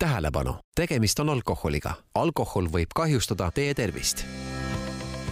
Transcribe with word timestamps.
tähelepanu, 0.00 0.54
tegemist 0.74 1.20
on 1.20 1.28
alkoholiga. 1.28 1.94
alkohol 2.14 2.66
võib 2.72 2.94
kahjustada 2.94 3.50
teie 3.54 3.74
tervist. 3.74 4.24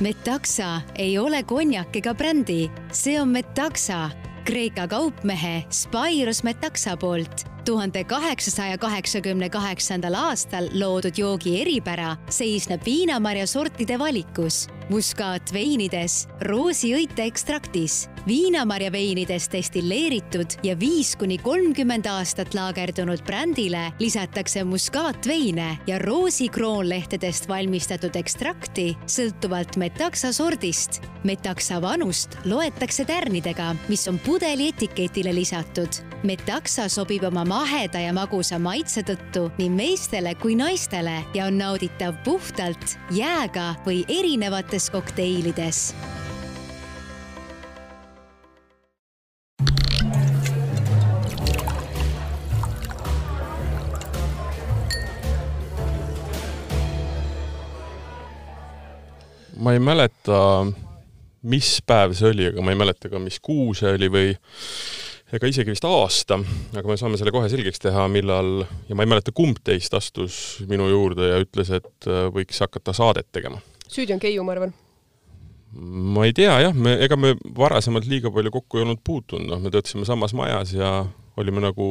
Metaxa 0.00 0.80
ei 0.94 1.18
ole 1.18 1.42
konjak 1.42 1.96
ega 1.96 2.14
brändi, 2.14 2.70
see 2.92 3.20
on 3.20 3.28
Metaxa, 3.28 4.10
Kreeka 4.44 4.86
kaupmehe 4.88 5.64
Spyros 5.70 6.42
Metaxa 6.42 6.96
poolt 6.96 7.57
tuhande 7.68 8.04
kaheksasaja 8.04 8.78
kaheksakümne 8.78 9.50
kaheksandal 9.52 10.14
aastal 10.16 10.70
loodud 10.80 11.18
joogi 11.20 11.58
eripära 11.60 12.14
seisneb 12.32 12.80
viinamarja 12.86 13.44
sortide 13.46 13.98
valikus, 14.00 14.62
muskaatveinides, 14.88 16.22
roosiõite 16.48 17.26
ekstraktis, 17.28 18.06
viinamarja 18.28 18.92
veinides 18.92 19.50
destilleeritud 19.52 20.58
ja 20.64 20.74
viis 20.80 21.14
kuni 21.20 21.38
kolmkümmend 21.44 22.08
aastat 22.08 22.56
laagerdunud 22.56 23.20
brändile 23.26 23.90
lisatakse 24.00 24.64
muskaatveine 24.64 25.68
ja 25.86 25.98
roosikroonlehtedest 26.02 27.48
valmistatud 27.48 28.16
ekstrakti 28.16 28.90
sõltuvalt 29.06 29.76
metaksa 29.76 30.32
sordist. 30.32 31.02
metaksa 31.24 31.82
vanust 31.82 32.38
loetakse 32.44 33.04
tärnidega, 33.04 33.74
mis 33.88 34.08
on 34.08 34.18
pudeli 34.18 34.68
etiketile 34.68 35.34
lisatud. 35.34 35.88
metaksa 36.22 36.88
sobib 36.88 37.24
oma 37.24 37.44
maheda 37.58 37.98
ja 37.98 38.12
magusa 38.14 38.58
maitse 38.62 39.02
tõttu 39.02 39.48
nii 39.58 39.70
meestele 39.74 40.34
kui 40.38 40.54
naistele 40.54 41.16
ja 41.34 41.48
on 41.48 41.56
nauditav 41.58 42.14
puhtalt, 42.22 42.94
jääga 43.10 43.72
või 43.86 44.04
erinevates 44.06 44.86
kokteilides. 44.94 45.80
Ma 59.58 59.74
ei 59.74 59.82
mäleta, 59.82 60.38
mis 61.42 61.74
päev 61.82 62.14
see 62.14 62.30
oli, 62.30 62.46
aga 62.52 62.62
ma 62.62 62.70
ei 62.70 62.78
mäleta 62.78 63.10
ka, 63.10 63.18
mis 63.18 63.42
kuu 63.42 63.74
see 63.74 63.96
oli 63.98 64.12
või 64.14 64.30
ega 65.34 65.50
isegi 65.50 65.72
vist 65.74 65.84
aasta, 65.84 66.38
aga 66.76 66.88
me 66.88 66.96
saame 67.00 67.18
selle 67.20 67.32
kohe 67.34 67.48
selgeks 67.52 67.82
teha, 67.84 68.06
millal, 68.12 68.62
ja 68.88 68.96
ma 68.96 69.04
ei 69.04 69.12
mäleta, 69.12 69.34
kumb 69.36 69.60
teist 69.64 69.94
astus 69.96 70.58
minu 70.70 70.88
juurde 70.88 71.32
ja 71.32 71.40
ütles, 71.44 71.72
et 71.76 72.08
äh, 72.08 72.28
võiks 72.34 72.60
hakata 72.64 72.94
saadet 72.96 73.28
tegema. 73.34 73.60
süüdi 73.88 74.16
on 74.16 74.22
Keiu, 74.22 74.44
ma 74.46 74.56
arvan. 74.56 74.72
ma 76.16 76.24
ei 76.24 76.32
tea 76.36 76.54
jah, 76.64 76.76
me, 76.76 76.96
ega 77.04 77.18
me 77.20 77.34
varasemalt 77.56 78.08
liiga 78.08 78.32
palju 78.32 78.54
kokku 78.54 78.80
ei 78.80 78.86
olnud 78.86 79.02
puutunud, 79.04 79.50
noh, 79.50 79.60
me 79.60 79.72
töötasime 79.74 80.08
samas 80.08 80.32
majas 80.36 80.72
ja 80.76 81.02
olime 81.38 81.62
nagu, 81.62 81.90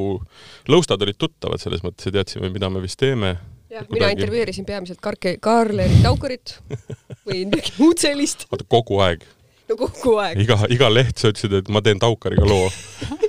lõustad 0.68 1.04
olid 1.06 1.20
tuttavad 1.22 1.62
selles 1.62 1.86
mõttes 1.86 2.10
ja 2.10 2.18
teadsime, 2.18 2.50
mida 2.52 2.72
me 2.74 2.82
vist 2.84 3.00
teeme 3.00 3.38
jah, 3.72 3.86
mina 3.92 4.10
intervjueerisin 4.16 4.66
peamiselt 4.66 5.02
Karl-, 5.04 5.38
Karl-Erik 5.44 6.04
Taukarit 6.04 6.58
või 7.28 7.46
midagi 7.46 7.74
muud 7.78 8.02
sellist. 8.02 8.48
oota, 8.52 8.66
kogu 8.68 9.02
aeg? 9.06 9.26
No 9.70 9.78
kogu 9.80 10.16
aeg. 10.24 10.42
iga, 10.44 10.58
iga 10.74 10.90
leht 10.92 11.22
sa 11.22 11.32
ütlesid, 11.32 11.58
et 11.62 11.70
ma 11.74 11.82
teen 11.86 12.00
Taukariga 12.02 12.48
loo 12.48 12.68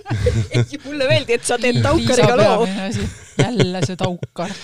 mulle 0.86 1.08
meeldi, 1.10 1.36
et 1.36 1.46
sa 1.46 1.58
teed 1.60 1.80
Taukariga 1.84 2.38
loo. 2.38 2.66
jälle 3.38 3.84
see 3.86 3.98
Taukar. 3.98 4.54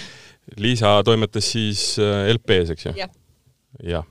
Liisa 0.61 0.97
toimetas 1.05 1.47
siis 1.55 1.95
äh, 2.03 2.27
LP-s, 2.35 2.75
eks 2.75 2.89
ju 2.89 2.97
ja.? 2.99 3.09
jah. 3.83 4.05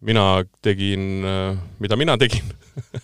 mina 0.00 0.26
tegin, 0.62 1.24
äh, 1.26 1.56
mida 1.82 1.96
mina 1.96 2.18
tegin 2.20 2.52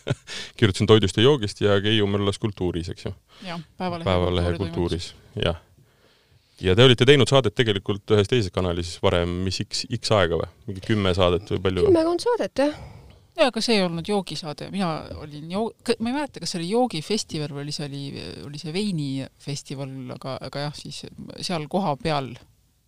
kirjutasin 0.59 0.89
Toidust 0.89 1.17
ja 1.17 1.25
joogist 1.25 1.61
ja 1.65 1.81
Keiu 1.83 2.07
möllas 2.11 2.39
Kultuuris, 2.39 2.93
eks 2.95 3.09
ju? 3.09 3.15
jah, 3.47 3.63
Päevalehe, 3.79 4.05
päevalehe 4.05 4.59
Kultuuris, 4.59 5.15
jah 5.45 5.59
ja 6.61 6.75
te 6.75 6.83
olite 6.85 7.07
teinud 7.07 7.31
saadet 7.31 7.55
tegelikult 7.55 8.15
ühes 8.17 8.31
teises 8.31 8.51
kanalis 8.55 8.97
varem, 9.03 9.31
mis 9.47 9.61
X, 9.63 9.85
X 9.95 10.11
aega 10.15 10.41
või? 10.41 10.49
mingi 10.67 10.83
kümme 10.87 11.13
saadet 11.15 11.51
või 11.55 11.61
palju? 11.69 11.85
kümmekond 11.87 12.25
saadet, 12.25 12.65
jah. 12.65 12.79
Jaa, 13.39 13.49
aga 13.53 13.63
see 13.63 13.79
ei 13.79 13.87
olnud 13.87 14.09
joogisaade, 14.09 14.69
mina 14.75 14.91
olin 15.23 15.51
joo-, 15.53 15.73
ma 16.03 16.11
ei 16.11 16.17
mäleta, 16.17 16.43
kas 16.43 16.55
see 16.55 16.63
oli 16.63 16.71
joogifestival 16.73 17.55
või 17.55 17.67
oli 17.67 17.75
see, 17.75 17.89
oli, 17.89 18.29
oli 18.49 18.61
see 18.61 18.75
veinifestival, 18.75 19.97
aga, 20.17 20.37
aga 20.49 20.69
jah, 20.69 20.79
siis 20.79 21.05
seal 21.47 21.67
kohapeal 21.71 22.33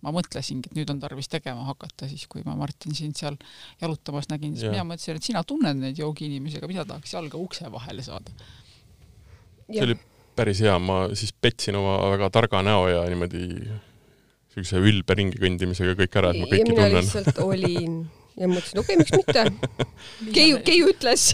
ma 0.00 0.12
mõtlesingi, 0.16 0.71
et 0.71 0.78
nüüd 0.78 0.91
on 0.94 1.00
tarvis 1.03 1.28
tegema 1.28 1.66
hakata, 1.69 2.09
siis 2.09 2.25
kui 2.31 2.44
ma 2.47 2.55
Martin 2.59 2.97
sind 2.97 3.19
seal 3.21 3.37
jalutamas 3.83 4.31
nägin, 4.33 4.55
siis 4.56 4.69
ja. 4.69 4.72
mina 4.75 4.87
mõtlesin, 4.88 5.21
et 5.21 5.28
sina 5.28 5.43
tunned 5.47 5.83
neid 5.83 6.00
joogiinimesi, 6.00 6.61
aga 6.61 6.71
mina 6.71 6.87
tahaks 6.88 7.12
jalga 7.17 7.41
ukse 7.41 7.69
vahele 7.72 8.05
saada. 8.06 8.32
see 9.69 9.84
oli 9.84 9.99
päris 10.37 10.62
hea, 10.65 10.78
ma 10.81 11.03
siis 11.12 11.34
petsin 11.37 11.77
oma 11.78 11.99
väga 12.15 12.31
targa 12.32 12.62
näo 12.65 12.88
ja 12.88 13.05
niimoodi 13.12 13.44
niisuguse 13.50 14.81
ülbe 14.82 15.15
ringi 15.19 15.38
kõndimisega 15.41 15.94
kõik 15.99 16.17
ära, 16.19 16.32
et 16.32 16.41
ma 16.41 16.49
kõiki 16.49 16.72
tunnen. 16.72 16.88
mina 16.88 17.05
lihtsalt 17.05 17.44
olin 17.44 18.00
ja 18.39 18.51
mõtlesin, 18.51 18.83
okei 18.83 18.97
okay,, 18.97 19.03
miks 19.03 19.15
mitte. 19.17 19.47
Keiu, 20.37 20.61
Keiu 20.67 20.91
ütles. 20.93 21.31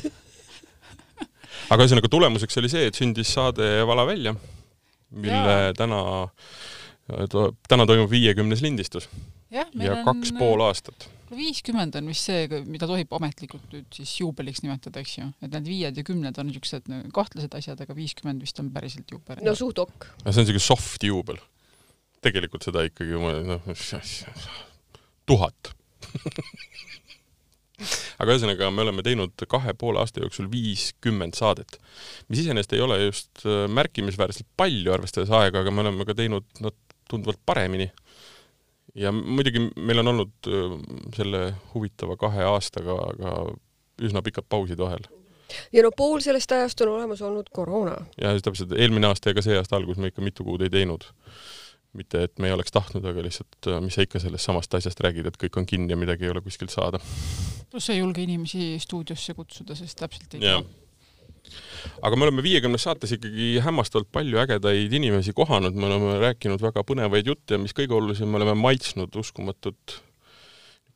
aga 1.73 1.83
ühesõnaga 1.83 2.13
tulemuseks 2.13 2.63
oli 2.63 2.71
see, 2.73 2.87
et 2.91 2.99
sündis 2.99 3.33
saade 3.37 3.69
Vala 3.89 4.07
välja, 4.09 4.37
mille 5.17 5.59
ja. 5.69 5.75
täna, 5.77 6.01
täna 7.69 7.89
toimub 7.89 8.11
viiekümnes 8.13 8.65
lindistus. 8.65 9.11
ja, 9.51 9.67
ja 9.83 10.01
kaks 10.07 10.35
on... 10.35 10.41
pool 10.41 10.65
aastat 10.69 11.11
viiskümmend 11.35 11.97
on 11.99 12.11
vist 12.11 12.29
see, 12.29 12.47
mida 12.71 12.87
tohib 12.87 13.11
ametlikult 13.17 13.73
nüüd 13.73 13.89
siis 13.95 14.13
juubeliks 14.21 14.63
nimetada, 14.63 15.03
eks 15.03 15.17
ju, 15.19 15.27
et 15.43 15.51
need 15.51 15.67
viied 15.67 15.99
ja 15.99 16.05
kümned 16.07 16.39
on 16.39 16.47
niisugused 16.47 16.87
kahtlased 17.15 17.57
asjad, 17.59 17.81
aga 17.83 17.97
viiskümmend 17.97 18.45
vist 18.45 18.61
on 18.63 18.71
päriselt 18.75 19.11
juubel. 19.11 19.41
no 19.43 19.55
suht 19.59 19.81
ok. 19.83 20.07
see 20.23 20.31
on 20.31 20.39
niisugune 20.45 20.63
soft 20.63 21.07
juubel. 21.09 21.41
tegelikult 22.23 22.67
seda 22.67 22.85
ikkagi 22.87 23.19
noh, 23.19 23.67
tuhat 25.27 25.73
aga 28.21 28.33
ühesõnaga, 28.33 28.71
me 28.73 28.87
oleme 28.87 29.05
teinud 29.07 29.47
kahe 29.51 29.75
poole 29.79 30.01
aasta 30.01 30.23
jooksul 30.25 30.49
viiskümmend 30.53 31.37
saadet, 31.39 31.79
mis 32.31 32.43
iseenesest 32.45 32.77
ei 32.77 32.85
ole 32.85 32.97
just 33.05 33.45
äh, 33.45 33.67
märkimisväärselt 33.69 34.49
palju, 34.57 34.95
arvestades 34.95 35.33
aega, 35.35 35.63
aga 35.63 35.75
me 35.75 35.85
oleme 35.85 36.09
ka 36.09 36.17
teinud 36.17 36.49
nad 36.61 36.73
no, 36.73 36.77
tunduvalt 37.07 37.39
paremini 37.47 37.91
ja 38.97 39.13
muidugi 39.13 39.69
meil 39.77 40.01
on 40.03 40.13
olnud 40.15 40.51
selle 41.17 41.43
huvitava 41.75 42.17
kahe 42.21 42.47
aastaga 42.49 42.97
ka 43.21 43.37
üsna 44.03 44.23
pikad 44.25 44.49
pausid 44.49 44.81
vahel. 44.81 45.05
ja 45.73 45.85
no 45.85 45.93
pool 45.97 46.21
sellest 46.25 46.53
ajast 46.53 46.81
on 46.85 46.95
olemas 46.97 47.23
olnud 47.23 47.51
koroona. 47.53 47.97
jah, 48.21 48.37
täpselt, 48.43 48.75
eelmine 48.77 49.11
aasta 49.11 49.31
ja 49.31 49.39
ka 49.39 49.45
see 49.45 49.59
aasta 49.59 49.77
algus 49.77 50.01
me 50.01 50.13
ikka 50.13 50.25
mitu 50.25 50.45
kuud 50.45 50.65
ei 50.65 50.73
teinud. 50.73 51.07
Mitte, 51.97 52.25
et 52.27 52.39
me 52.43 52.51
ei 52.51 52.57
oleks 52.57 52.75
tahtnud, 52.75 53.05
aga 53.09 53.23
lihtsalt, 53.25 53.69
mis 53.85 53.97
sa 53.97 54.07
ikka 54.07 54.21
sellest 54.23 54.49
samast 54.49 54.75
asjast 54.79 55.01
räägid, 55.05 55.29
et 55.31 55.39
kõik 55.41 55.61
on 55.61 55.69
kinni 55.69 55.95
ja 55.95 56.01
midagi 56.01 56.27
ei 56.27 56.33
ole 56.33 56.43
kuskilt 56.45 56.75
saada. 56.75 57.01
pluss 57.71 57.91
ei 57.91 58.01
julge 58.01 58.25
inimesi 58.25 58.75
stuudiosse 58.83 59.35
kutsuda, 59.35 59.79
sest 59.79 59.99
täpselt 60.03 60.35
ei 60.37 60.45
tea 60.45 60.59
aga 62.03 62.17
me 62.19 62.27
oleme 62.27 62.43
viiekümnes 62.43 62.83
saates 62.83 63.13
ikkagi 63.15 63.61
hämmastavalt 63.63 64.09
palju 64.13 64.41
ägedaid 64.43 64.93
inimesi 64.99 65.35
kohanud, 65.37 65.77
me 65.79 65.87
oleme 65.87 66.17
rääkinud 66.25 66.63
väga 66.63 66.83
põnevaid 66.87 67.31
jutte 67.31 67.55
ja 67.57 67.63
mis 67.63 67.75
kõige 67.77 67.95
olulisem, 67.95 68.31
me 68.31 68.41
oleme 68.41 68.57
maitsnud 68.59 69.15
uskumatut 69.17 70.01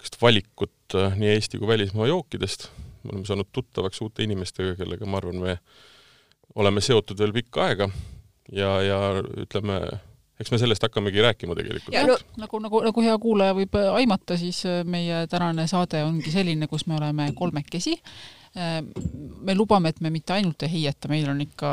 niisugust 0.01 0.23
valikut 0.23 0.95
äh, 0.97 1.17
nii 1.17 1.35
Eesti 1.35 1.59
kui 1.59 1.69
välismaa 1.69 2.07
jookidest. 2.07 2.71
me 3.05 3.11
oleme 3.13 3.27
saanud 3.27 3.49
tuttavaks 3.53 4.01
uute 4.01 4.23
inimestega, 4.23 4.75
kellega 4.77 5.07
ma 5.07 5.17
arvan, 5.17 5.37
me 5.37 5.59
oleme 6.55 6.81
seotud 6.81 7.19
veel 7.19 7.33
pikka 7.33 7.65
aega 7.65 7.91
ja, 8.53 8.83
ja 8.83 8.99
ütleme, 9.37 9.81
eks 10.41 10.51
me 10.51 10.59
sellest 10.59 10.83
hakkamegi 10.89 11.23
rääkima 11.25 11.55
tegelikult. 11.59 11.95
no., 12.09 12.19
nagu, 12.41 12.61
nagu, 12.67 12.83
nagu 12.89 13.07
hea 13.07 13.17
kuulaja 13.23 13.57
võib 13.57 13.79
aimata, 13.85 14.39
siis 14.41 14.65
äh, 14.69 14.83
meie 14.85 15.27
tänane 15.31 15.67
saade 15.71 16.05
ongi 16.05 16.33
selline, 16.33 16.69
kus 16.71 16.87
me 16.91 16.99
oleme 17.01 17.31
kolmekesi 17.37 17.99
Ehm, 18.57 18.89
me 19.41 19.55
lubame, 19.55 19.93
et 19.93 20.01
me 20.03 20.11
mitte 20.11 20.33
ainult 20.35 20.65
ei 20.67 20.73
heieta, 20.73 21.07
meil 21.09 21.29
on 21.31 21.39
ikka 21.45 21.69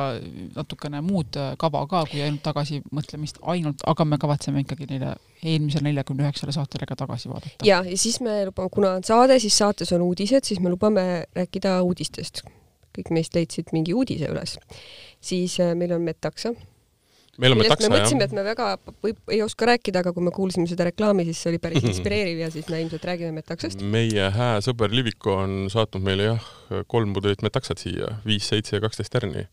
natukene 0.54 1.00
muud 1.02 1.40
äh, 1.42 1.56
kava 1.58 1.82
ka 1.90 2.04
kui 2.06 2.22
ainult 2.22 2.44
tagasimõtlemist 2.46 3.40
ainult, 3.50 3.82
aga 3.90 4.06
me 4.06 4.20
kavatseme 4.22 4.62
ikkagi 4.62 4.86
neile 4.92 5.16
eelmisele 5.42 5.88
neljakümne 5.88 6.28
üheksale 6.28 6.54
saatele 6.54 6.86
ka 6.86 7.00
tagasi 7.00 7.32
vaadata. 7.32 7.66
ja, 7.66 7.82
ja 7.82 7.98
siis 7.98 8.20
me 8.22 8.44
lubame, 8.46 8.70
kuna 8.76 8.94
on 9.00 9.08
saade, 9.10 9.40
siis 9.42 9.58
saates 9.58 9.96
on 9.98 10.06
uudised, 10.06 10.46
siis 10.46 10.62
me 10.62 10.70
lubame 10.70 11.26
rääkida 11.34 11.80
uudistest. 11.82 12.44
kõik 12.94 13.10
meist 13.10 13.34
leidsid 13.34 13.74
mingi 13.74 13.98
uudise 13.98 14.30
üles. 14.30 14.60
siis 15.18 15.58
äh, 15.60 15.74
meil 15.74 15.98
on 15.98 16.06
Metaksa 16.06 16.54
meil 17.42 17.54
on 17.54 17.60
millest 17.62 17.84
me 17.84 17.90
mõtlesime, 17.94 18.26
et 18.28 18.34
me 18.36 18.44
väga 18.46 18.70
võib, 19.04 19.20
ei 19.34 19.42
oska 19.46 19.70
rääkida, 19.70 20.02
aga 20.04 20.14
kui 20.16 20.26
me 20.26 20.34
kuulsime 20.36 20.68
seda 20.70 20.88
reklaami, 20.90 21.28
siis 21.28 21.42
see 21.44 21.52
oli 21.54 21.62
päris 21.62 21.86
inspireeriv 21.86 22.42
ja 22.42 22.50
siis 22.54 22.70
me 22.72 22.82
ilmselt 22.84 23.06
räägime 23.08 23.36
metaksast. 23.36 23.84
meie 23.96 24.30
hää 24.34 24.58
sõber 24.66 24.94
Liviko 24.94 25.38
on 25.44 25.68
saatnud 25.74 26.06
meile 26.06 26.32
jah, 26.32 26.50
kolm 26.92 27.14
pudelit 27.16 27.46
metaksat 27.46 27.84
siia, 27.84 28.18
viis, 28.26 28.48
seitse 28.50 28.78
ja 28.78 28.84
kaksteist 28.84 29.14
tärni. 29.14 29.46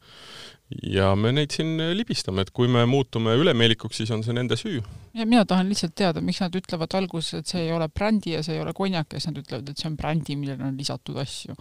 ja 0.89 1.11
me 1.15 1.33
neid 1.37 1.53
siin 1.53 1.77
libistame, 1.97 2.47
et 2.47 2.53
kui 2.57 2.71
me 2.73 2.87
muutume 2.89 3.35
ülemeelikuks, 3.37 4.01
siis 4.01 4.13
on 4.17 4.25
see 4.25 4.37
nende 4.37 4.57
süü. 4.61 4.81
ja 5.15 5.27
mina 5.27 5.45
tahan 5.45 5.69
lihtsalt 5.69 5.95
teada, 5.95 6.25
miks 6.25 6.41
nad 6.41 6.57
ütlevad 6.57 6.97
alguses, 6.97 7.43
et 7.43 7.53
see 7.53 7.67
ei 7.67 7.75
ole 7.77 7.89
brändi 7.93 8.39
ja 8.39 8.45
see 8.47 8.57
ei 8.57 8.65
ole 8.65 8.73
konjak 8.77 9.13
ja 9.13 9.21
siis 9.21 9.33
nad 9.33 9.43
ütlevad, 9.45 9.69
et 9.69 9.83
see 9.83 9.91
on 9.93 9.99
brändi, 10.01 10.39
millele 10.41 10.65
on 10.71 10.79
lisatud 10.81 11.21
asju. 11.21 11.57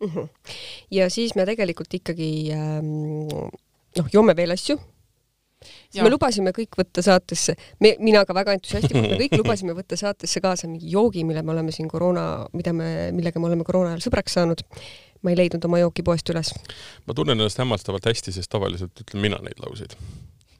-hmm. 0.00 0.26
ja 0.90 1.10
siis 1.10 1.34
me 1.38 1.46
tegelikult 1.46 1.94
ikkagi 1.94 2.50
ähm, 2.52 2.90
noh, 3.96 4.10
joome 4.12 4.34
veel 4.36 4.50
asju 4.56 4.80
siis 5.64 6.02
me 6.04 6.12
lubasime 6.12 6.52
kõik 6.56 6.78
võtta 6.78 7.04
saatesse, 7.04 7.56
me, 7.84 7.94
mina 8.04 8.24
ka 8.28 8.36
väga 8.36 8.56
entusiastlikult, 8.58 9.14
me 9.14 9.20
kõik 9.24 9.38
lubasime 9.42 9.76
võtta 9.76 9.98
saatesse 10.00 10.42
kaasa 10.44 10.70
mingi 10.70 10.92
joogi, 10.92 11.24
mille 11.28 11.42
me 11.42 11.54
oleme 11.56 11.74
siin 11.74 11.88
koroona, 11.90 12.26
mida 12.56 12.74
me, 12.76 12.90
millega 13.16 13.42
me 13.42 13.50
oleme 13.50 13.66
koroona 13.66 13.94
ajal 13.94 14.06
sõbraks 14.08 14.38
saanud. 14.40 14.64
ma 15.24 15.32
ei 15.32 15.38
leidnud 15.38 15.64
oma 15.64 15.78
jooki 15.80 16.02
poest 16.04 16.28
üles. 16.28 16.52
ma 17.06 17.16
tunnen 17.16 17.38
ennast 17.38 17.58
hämmastavalt 17.62 18.10
hästi, 18.10 18.32
sest 18.36 18.52
tavaliselt 18.52 19.04
ütlen 19.06 19.24
mina 19.24 19.40
neid 19.44 19.60
lauseid 19.64 19.96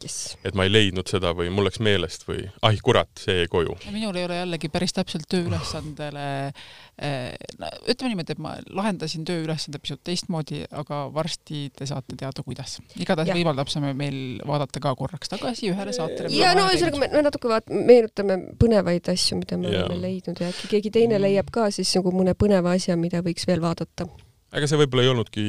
yes.. 0.02 0.36
et 0.44 0.56
ma 0.56 0.66
ei 0.66 0.72
leidnud 0.72 1.08
seda 1.10 1.32
või 1.36 1.50
mul 1.54 1.68
läks 1.68 1.80
meelest 1.84 2.26
või 2.28 2.46
ai 2.66 2.78
kurat, 2.84 3.10
see 3.20 3.42
jäi 3.42 3.50
koju. 3.52 3.76
minul 3.92 4.16
ei 4.18 4.26
ole 4.28 4.40
jällegi 4.40 4.70
päris 4.72 4.94
täpselt 4.96 5.26
tööülesandele 5.30 6.26
eh, 6.48 7.34
no 7.60 7.70
ütleme 7.90 8.14
niimoodi, 8.14 8.36
et 8.36 8.42
ma 8.42 8.56
lahendasin 8.70 9.26
tööülesande 9.28 9.80
pisut 9.82 10.02
teistmoodi, 10.06 10.64
aga 10.72 11.04
varsti 11.14 11.68
te 11.76 11.88
saate 11.90 12.18
teada, 12.20 12.44
kuidas. 12.46 12.78
igatahes 13.00 13.34
võimaldab 13.36 13.70
see 13.72 13.94
meil 13.94 14.20
vaadata 14.46 14.82
ka 14.82 14.94
korraks 14.98 15.32
tagasi 15.32 15.70
ühele 15.72 15.94
saatele. 15.96 16.32
ja 16.34 16.54
no 16.58 16.66
ühesõnaga 16.70 17.02
me, 17.04 17.10
me 17.14 17.24
natuke 17.28 17.50
vaat-, 17.50 17.72
meenutame 17.72 18.40
põnevaid 18.60 19.10
asju, 19.14 19.40
mida 19.40 19.58
me 19.60 19.72
Jaa. 19.72 19.86
oleme 19.86 20.02
leidnud 20.08 20.42
ja 20.42 20.50
äkki 20.52 20.74
keegi 20.76 20.94
teine 20.98 21.20
leiab 21.22 21.50
ka 21.54 21.70
siis 21.74 21.92
nagu 21.98 22.14
mõne 22.14 22.36
põneva 22.38 22.74
asja, 22.78 22.98
mida 23.00 23.22
võiks 23.24 23.46
veel 23.50 23.62
vaadata. 23.64 24.08
Ega 24.54 24.68
see 24.70 24.78
võib-olla 24.80 25.04
ei 25.04 25.10
olnudki 25.12 25.44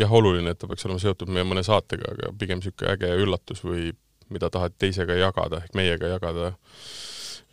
jah, 0.00 0.12
oluline, 0.18 0.52
et 0.52 0.60
ta 0.60 0.68
peaks 0.68 0.86
olema 0.88 1.02
seotud 1.02 1.30
meie 1.32 1.46
mõne 1.48 1.64
saatega, 1.66 2.12
aga 2.14 2.32
pigem 2.38 2.60
niisugune 2.60 2.92
äge 2.92 3.12
üllatus 3.22 3.62
või 3.64 3.90
mida 4.32 4.50
tahad 4.52 4.74
teisega 4.80 5.16
jagada 5.18 5.62
ehk 5.62 5.76
meiega 5.78 6.10
jagada. 6.16 6.52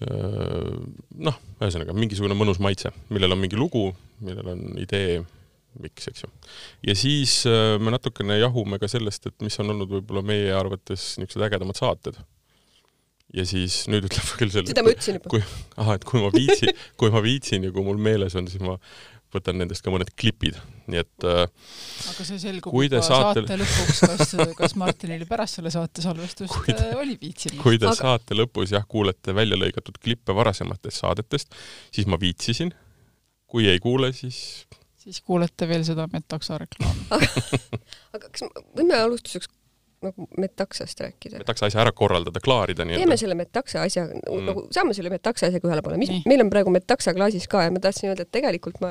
noh, 0.04 1.38
ühesõnaga 1.62 1.94
mingisugune 1.96 2.36
mõnus 2.36 2.60
maitse, 2.60 2.92
millel 3.14 3.36
on 3.36 3.40
mingi 3.40 3.56
lugu, 3.56 3.86
millel 4.26 4.50
on 4.56 4.64
idee, 4.82 5.22
miks, 5.80 6.10
eks 6.12 6.26
ju. 6.26 6.32
ja 6.90 6.96
siis 6.98 7.44
me 7.80 7.94
natukene 7.94 8.40
jahume 8.42 8.82
ka 8.82 8.90
sellest, 8.92 9.30
et 9.30 9.46
mis 9.46 9.56
on 9.64 9.72
olnud 9.76 9.94
võib-olla 9.94 10.26
meie 10.26 10.52
arvates 10.58 11.14
niisugused 11.22 11.48
ägedamad 11.48 11.80
saated. 11.80 12.20
ja 13.34 13.46
siis 13.48 13.86
nüüd 13.88 14.10
ütleb 14.10 14.36
küll 14.42 14.52
selle 14.54 14.74
seda 14.74 14.84
ma 14.84 14.92
ütlesin 14.92 15.22
juba. 15.22 15.32
kui, 15.38 15.46
ahah, 15.80 15.96
et 16.02 16.10
kui 16.10 16.26
ma 16.26 16.34
viitsin, 16.34 16.76
kui 17.00 17.14
ma 17.14 17.24
viitsin 17.24 17.70
ja 17.70 17.72
kui 17.72 17.86
mul 17.86 18.02
meeles 18.10 18.36
on, 18.36 18.50
siis 18.52 18.66
ma 18.66 18.76
võtan 19.36 19.58
nendest 19.62 19.84
ka 19.86 19.92
mõned 19.94 20.10
klipid, 20.20 20.58
nii 20.92 21.00
et 21.02 21.26
äh, 21.30 21.44
aga 22.14 22.26
see 22.28 22.40
selgub 22.42 22.76
juba 22.76 23.02
saatel- 23.06 23.48
saate 23.50 23.58
lõpuks, 23.64 24.02
kas, 24.14 24.36
kas 24.60 24.76
Martinil 24.80 25.26
pärast 25.30 25.60
selle 25.60 25.72
saate 25.74 26.04
salvestust 26.06 26.54
Kui 26.54 26.74
te- 26.74 26.90
äh, 26.92 26.98
oli 27.02 27.18
viitsinud. 27.22 27.60
kui 27.64 27.78
te 27.80 27.88
Aga- 27.90 27.96
Aga... 27.96 28.02
saate 28.04 28.38
lõpus 28.40 28.74
jah, 28.76 28.86
kuulete 28.90 29.36
välja 29.38 29.58
lõigatud 29.60 29.98
klippe 30.04 30.36
varasematest 30.38 31.02
saadetest, 31.04 31.56
siis 31.94 32.08
ma 32.10 32.20
viitsisin. 32.22 32.74
kui 33.54 33.68
ei 33.70 33.80
kuule, 33.80 34.14
siis 34.18 34.66
siis 35.04 35.20
kuulete 35.22 35.68
veel 35.68 35.84
seda 35.86 36.08
Metaxa 36.14 36.56
reklaami. 36.62 37.04
aga 38.16 38.30
kas 38.30 38.46
me 38.48 38.64
võime 38.80 38.96
alustuseks 39.04 39.50
nagu 40.04 40.26
metaksast 40.40 41.00
rääkida? 41.00 41.38
me 41.40 41.46
tahaks 41.48 41.64
asja 41.64 41.80
ära 41.84 41.92
korraldada, 41.96 42.42
klaarida 42.44 42.82
teeme 42.84 42.98
nii-öelda. 42.98 43.18
selle 43.22 43.36
metaksa 43.40 43.84
asja 43.88 44.04
Mm. 44.04 44.24
mm. 44.40 44.46
nagu 44.50 44.64
saame 44.76 44.96
selle 44.98 45.12
metaksa 45.14 45.48
asjaga 45.48 45.70
ühele 45.70 45.84
poole, 45.86 45.98
mis 46.02 46.10
Nii. 46.12 46.24
meil 46.28 46.42
on 46.44 46.50
praegu 46.52 46.74
metaksa 46.76 47.14
klaasis 47.16 47.48
ka 47.52 47.62
ja 47.64 47.72
ma 47.72 47.80
tahtsin 47.84 48.10
öelda, 48.12 48.26
et 48.28 48.32
tegelikult 48.36 48.82
ma 48.84 48.90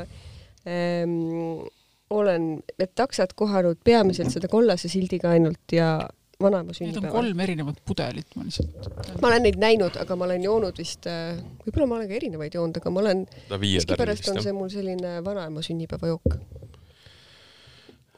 ähm, 0.66 1.64
olen 2.12 2.62
metaksat 2.78 3.32
kohanud 3.32 3.78
peamiselt 3.84 4.30
seda 4.34 4.48
kollase 4.48 4.88
sildiga 4.88 5.32
ainult 5.32 5.72
ja 5.72 5.94
vanaema 6.42 6.72
Need 6.72 6.74
on 6.74 6.74
sünnipäeval. 6.74 7.12
kolm 7.12 7.40
erinevat 7.40 7.78
pudelit, 7.86 8.36
ma 8.36 8.44
lihtsalt. 8.44 8.90
ma 9.20 9.28
olen 9.28 9.46
neid 9.46 9.58
näinud, 9.62 9.96
aga 10.02 10.16
ma 10.16 10.26
olen 10.28 10.44
joonud 10.44 10.78
vist 10.78 11.06
äh,, 11.10 11.40
võib-olla 11.64 11.88
ma 11.88 11.98
olen 12.00 12.10
ka 12.10 12.18
erinevaid 12.18 12.58
joonud, 12.58 12.82
aga 12.82 12.92
ma 12.92 13.02
olen, 13.04 13.24
miskipärast 13.62 14.28
on 14.32 14.42
see 14.44 14.54
mul 14.56 14.70
selline 14.72 15.16
vanaema 15.24 15.64
sünnipäevajook. 15.64 16.36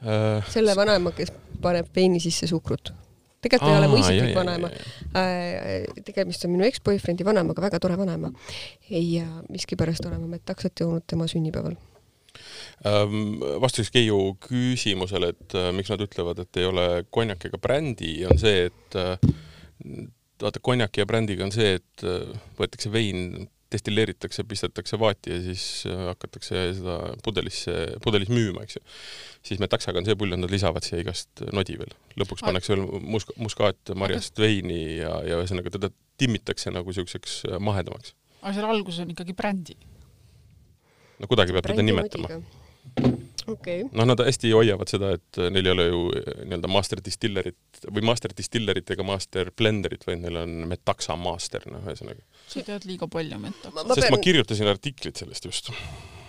jah. 0.01 0.53
selle 0.53 0.75
vanaema, 0.77 1.15
kes 1.17 1.33
paneb 1.61 1.89
veini 1.95 2.21
sisse 2.23 2.47
suhkrut. 2.51 2.93
tegelikult 3.45 3.71
ei 3.71 3.77
ole 3.77 3.89
mu 3.89 4.01
isiklik 4.01 4.37
vanaema. 4.37 4.71
tegemist 6.05 6.45
on 6.45 6.55
minu 6.57 6.67
eksboyfriend'i 6.69 7.27
vanaemaga, 7.27 7.67
väga 7.69 7.79
tore 7.79 7.97
vanaema. 7.97 8.31
ja 8.89 9.27
miskipärast 9.49 10.05
olen 10.05 10.21
ma 10.21 10.37
metaksat 10.37 10.85
joonud 10.85 11.05
tema 11.07 11.29
sünnipäeval. 11.31 11.77
Ähm, 12.83 13.39
vastuseks 13.61 13.93
Keiu 13.95 14.35
küsimusele, 14.43 15.31
et 15.31 15.55
äh, 15.55 15.71
miks 15.73 15.89
nad 15.93 16.01
ütlevad, 16.03 16.41
et 16.43 16.59
ei 16.59 16.67
ole 16.67 16.85
konjak 17.13 17.47
ega 17.47 17.59
brändi, 17.61 18.17
on 18.27 18.37
see, 18.41 18.67
et 18.67 18.97
äh, 18.99 19.15
vaata, 20.43 20.59
konjaki 20.61 21.01
ja 21.01 21.07
brändiga 21.07 21.45
on 21.47 21.53
see, 21.55 21.77
et 21.79 22.03
äh, 22.03 22.33
võetakse 22.59 22.91
vein, 22.91 23.47
destilleeritakse, 23.71 24.43
pistetakse 24.47 24.99
vaati 25.01 25.31
ja 25.33 25.37
siis 25.47 25.63
hakatakse 25.87 26.59
seda 26.77 26.97
pudelisse, 27.25 27.73
pudelis 28.03 28.29
müüma, 28.29 28.65
eks 28.67 28.77
ju. 28.77 28.83
siis 29.49 29.63
metaksaga 29.63 29.99
on 29.99 30.07
see 30.07 30.17
pull, 30.19 30.35
et 30.35 30.39
nad 30.43 30.51
lisavad 30.53 30.85
siia 30.85 30.99
igast 31.01 31.41
nodi 31.55 31.79
veel. 31.79 31.95
lõpuks 32.21 32.43
pannakse 32.45 32.75
veel 32.75 32.85
musk-, 33.01 33.33
muskaatmarjast 33.41 34.37
veini 34.39 34.99
ja, 34.99 35.15
ja 35.25 35.39
ühesõnaga 35.41 35.73
teda 35.73 35.89
timmitakse 36.21 36.75
nagu 36.75 36.91
niisuguseks 36.91 37.41
mahedamaks. 37.57 38.13
aga 38.43 38.53
seal 38.59 38.69
alguses 38.69 39.01
on 39.03 39.15
ikkagi 39.15 39.35
brändi. 39.35 39.79
no 41.19 41.31
kuidagi 41.31 41.57
peab 41.57 41.71
teda 41.71 41.87
nimetama. 41.89 42.43
okay., 43.47 43.83
noh, 43.91 44.05
nad 44.07 44.21
hästi 44.25 44.51
hoiavad 44.55 44.89
seda, 44.91 45.11
et 45.17 45.39
neil 45.53 45.69
ei 45.69 45.73
ole 45.73 45.85
ju 45.87 46.01
eh, 46.17 46.41
nii-öelda 46.45 46.71
master 46.71 47.01
distillerit 47.05 47.85
või 47.85 48.05
master 48.09 48.33
distillerit 48.37 48.91
ega 48.95 49.05
master 49.07 49.51
blenderit, 49.57 50.05
vaid 50.07 50.23
neil 50.23 50.39
on 50.41 50.55
Metaxa 50.71 51.17
master, 51.19 51.65
noh 51.71 51.85
ühesõnaga. 51.85 52.25
sa 52.51 52.63
tead 52.65 52.87
liiga 52.89 53.09
palju 53.11 53.39
Metaxa 53.41 53.73
Ma-. 53.75 53.85
sest 53.91 54.07
pean- 54.07 54.17
ma 54.17 54.21
kirjutasin 54.23 54.71
artiklit 54.71 55.21
sellest 55.21 55.49
just. 55.49 55.71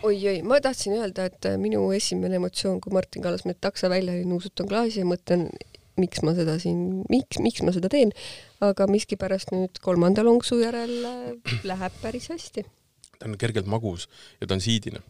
oi-oi, 0.07 0.41
ma 0.47 0.61
tahtsin 0.65 0.99
öelda, 0.99 1.31
et 1.31 1.49
äh, 1.49 1.57
minu 1.61 1.89
esimene 1.97 2.41
emotsioon, 2.41 2.81
kui 2.85 2.95
Martin 2.95 3.25
Kallas 3.25 3.47
metaksa 3.49 3.91
välja 3.93 4.15
oli, 4.15 4.29
nuusutan 4.29 4.69
klaasi 4.71 5.03
ja 5.03 5.09
mõtlen, 5.09 5.49
miks 5.97 6.21
ma 6.27 6.35
seda 6.37 6.59
siin, 6.61 7.03
miks, 7.13 7.41
miks 7.41 7.65
ma 7.65 7.73
seda 7.75 7.89
teen, 7.93 8.13
aga 8.65 8.89
miskipärast 8.91 9.55
nüüd 9.55 9.81
kolmanda 9.85 10.25
lonksu 10.27 10.61
järel 10.61 10.99
äh, 11.09 11.61
läheb 11.67 12.03
päris 12.03 12.29
hästi. 12.33 12.67
ta 13.17 13.31
on 13.31 13.39
kergelt 13.41 13.69
magus 13.71 14.11
ja 14.41 14.47
ta 14.47 14.59
on 14.59 14.61
siidine. 14.61 15.01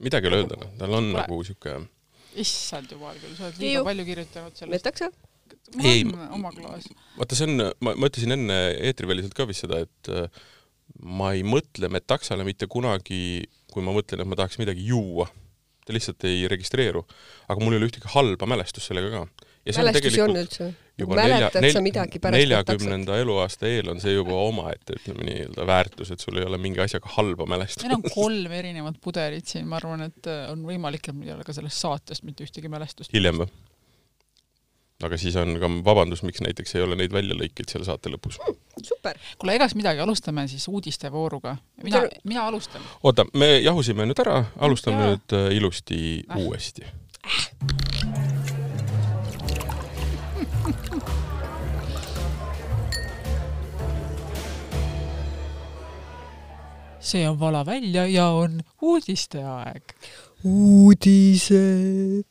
Midagi 0.00 0.26
ei 0.26 0.32
ole 0.32 0.40
öelda, 0.42 0.58
noh, 0.60 0.72
tal 0.80 0.96
on 0.96 1.10
Kuule. 1.10 1.20
nagu 1.20 1.38
sihuke, 1.46 1.76
issand 2.42 2.90
jumal 2.90 3.16
küll, 3.20 3.36
sa 3.38 3.48
oled 3.48 3.62
liiga 3.62 3.84
palju 3.86 4.08
kirjutanud 4.08 4.58
sellest. 4.58 4.74
metaksa? 4.74 5.10
mul 5.74 5.86
Ei, 5.90 6.02
on 6.06 6.26
oma 6.38 6.50
klaas. 6.54 6.88
vaata, 7.18 7.38
see 7.38 7.48
on, 7.48 7.68
ma, 7.84 7.94
ma 7.94 8.10
ütlesin 8.10 8.34
enne 8.36 8.58
eetriväliselt 8.88 9.36
ka 9.36 9.46
vist 9.48 9.64
seda, 9.64 9.80
et 9.86 10.10
äh, 10.12 10.42
ma 11.04 11.32
ei 11.36 11.44
mõtle 11.46 11.90
Metaxale 11.92 12.46
mitte 12.46 12.68
kunagi, 12.70 13.46
kui 13.72 13.84
ma 13.84 13.94
mõtlen, 13.94 14.22
et 14.22 14.30
ma 14.30 14.38
tahaks 14.38 14.60
midagi 14.60 14.86
juua. 14.90 15.28
ta 15.84 15.92
lihtsalt 15.92 16.24
ei 16.24 16.46
registreeru. 16.48 17.02
aga 17.48 17.60
mul 17.60 17.74
ei 17.74 17.82
ole 17.82 17.90
ühtegi 17.90 18.08
halba 18.14 18.46
mälestust 18.48 18.88
sellega 18.88 19.10
ka. 19.12 19.48
mälestusi 19.76 20.22
on 20.24 20.36
üldse? 20.36 20.70
Juba 20.98 21.18
nelja, 21.18 21.36
mäletad 21.40 21.68
sa 21.74 21.82
midagi 21.84 22.20
pärast 22.22 22.38
metaksat? 22.38 22.70
neljakümnenda 22.70 23.18
eluaasta 23.22 23.68
eel 23.70 23.90
on 23.94 24.00
see 24.02 24.14
juba 24.14 24.38
omaette, 24.46 24.98
ütleme 25.00 25.26
nii-öelda 25.28 25.66
väärtus, 25.66 26.14
et 26.14 26.22
sul 26.22 26.38
ei 26.38 26.46
ole 26.46 26.60
mingi 26.62 26.82
asjaga 26.84 27.10
halba 27.16 27.48
mälestust 27.50 27.86
meil 27.86 27.98
on 27.98 28.06
kolm 28.14 28.56
erinevat 28.60 28.98
pudelit 29.02 29.50
siin, 29.50 29.66
ma 29.70 29.80
arvan, 29.82 30.06
et 30.08 30.30
äh, 30.30 30.46
on 30.52 30.64
võimalik, 30.68 31.08
et 31.08 31.16
meil 31.18 31.32
ei 31.32 31.36
ole 31.38 31.46
ka 31.46 31.56
sellest 31.56 31.82
saatest 31.82 32.26
mitte 32.28 32.46
ühtegi 32.46 32.70
mälestust. 32.72 33.12
hiljem 33.14 33.42
või? 33.42 33.50
aga 35.04 35.18
siis 35.20 35.36
on 35.40 35.56
ka 35.60 35.68
vabandus, 35.84 36.22
miks 36.26 36.42
näiteks 36.44 36.76
ei 36.76 36.84
ole 36.84 36.96
neid 36.98 37.12
väljalõikeid 37.14 37.70
selle 37.72 37.86
saate 37.88 38.12
lõpus. 38.12 38.38
super, 38.82 39.18
kuule, 39.38 39.56
egas 39.58 39.74
midagi, 39.78 40.00
alustame 40.04 40.46
siis 40.48 40.68
uudistevooruga. 40.70 41.56
mina, 41.82 42.04
mina 42.24 42.46
alustan. 42.48 42.82
oota, 43.02 43.26
me 43.34 43.56
jahusime 43.58 44.06
nüüd 44.06 44.22
ära, 44.26 44.44
alustame 44.58 45.02
Jaa. 45.02 45.16
nüüd 45.16 45.38
äh, 45.40 45.48
ilusti 45.58 46.00
Äh. 46.30 46.36
uuesti. 46.38 46.86
See 57.04 57.28
on 57.28 57.40
vala 57.40 57.66
välja 57.66 58.06
ja 58.06 58.28
on 58.28 58.60
uudisteaeg. 58.82 59.82
uudised. 60.44 62.24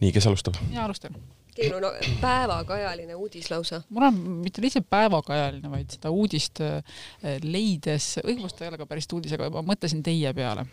nii, 0.00 0.12
kes 0.12 0.26
alustab? 0.26 0.54
mina 0.68 0.84
alustan. 0.84 1.16
Teil 1.54 1.74
on 1.76 1.84
päevakajaline 2.20 3.14
uudis 3.14 3.50
lausa. 3.50 3.82
mul 3.88 4.02
on 4.02 4.16
mitte 4.42 4.62
lihtsalt 4.62 4.88
päevakajaline, 4.90 5.70
vaid 5.70 5.92
seda 5.94 6.10
uudist 6.10 6.58
äh, 6.64 6.80
leides, 7.42 8.08
õigemust 8.24 8.58
ta 8.58 8.64
ei 8.66 8.72
ole 8.72 8.80
ka 8.80 8.88
päris 8.90 9.06
uudis, 9.14 9.36
aga 9.36 9.46
ma 9.54 9.62
mõtlesin 9.68 10.02
teie 10.02 10.32
peale. 10.34 10.66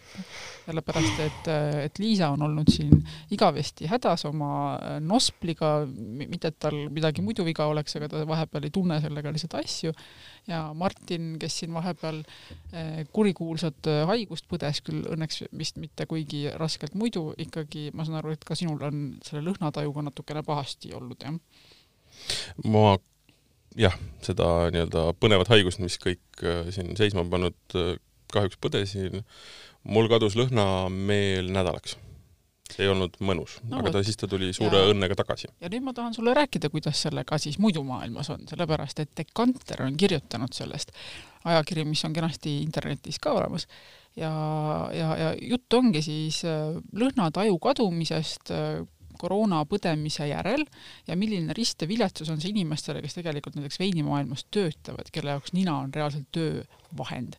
sellepärast, 0.65 1.19
et, 1.25 1.47
et 1.85 1.99
Liisa 2.01 2.29
on 2.33 2.41
olnud 2.45 2.69
siin 2.69 2.91
igavesti 3.33 3.89
hädas 3.91 4.25
oma 4.29 4.49
äh, 4.73 4.97
nospliga, 5.05 5.85
mitte 5.85 6.49
et 6.49 6.57
tal 6.61 6.77
midagi 6.89 7.21
muidu 7.21 7.45
viga 7.45 7.69
oleks, 7.69 7.95
aga 7.99 8.09
ta 8.09 8.25
vahepeal 8.27 8.65
ei 8.65 8.73
tunne 8.73 8.97
sellega 9.05 9.33
lihtsalt 9.33 9.59
asju. 9.61 9.93
ja 10.49 10.63
Martin, 10.73 11.35
kes 11.39 11.59
siin 11.61 11.73
vahepeal 11.77 12.23
äh, 12.73 13.05
kurikuulsat 13.13 13.91
äh, 13.91 14.01
haigust 14.09 14.49
põdes, 14.49 14.81
küll 14.81 15.05
õnneks 15.13 15.43
vist 15.57 15.77
mitte 15.77 16.09
kuigi 16.09 16.47
raskelt 16.57 16.97
muidu, 16.97 17.35
ikkagi 17.37 17.91
ma 17.93 18.05
saan 18.07 18.17
aru, 18.23 18.33
et 18.33 18.45
ka 18.45 18.57
sinul 18.57 18.81
on 18.89 19.03
selle 19.21 19.45
lõhnatajuga 19.45 20.09
natukene 20.09 20.41
pahasti 20.45 20.70
olnud, 20.93 21.21
jah? 21.23 21.33
ma 22.65 22.97
jah, 23.79 23.95
seda 24.25 24.47
nii-öelda 24.73 25.11
põnevat 25.21 25.51
haigust, 25.53 25.79
mis 25.83 25.97
kõik 26.01 26.43
äh, 26.43 26.69
siin 26.75 26.95
seisma 26.99 27.23
on 27.25 27.31
pannud, 27.31 27.77
kahjuks 28.31 28.59
põdesin. 28.63 29.23
mul 29.83 30.07
kadus 30.11 30.35
lõhnameel 30.37 31.51
nädalaks. 31.51 31.97
see 32.71 32.85
ei 32.85 32.89
olnud 32.91 33.17
mõnus 33.19 33.57
No 33.67 33.81
aga 33.81 33.91
ta 33.91 34.01
siis 34.03 34.15
ta 34.15 34.27
tuli 34.31 34.53
suure 34.53 34.77
Ja- 34.77 34.91
õnnega 34.93 35.15
tagasi. 35.15 35.47
ja 35.59 35.67
nüüd 35.69 35.83
ma 35.83 35.93
tahan 35.93 36.13
sulle 36.13 36.33
rääkida, 36.33 36.69
kuidas 36.69 37.01
sellega 37.01 37.37
siis 37.37 37.59
muidu 37.59 37.83
maailmas 37.83 38.29
on, 38.29 38.47
sellepärast 38.47 38.99
et 38.99 39.09
Dekanter 39.17 39.83
on 39.83 39.97
kirjutanud 39.97 40.53
sellest, 40.53 40.91
ajakiri, 41.43 41.83
mis 41.85 42.05
on 42.05 42.13
kenasti 42.13 42.61
internetis 42.61 43.19
ka 43.19 43.31
olemas 43.33 43.67
ja, 44.15 44.31
ja, 44.93 45.09
ja 45.17 45.35
jutt 45.41 45.73
ongi 45.73 46.01
siis 46.01 46.43
äh, 46.45 46.79
lõhnataju 46.95 47.59
kadumisest 47.59 48.51
äh, 48.51 48.87
koroona 49.21 49.61
põdemise 49.69 50.27
järel 50.29 50.65
ja 51.07 51.17
milline 51.19 51.55
rist 51.57 51.81
ja 51.83 51.89
viletsus 51.89 52.29
on 52.33 52.41
see 52.41 52.51
inimestele, 52.53 53.01
kes 53.03 53.17
tegelikult 53.17 53.57
näiteks 53.57 53.79
veinimaailmas 53.81 54.45
töötavad, 54.53 55.11
kelle 55.13 55.35
jaoks 55.37 55.53
nina 55.57 55.77
on 55.83 55.93
reaalselt 55.95 56.29
töövahend. 56.35 57.37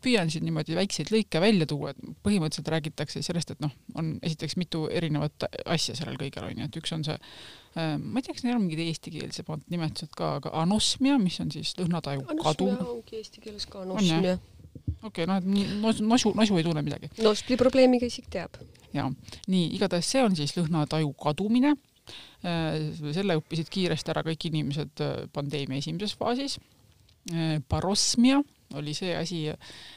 püüan 0.00 0.30
siin 0.32 0.46
niimoodi 0.48 0.76
väikseid 0.76 1.10
lõike 1.12 1.40
välja 1.42 1.66
tuua, 1.68 1.92
et 1.92 2.00
põhimõtteliselt 2.24 2.70
räägitakse 2.72 3.22
sellest, 3.22 3.52
et 3.52 3.60
noh, 3.60 3.74
on 3.94 4.14
esiteks 4.22 4.56
mitu 4.56 4.86
erinevat 4.88 5.50
asja 5.64 5.96
sellel 5.98 6.16
kõigel 6.20 6.48
on 6.48 6.62
ju, 6.62 6.70
et 6.70 6.80
üks 6.80 6.94
on 6.96 7.04
see 7.04 7.18
äh, 7.18 7.94
ma 7.98 8.20
ei 8.20 8.24
tea, 8.24 8.34
kas 8.34 8.44
neil 8.46 8.56
on 8.56 8.64
mingid 8.64 8.82
eestikeelsemad 8.84 9.64
nimetused 9.72 10.14
ka, 10.16 10.36
aga 10.40 10.52
anosmia, 10.62 11.18
mis 11.22 11.38
on 11.42 11.50
siis 11.54 11.74
lõhnataju 11.78 12.24
kadu. 12.30 12.70
anosmia 12.70 12.90
ongi 12.94 13.20
eesti 13.20 13.44
keeles 13.44 13.66
ka 13.70 13.82
anosmia. 13.82 14.36
okei, 15.04 15.26
noh, 15.28 15.40
et 15.40 15.46
nosu, 15.80 16.04
nosu, 16.06 16.32
nosu 16.36 16.58
ei 16.58 16.66
tunne 16.66 16.82
midagi. 16.84 17.10
nostli 17.24 17.58
probleemiga 17.60 18.08
isik 18.08 18.28
teab. 18.32 18.58
jaa, 18.94 19.08
nii, 19.50 19.68
igatahes 19.78 20.10
see 20.14 20.22
on 20.24 20.36
siis 20.38 20.56
lõhnataju 20.58 21.12
kadumine. 21.20 21.74
selle 22.44 23.38
õppisid 23.38 23.70
kiiresti 23.72 24.12
ära 24.12 24.22
kõik 24.26 24.50
inimesed 24.50 25.00
äh, 25.00 25.14
pandeemia 25.32 25.80
esimeses 25.80 26.12
faasis. 26.20 26.58
Parosmia 27.72 28.42
oli 28.76 28.92
see 28.92 29.14
asi, 29.16 29.38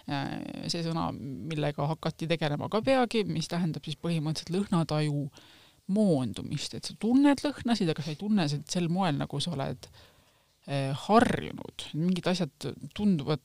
see 0.07 0.83
sõna, 0.85 1.09
millega 1.11 1.83
hakati 1.89 2.29
tegelema 2.31 2.69
ka 2.71 2.79
peagi, 2.85 3.25
mis 3.27 3.49
tähendab 3.51 3.83
siis 3.83 3.97
põhimõtteliselt 3.99 4.53
lõhnataju 4.53 5.25
moondumist, 5.91 6.77
et 6.77 6.87
sa 6.87 6.95
tunned 6.99 7.43
lõhnasid, 7.43 7.91
aga 7.91 8.05
sa 8.05 8.13
ei 8.13 8.19
tunne 8.21 8.47
sel 8.47 8.87
moel, 8.87 9.19
nagu 9.19 9.41
sa 9.43 9.51
oled 9.57 9.89
harjunud, 11.07 11.89
mingid 11.99 12.31
asjad 12.31 12.69
tunduvad 12.95 13.43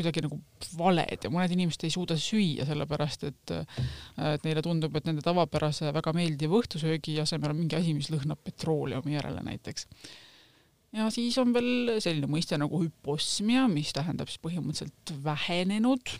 kuidagi 0.00 0.24
nagu 0.24 0.40
valed 0.78 1.26
ja 1.26 1.32
mõned 1.32 1.54
inimesed 1.54 1.84
ei 1.86 1.94
suuda 1.94 2.16
süüa, 2.20 2.66
sellepärast 2.68 3.28
et 3.28 3.54
et 3.54 4.46
neile 4.46 4.64
tundub, 4.64 4.96
et 4.96 5.06
nende 5.08 5.24
tavapärase 5.24 5.92
väga 5.96 6.14
meeldiva 6.16 6.58
õhtusöögi 6.60 7.18
asemel 7.22 7.54
on 7.54 7.60
mingi 7.62 7.78
asi, 7.78 7.94
mis 7.96 8.10
lõhnab 8.12 8.42
petrooleumi 8.44 9.14
järele 9.16 9.44
näiteks. 9.46 9.86
ja 10.96 11.06
siis 11.14 11.38
on 11.38 11.54
veel 11.54 12.00
selline 12.02 12.30
mõiste 12.30 12.58
nagu 12.60 12.82
hüposmia, 12.82 13.68
mis 13.70 13.94
tähendab 13.96 14.32
siis 14.32 14.42
põhimõtteliselt 14.42 15.14
vähenenud 15.24 16.16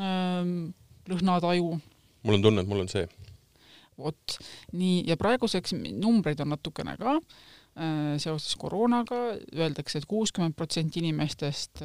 ähm, 0.00 0.74
lõhnataju 1.10 1.78
mul 2.22 2.38
on 2.38 2.42
tunne, 2.42 2.64
et 2.64 2.70
mul 2.70 2.84
on 2.84 2.90
see. 2.90 3.06
vot 4.00 4.36
nii, 4.72 5.04
ja 5.10 5.16
praeguseks 5.20 5.74
numbreid 5.76 6.40
on 6.40 6.54
natukene 6.54 6.96
ka 7.00 7.16
äh, 7.18 8.16
seoses 8.22 8.54
koroonaga, 8.60 9.36
öeldakse 9.52 10.00
et, 10.00 10.04
et 10.04 10.10
kuuskümmend 10.10 10.56
protsenti 10.56 11.02
inimestest, 11.02 11.82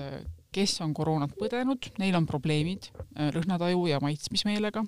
kes 0.55 0.77
on 0.85 0.93
koroonat 0.95 1.35
põdenud, 1.35 1.91
neil 1.99 2.15
on 2.15 2.27
probleemid 2.29 2.89
äh, 2.95 3.31
lõhnataju 3.35 3.87
ja 3.91 3.99
maitsmismeelega, 4.03 4.85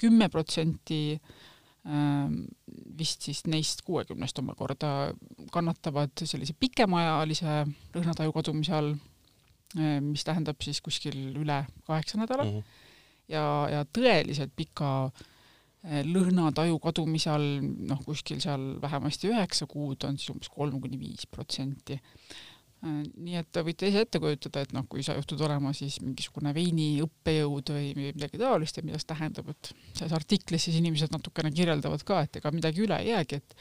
kümme 0.00 0.28
protsenti 0.32 1.18
ähm, 1.86 2.44
vist 2.98 3.26
siis 3.26 3.42
neist 3.50 3.82
kuuekümnest 3.86 4.38
omakorda 4.38 5.12
kannatavad 5.54 6.22
sellise 6.22 6.54
pikemaajalise 6.58 7.64
lõhnataju 7.96 8.34
kadumise 8.38 8.74
all, 8.78 8.94
mis 10.04 10.20
tähendab 10.28 10.60
siis 10.60 10.82
kuskil 10.84 11.14
üle 11.40 11.62
kaheksa 11.86 12.18
nädala 12.20 12.44
Mhm. 12.44 12.58
ja, 13.32 13.44
ja 13.72 13.84
tõeliselt 13.88 14.52
pika 14.56 15.10
eh, 15.84 16.02
lõhnataju 16.04 16.76
kadumise 16.82 17.30
all 17.32 17.62
noh, 17.62 18.02
kuskil 18.04 18.42
seal 18.44 18.74
vähemasti 18.82 19.30
üheksa 19.32 19.66
kuud 19.70 20.04
on 20.04 20.18
siis 20.20 20.34
umbes 20.34 20.52
kolm 20.52 20.76
kuni 20.80 20.98
viis 21.00 21.24
protsenti. 21.26 21.96
Nii 22.82 23.36
et 23.38 23.58
võite 23.62 23.86
ise 23.86 24.00
ette 24.02 24.18
kujutada, 24.18 24.64
et 24.64 24.72
noh, 24.74 24.82
kui 24.90 25.04
sa 25.06 25.14
juhtud 25.14 25.40
olema 25.46 25.70
siis 25.76 26.00
mingisugune 26.02 26.50
veini 26.56 26.86
õppejõud 27.04 27.70
või 27.76 27.92
midagi 27.98 28.40
taolist 28.40 28.80
ja 28.80 28.82
mida 28.82 28.98
see 28.98 29.10
tähendab, 29.12 29.52
et 29.52 29.70
selles 29.92 30.14
artiklis 30.16 30.66
siis 30.66 30.80
inimesed 30.80 31.14
natukene 31.14 31.52
kirjeldavad 31.54 32.02
ka, 32.08 32.24
et 32.26 32.40
ega 32.40 32.50
midagi 32.54 32.82
üle 32.82 32.98
ei 32.98 33.12
jäägi, 33.12 33.38
et 33.38 33.56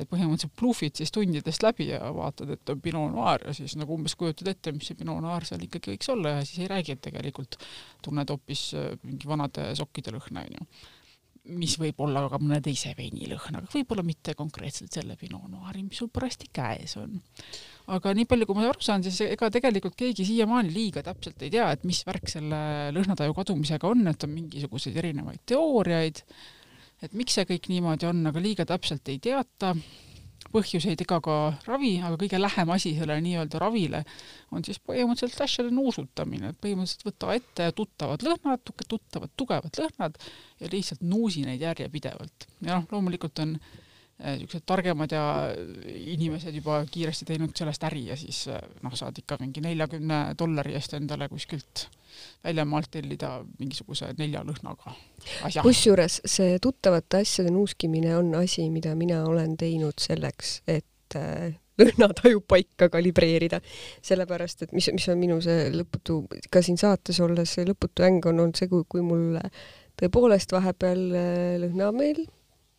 et 0.00 0.08
põhimõtteliselt 0.08 0.54
bluffid 0.56 1.02
siis 1.02 1.10
tundidest 1.12 1.66
läbi 1.66 1.90
ja 1.90 1.98
vaatad, 2.14 2.54
et 2.54 2.72
on 2.72 2.80
Pinot 2.80 3.10
Noir 3.12 3.42
ja 3.48 3.56
siis 3.56 3.74
nagu 3.80 3.98
umbes 3.98 4.14
kujutad 4.20 4.52
ette, 4.54 4.72
mis 4.76 4.86
see 4.92 5.00
Pinot 5.02 5.18
Noir 5.24 5.48
seal 5.48 5.66
ikkagi 5.66 5.96
võiks 5.96 6.14
olla 6.14 6.38
ja 6.38 6.46
siis 6.46 6.62
ei 6.62 6.70
räägi, 6.70 6.94
et 6.94 7.04
tegelikult 7.10 7.58
tunned 8.06 8.30
hoopis 8.30 8.70
äh, 8.78 8.94
mingi 9.02 9.28
vanade 9.28 9.72
sokkide 9.82 10.14
lõhna, 10.14 10.46
onju 10.46 10.70
mis 11.48 11.76
võib 11.80 12.00
olla 12.04 12.26
ka 12.30 12.38
mõne 12.40 12.60
teise 12.64 12.92
veini 12.96 13.28
lõhn, 13.30 13.58
aga 13.58 13.70
võib-olla 13.72 14.04
mitte 14.06 14.34
konkreetselt 14.38 14.92
selle 14.94 15.16
Pinot 15.20 15.48
Noiri, 15.50 15.82
mis 15.86 16.00
sul 16.02 16.10
parajasti 16.12 16.50
käes 16.52 16.96
on. 17.00 17.20
Aga 17.96 18.12
nii 18.14 18.26
palju, 18.30 18.46
kui 18.48 18.58
ma 18.58 18.66
aru 18.68 18.84
saan, 18.84 19.02
siis 19.04 19.18
ega 19.26 19.50
tegelikult 19.52 19.96
keegi 19.98 20.26
siiamaani 20.28 20.72
liiga 20.74 21.02
täpselt 21.06 21.42
ei 21.46 21.52
tea, 21.52 21.70
et 21.74 21.86
mis 21.88 22.02
värk 22.06 22.30
selle 22.30 22.60
lõhnataju 22.94 23.34
kadumisega 23.36 23.90
on, 23.90 24.04
et 24.10 24.26
on 24.26 24.32
mingisuguseid 24.34 25.00
erinevaid 25.02 25.42
teooriaid, 25.50 26.22
et 27.06 27.16
miks 27.18 27.38
see 27.38 27.48
kõik 27.48 27.66
niimoodi 27.72 28.08
on, 28.10 28.22
aga 28.30 28.44
liiga 28.44 28.68
täpselt 28.68 29.10
ei 29.10 29.18
teata. 29.22 29.74
Põhjuseid 30.50 31.02
ega 31.04 31.18
ka 31.22 31.34
ravi, 31.66 31.90
aga 32.02 32.16
kõige 32.18 32.38
lähem 32.40 32.70
asi 32.72 32.94
sellele 32.96 33.20
nii-öelda 33.22 33.58
ravile 33.60 34.00
on 34.56 34.64
siis 34.66 34.80
põhimõtteliselt 34.82 35.44
asjade 35.44 35.70
nuusutamine, 35.70 36.50
et 36.50 36.58
põhimõtteliselt 36.64 37.04
võta 37.06 37.36
ette 37.36 37.68
tuttavad 37.76 38.24
lõhnad, 38.24 38.72
tuttavad 38.88 39.34
tugevad 39.38 39.78
lõhnad 39.78 40.16
ja 40.58 40.70
lihtsalt 40.72 41.04
nuusi 41.06 41.44
neid 41.46 41.62
järjepidevalt. 41.62 42.48
ja 42.64 42.80
noh, 42.80 42.88
loomulikult 42.90 43.44
on 43.44 43.52
niisugused 44.20 44.66
targemad 44.68 45.12
ja 45.14 45.22
inimesed 45.88 46.54
juba 46.54 46.80
kiiresti 46.90 47.28
teinud 47.30 47.54
sellest 47.56 47.84
äri 47.88 48.06
ja 48.10 48.18
siis 48.20 48.42
eh, 48.52 48.60
noh, 48.84 48.94
saad 48.98 49.16
ikka 49.22 49.38
mingi 49.40 49.62
neljakümne 49.64 50.20
dollari 50.38 50.74
eest 50.78 50.94
endale 50.98 51.28
kuskilt 51.32 51.86
väljamaalt 52.44 52.90
tellida 52.90 53.38
mingisuguse 53.58 54.12
nelja 54.18 54.42
lõhnaga 54.46 54.94
asja. 55.46 55.64
kusjuures 55.64 56.20
see 56.28 56.58
tuttavate 56.62 57.22
asjade 57.24 57.52
nuuskimine 57.54 58.16
on 58.18 58.34
asi, 58.42 58.68
mida 58.70 58.94
mina 58.98 59.22
olen 59.28 59.56
teinud 59.60 60.00
selleks, 60.02 60.60
et 60.68 61.16
äh, 61.16 61.54
lõhnataju 61.80 62.42
paika 62.48 62.90
kalibreerida, 62.92 63.60
sellepärast 64.04 64.66
et 64.66 64.74
mis, 64.76 64.90
mis 64.92 65.08
on 65.12 65.20
minu 65.20 65.38
see 65.44 65.70
lõputu, 65.74 66.22
ka 66.52 66.62
siin 66.64 66.80
saates 66.80 67.20
olles 67.24 67.56
see 67.56 67.64
lõputu 67.68 68.04
äng 68.06 68.26
on 68.28 68.44
olnud 68.44 68.60
see, 68.60 68.68
kui, 68.68 68.84
kui 68.88 69.04
mul 69.04 69.38
tõepoolest 70.00 70.52
vahepeal 70.56 71.06
äh, 71.14 71.56
lõhnameel 71.64 72.24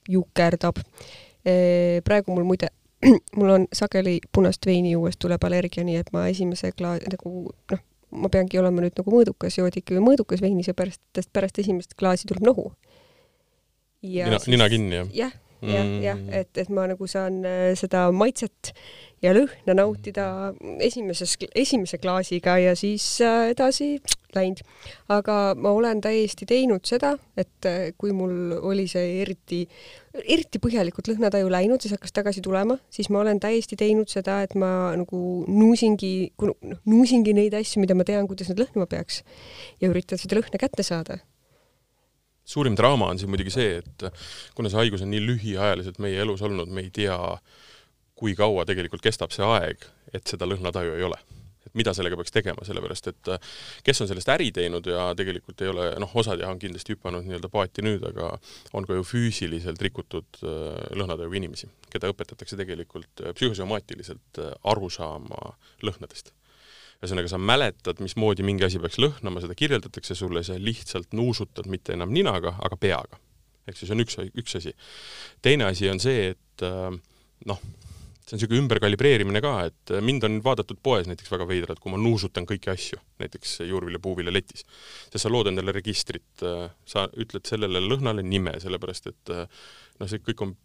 jukerdab. 0.10 0.82
Praegu 2.06 2.36
mul 2.36 2.46
muide, 2.48 2.70
mul 3.38 3.50
on 3.56 3.68
sageli 3.74 4.20
punast 4.34 4.66
veini 4.66 4.94
juues 4.94 5.18
tuleb 5.18 5.44
allergia, 5.48 5.86
nii 5.88 6.02
et 6.02 6.12
ma 6.14 6.28
esimese 6.30 6.72
klaasi 6.78 7.10
nagu 7.14 7.50
noh, 7.72 7.84
ma 8.12 8.32
peangi 8.32 8.60
olema 8.60 8.84
nüüd 8.84 8.98
nagu 8.98 9.14
mõõdukas 9.14 9.58
joodik 9.58 9.94
või 9.96 10.04
mõõdukas 10.12 10.44
veini, 10.44 10.66
seepärast, 10.68 11.02
et 11.18 11.30
pärast 11.34 11.62
esimest 11.64 11.96
klaasi 12.00 12.30
tuleb 12.30 12.46
nohu. 12.52 12.72
nina, 14.02 14.40
nina 14.48 14.70
kinni, 14.70 14.96
jah? 14.96 15.10
jah, 15.14 15.34
jah, 15.62 15.88
jah, 16.04 16.20
et, 16.42 16.58
et 16.58 16.70
ma 16.74 16.88
nagu 16.90 17.08
saan 17.10 17.42
äh, 17.46 17.72
seda 17.78 18.08
maitset 18.16 18.74
ja 19.22 19.34
lõhna 19.36 19.76
nautida 19.78 20.26
esimeses, 20.82 21.38
esimese 21.54 22.00
klaasiga 22.02 22.58
ja 22.62 22.74
siis 22.78 23.06
äh, 23.26 23.52
edasi 23.54 23.96
läinud. 24.36 24.64
aga 25.12 25.54
ma 25.60 25.74
olen 25.76 26.02
täiesti 26.02 26.48
teinud 26.50 26.88
seda, 26.88 27.14
et 27.38 27.68
äh, 27.70 27.92
kui 27.98 28.14
mul 28.16 28.56
oli 28.58 28.88
see 28.90 29.22
eriti, 29.22 29.62
eriti 30.24 30.62
põhjalikult 30.64 31.12
lõhnataju 31.12 31.52
läinud, 31.52 31.84
siis 31.84 31.94
hakkas 31.98 32.16
tagasi 32.16 32.42
tulema, 32.46 32.80
siis 32.90 33.12
ma 33.14 33.22
olen 33.22 33.42
täiesti 33.44 33.78
teinud 33.80 34.10
seda, 34.12 34.42
et 34.46 34.56
ma 34.56 34.94
nagu 34.98 35.22
nuusingi, 35.48 36.32
noh, 36.42 36.80
nuusingi 36.90 37.36
neid 37.38 37.58
asju, 37.60 37.84
mida 37.84 37.98
ma 37.98 38.08
tean, 38.08 38.30
kuidas 38.30 38.50
nad 38.52 38.64
lõhnama 38.64 38.90
peaks. 38.90 39.22
Ja 39.84 39.92
üritan 39.92 40.22
seda 40.22 40.40
lõhna 40.40 40.62
kätte 40.62 40.86
saada 40.88 41.22
suurim 42.46 42.76
draama 42.78 43.12
on 43.12 43.20
siin 43.20 43.32
muidugi 43.32 43.54
see, 43.54 43.82
et 43.82 44.08
kuna 44.56 44.72
see 44.72 44.82
haigus 44.82 45.04
on 45.06 45.12
nii 45.14 45.22
lühiajaliselt 45.26 46.02
meie 46.04 46.22
elus 46.24 46.42
olnud, 46.46 46.72
me 46.72 46.86
ei 46.86 46.90
tea, 46.94 47.18
kui 48.18 48.34
kaua 48.38 48.66
tegelikult 48.70 49.04
kestab 49.04 49.34
see 49.34 49.46
aeg, 49.46 49.86
et 50.14 50.26
seda 50.28 50.50
lõhnataju 50.50 50.98
ei 50.98 51.08
ole. 51.08 51.20
et 51.62 51.76
mida 51.78 51.92
sellega 51.94 52.18
peaks 52.18 52.34
tegema, 52.34 52.64
sellepärast 52.66 53.08
et 53.12 53.30
kes 53.86 54.02
on 54.02 54.08
sellest 54.10 54.32
äri 54.34 54.48
teinud 54.52 54.88
ja 54.90 55.12
tegelikult 55.18 55.62
ei 55.62 55.70
ole, 55.70 55.86
noh, 56.02 56.16
osad 56.18 56.42
jah, 56.42 56.50
on 56.50 56.58
kindlasti 56.60 56.96
hüpanud 56.96 57.28
nii-öelda 57.28 57.52
paati 57.54 57.86
nüüd, 57.86 58.02
aga 58.10 58.32
on 58.74 58.88
ka 58.90 58.98
ju 58.98 59.06
füüsiliselt 59.06 59.82
rikutud 59.86 60.42
äh, 60.42 60.82
lõhnatajuga 60.98 61.38
inimesi, 61.38 61.70
keda 61.94 62.10
õpetatakse 62.16 62.58
tegelikult 62.58 63.22
äh, 63.22 63.36
psühhosomaatiliselt 63.38 64.42
äh, 64.42 64.56
aru 64.74 64.90
saama 64.90 65.54
lõhnadest 65.86 66.34
ühesõnaga, 67.02 67.32
sa 67.32 67.40
mäletad, 67.42 68.02
mismoodi 68.04 68.46
mingi 68.46 68.68
asi 68.68 68.80
peaks 68.82 69.00
lõhnama, 69.02 69.42
seda 69.42 69.58
kirjeldatakse 69.58 70.16
sulle, 70.18 70.44
sa 70.46 70.58
lihtsalt 70.62 71.16
nuusutad 71.18 71.70
mitte 71.72 71.96
enam 71.98 72.14
ninaga, 72.14 72.56
aga 72.62 72.78
peaga. 72.78 73.22
ehk 73.68 73.78
siis 73.78 73.92
on 73.94 74.02
üks, 74.04 74.18
üks 74.38 74.58
asi. 74.58 74.74
teine 75.42 75.66
asi 75.70 75.90
on 75.90 76.02
see, 76.02 76.32
et 76.36 76.66
äh, 76.66 76.92
noh, 77.50 77.62
see 78.22 78.36
on 78.36 78.40
niisugune 78.40 78.62
ümberkalibreerimine 78.64 79.42
ka, 79.44 79.54
et 79.68 79.94
mind 80.06 80.24
on 80.28 80.38
vaadatud 80.46 80.80
poes 80.84 81.10
näiteks 81.10 81.32
väga 81.34 81.48
veidralt, 81.50 81.82
kui 81.82 81.92
ma 81.92 82.00
nuusutan 82.00 82.46
kõiki 82.48 82.72
asju, 82.72 83.00
näiteks 83.20 83.60
juurvilja, 83.66 84.00
puuvilja 84.00 84.34
letis. 84.34 84.66
sest 85.10 85.26
sa 85.26 85.32
lood 85.32 85.50
endale 85.52 85.74
registrit, 85.76 86.46
sa 86.86 87.08
ütled 87.18 87.50
sellele 87.50 87.82
lõhnale 87.84 88.24
nime, 88.24 88.54
sellepärast 88.62 89.10
et 89.12 89.34
noh, 89.34 90.08
see 90.08 90.22
kõik 90.22 90.46
on 90.46 90.56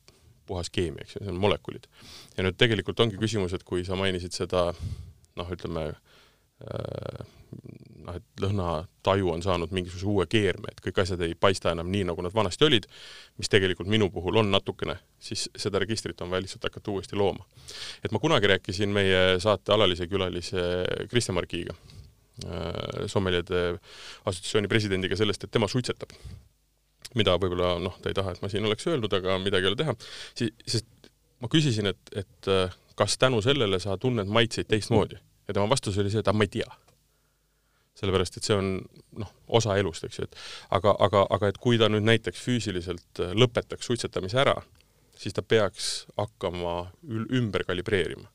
puhas 0.47 0.71
keemia, 0.71 1.02
eks 1.02 1.16
ju, 1.16 1.25
see 1.25 1.33
on 1.33 1.40
molekulid. 1.43 1.88
ja 2.37 2.45
nüüd 2.47 2.59
tegelikult 2.61 3.00
ongi 3.02 3.19
küsimus, 3.19 3.57
et 3.57 3.64
kui 3.66 3.85
sa 3.88 3.99
mainisid 3.99 4.37
seda 4.37 4.69
noh, 5.37 5.50
ütleme 5.52 5.88
noh, 8.06 8.16
et 8.16 8.42
lõhnataju 8.42 9.30
on 9.34 9.42
saanud 9.44 9.72
mingisuguse 9.75 10.06
uue 10.08 10.26
keerme, 10.30 10.70
et 10.72 10.80
kõik 10.84 11.00
asjad 11.02 11.22
ei 11.26 11.34
paista 11.38 11.72
enam 11.75 11.90
nii, 11.92 12.04
nagu 12.08 12.22
nad 12.25 12.34
vanasti 12.34 12.66
olid, 12.66 12.86
mis 13.40 13.50
tegelikult 13.52 13.90
minu 13.90 14.08
puhul 14.14 14.40
on 14.42 14.50
natukene, 14.52 14.96
siis 15.22 15.46
seda 15.58 15.80
registrit 15.82 16.20
on 16.25 16.32
vaja 16.32 16.46
lihtsalt 16.46 16.66
hakata 16.68 16.92
uuesti 16.94 17.18
looma. 17.18 17.44
et 18.04 18.12
ma 18.12 18.22
kunagi 18.22 18.50
rääkisin 18.54 18.92
meie 18.92 19.40
saate 19.42 19.75
alalise 19.75 20.08
külalise 20.10 20.64
Kristjan 21.10 21.36
Markiga, 21.38 21.76
äh, 22.46 23.06
sommeljade 23.06 23.66
assotsiatsiooni 24.25 24.68
presidendiga 24.68 25.16
sellest, 25.16 25.44
et 25.44 25.50
tema 25.50 25.68
suitsetab. 25.68 26.12
mida 27.14 27.36
võib-olla 27.40 27.76
noh, 27.80 27.94
ta 28.02 28.10
ei 28.10 28.16
taha, 28.16 28.34
et 28.34 28.42
ma 28.42 28.48
siin 28.52 28.64
oleks 28.64 28.86
öelnud, 28.86 29.12
aga 29.12 29.38
midagi 29.40 29.64
ei 29.64 29.72
ole 29.72 29.78
teha, 29.78 29.94
sest 30.66 30.86
ma 31.40 31.48
küsisin, 31.52 31.92
et, 31.92 32.12
et 32.12 32.52
äh, 32.52 32.75
kas 32.96 33.18
tänu 33.18 33.42
sellele 33.44 33.80
sa 33.80 33.96
tunned 34.00 34.28
maitseid 34.28 34.68
teistmoodi 34.68 35.20
ja 35.47 35.55
tema 35.55 35.71
vastus 35.71 35.99
oli 35.99 36.11
see, 36.11 36.21
et 36.25 36.29
aga 36.29 36.38
ma 36.38 36.49
ei 36.49 36.55
tea 36.59 36.71
sellepärast 37.97 38.38
et 38.38 38.47
see 38.47 38.57
on 38.57 38.71
noh, 39.21 39.33
osa 39.59 39.76
elust, 39.81 40.05
eks 40.07 40.21
ju, 40.21 40.29
et 40.29 40.38
aga, 40.76 40.95
aga, 41.07 41.25
aga 41.33 41.50
et 41.53 41.61
kui 41.62 41.81
ta 41.81 41.88
nüüd 41.93 42.07
näiteks 42.07 42.43
füüsiliselt 42.45 43.25
äh, 43.25 43.35
lõpetaks 43.37 43.88
suitsetamise 43.88 44.41
ära, 44.45 44.57
siis 45.17 45.37
ta 45.37 45.45
peaks 45.45 46.07
hakkama 46.19 46.79
ümber 47.09 47.65
kalibreerima. 47.69 48.29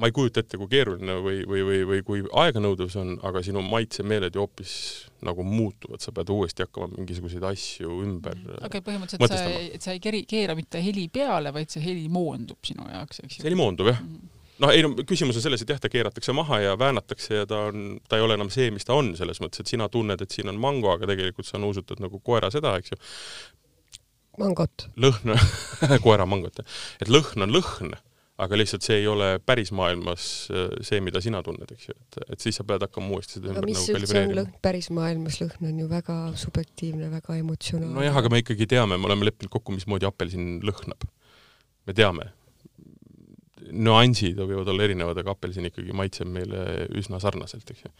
ma 0.00 0.08
ei 0.08 0.14
kujuta 0.16 0.40
ette, 0.40 0.56
kui 0.56 0.70
keeruline 0.72 1.18
või, 1.20 1.42
või, 1.44 1.62
või, 1.68 1.80
või 1.84 2.04
kui 2.06 2.22
aeganõudev 2.40 2.88
see 2.88 3.02
on, 3.02 3.10
aga 3.28 3.42
sinu 3.44 3.60
maitsemeeled 3.66 4.32
ju 4.32 4.40
hoopis 4.40 4.72
nagu 5.20 5.44
muutuvad, 5.44 6.00
sa 6.00 6.14
pead 6.16 6.32
uuesti 6.32 6.64
hakkama 6.64 6.94
mingisuguseid 6.94 7.44
asju 7.44 7.98
ümber 8.00 8.38
okei 8.40 8.70
okay,, 8.70 8.84
põhimõtteliselt 8.86 9.36
sa, 9.36 9.82
sa 9.84 9.92
ei 9.92 10.00
keri, 10.00 10.22
keera 10.24 10.56
mitte 10.56 10.80
heli 10.80 11.10
peale, 11.12 11.52
vaid 11.52 11.68
see 11.68 11.84
heli 11.84 12.08
moondub 12.08 12.64
sinu 12.64 12.88
jaoks, 12.88 13.20
eks 13.20 13.36
ju? 13.36 13.42
see 13.42 13.50
heli 13.50 13.60
moondub, 13.60 13.92
jah 13.92 14.00
mm. 14.00 14.14
-hmm 14.14 14.40
noh, 14.62 14.72
ei 14.72 14.84
no 14.84 14.92
küsimus 15.08 15.38
on 15.38 15.44
selles, 15.44 15.64
et 15.64 15.72
jah, 15.74 15.80
ta 15.82 15.90
keeratakse 15.92 16.34
maha 16.36 16.60
ja 16.62 16.76
väänatakse 16.78 17.42
ja 17.42 17.48
ta 17.48 17.66
on, 17.70 17.96
ta 18.08 18.18
ei 18.18 18.26
ole 18.26 18.38
enam 18.38 18.52
see, 18.52 18.70
mis 18.74 18.86
ta 18.88 18.96
on, 18.98 19.12
selles 19.18 19.42
mõttes, 19.42 19.64
et 19.64 19.72
sina 19.72 19.88
tunned, 19.92 20.22
et 20.22 20.34
siin 20.34 20.52
on 20.52 20.60
mango, 20.62 20.92
aga 20.94 21.08
tegelikult 21.10 21.48
sa 21.48 21.60
nuusutad 21.62 22.02
nagu 22.02 22.22
koera 22.24 22.52
seda, 22.54 22.76
eks 22.80 22.94
ju. 22.94 23.00
mangot. 24.42 24.88
lõhn 25.02 25.36
koera 26.06 26.28
mangot, 26.28 26.62
et 27.02 27.12
lõhn 27.12 27.46
on 27.46 27.54
lõhn, 27.54 27.94
aga 28.42 28.58
lihtsalt 28.58 28.86
see 28.86 28.98
ei 29.02 29.08
ole 29.10 29.36
päris 29.44 29.70
maailmas 29.76 30.26
äh, 30.50 30.68
see, 30.86 31.00
mida 31.04 31.20
sina 31.22 31.42
tunned, 31.46 31.68
eks 31.74 31.90
ju, 31.90 31.96
et, 31.98 32.20
et 32.34 32.44
siis 32.44 32.58
sa 32.58 32.66
pead 32.66 32.82
hakkama 32.86 33.12
uuesti 33.16 33.38
seda 33.38 33.52
ümber 33.52 33.68
nagu 33.68 33.86
kalibreerima. 33.96 34.46
päris 34.64 34.88
maailmas 34.94 35.40
lõhn 35.42 35.70
on 35.70 35.82
ju 35.82 35.88
väga 35.90 36.18
subjektiivne, 36.44 37.10
väga 37.12 37.38
emotsionaalne. 37.42 37.96
nojah, 37.98 38.22
aga 38.22 38.32
me 38.32 38.42
ikkagi 38.42 38.70
teame, 38.70 38.98
me 38.98 39.10
oleme 39.10 39.28
leppinud 39.28 39.52
kokku, 39.52 39.74
mismoodi 39.76 40.08
apelsin 40.08 40.54
lõhnab. 40.64 41.06
me 41.86 41.94
teame, 41.98 42.30
nüansid 43.72 44.38
võivad 44.40 44.68
olla 44.72 44.86
erinevad, 44.86 45.18
aga 45.22 45.34
apelsin 45.34 45.68
ikkagi 45.68 45.94
maitseb 45.96 46.30
meile 46.30 46.86
üsna 46.98 47.20
sarnaselt, 47.22 47.68
eks 47.72 47.86
ju. 47.86 47.92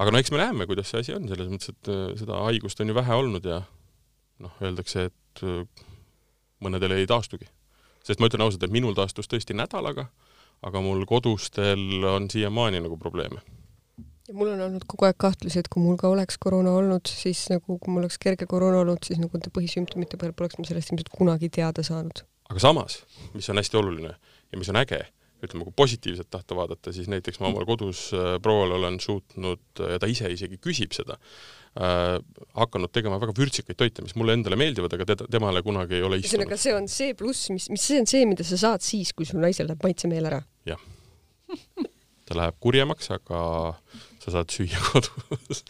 aga 0.00 0.14
no 0.14 0.20
eks 0.22 0.32
me 0.34 0.42
näeme, 0.42 0.68
kuidas 0.70 0.92
see 0.92 1.02
asi 1.04 1.16
on, 1.16 1.26
selles 1.30 1.50
mõttes, 1.50 1.74
et 1.74 1.90
äh, 1.92 2.06
seda 2.20 2.44
haigust 2.48 2.80
on 2.80 2.92
ju 2.92 2.98
vähe 2.98 3.18
olnud 3.22 3.48
ja 3.48 3.62
noh, 4.44 4.54
öeldakse, 4.62 5.08
et 5.10 5.44
äh, 5.46 5.88
mõnedel 6.64 6.96
ei 6.96 7.10
taastugi. 7.10 7.48
sest 8.04 8.20
ma 8.20 8.30
ütlen 8.30 8.44
ausalt, 8.46 8.64
et 8.66 8.74
minul 8.74 8.96
taastus 8.96 9.30
tõesti 9.30 9.56
nädalaga, 9.56 10.08
aga 10.64 10.80
mul 10.84 11.04
kodustel 11.08 12.04
on 12.08 12.30
siiamaani 12.30 12.82
nagu 12.84 12.98
probleeme 13.00 13.42
ja 14.28 14.34
mul 14.34 14.54
on 14.54 14.60
olnud 14.66 14.84
kogu 14.88 15.08
aeg 15.08 15.18
kahtlusi, 15.20 15.60
et 15.60 15.68
kui 15.72 15.82
mul 15.84 15.98
ka 16.00 16.08
oleks 16.08 16.38
koroona 16.40 16.72
olnud, 16.78 17.08
siis 17.10 17.44
nagu 17.52 17.78
kui 17.78 17.92
mul 17.92 18.04
oleks 18.04 18.16
kerge 18.22 18.48
koroona 18.48 18.80
olnud, 18.84 19.02
siis 19.04 19.20
nagu 19.20 19.36
nende 19.36 19.52
põhisümptomite 19.52 20.20
peal 20.20 20.32
poleks 20.36 20.56
ma 20.58 20.64
sellest 20.68 20.92
ilmselt 20.92 21.10
kunagi 21.12 21.50
teada 21.52 21.84
saanud. 21.84 22.24
aga 22.48 22.60
samas, 22.60 23.02
mis 23.34 23.48
on 23.52 23.60
hästi 23.60 23.80
oluline, 23.80 24.14
ja 24.54 24.60
mis 24.60 24.70
on 24.70 24.78
äge, 24.80 25.02
ütleme, 25.44 25.66
kui 25.66 25.74
positiivselt 25.76 26.30
tahta 26.32 26.56
vaadata, 26.56 26.92
siis 26.94 27.10
näiteks 27.12 27.40
ma 27.42 27.50
omal 27.50 27.66
kodus 27.68 28.06
äh, 28.16 28.36
prouale 28.42 28.78
olen 28.78 29.00
suutnud 29.02 29.82
äh, 29.82 29.96
ja 29.96 30.00
ta 30.00 30.08
ise 30.10 30.30
isegi 30.32 30.60
küsib 30.62 30.94
seda 30.96 31.18
äh,, 31.18 32.16
hakanud 32.56 32.92
tegema 32.94 33.18
väga 33.22 33.34
vürtsikaid 33.36 33.78
toite, 33.80 34.04
mis 34.06 34.16
mulle 34.20 34.38
endale 34.38 34.58
meeldivad, 34.60 34.94
aga 34.96 35.08
teda, 35.12 35.28
temale 35.34 35.64
kunagi 35.66 35.98
ei 35.98 36.06
ole 36.06 36.22
istunud. 36.22 36.46
ühesõnaga, 36.46 36.60
see 36.62 36.76
on 36.78 36.88
see 36.90 37.18
pluss, 37.18 37.50
mis, 37.52 37.68
mis 37.74 37.88
see 37.90 38.00
on 38.00 38.08
see, 38.10 38.24
mida 38.30 38.46
sa 38.46 38.60
saad 38.68 38.86
siis, 38.86 39.12
kui 39.16 39.28
sul 39.28 39.42
naisel 39.44 39.68
läheb 39.68 39.84
maitsemeel 39.84 40.30
ära. 40.32 40.40
jah 40.70 40.80
ta 42.24 42.38
läheb 42.38 42.56
kurjemaks, 42.62 43.10
aga 43.18 43.40
sa 44.24 44.32
saad 44.38 44.52
süüa 44.54 44.80
kodus 44.88 45.62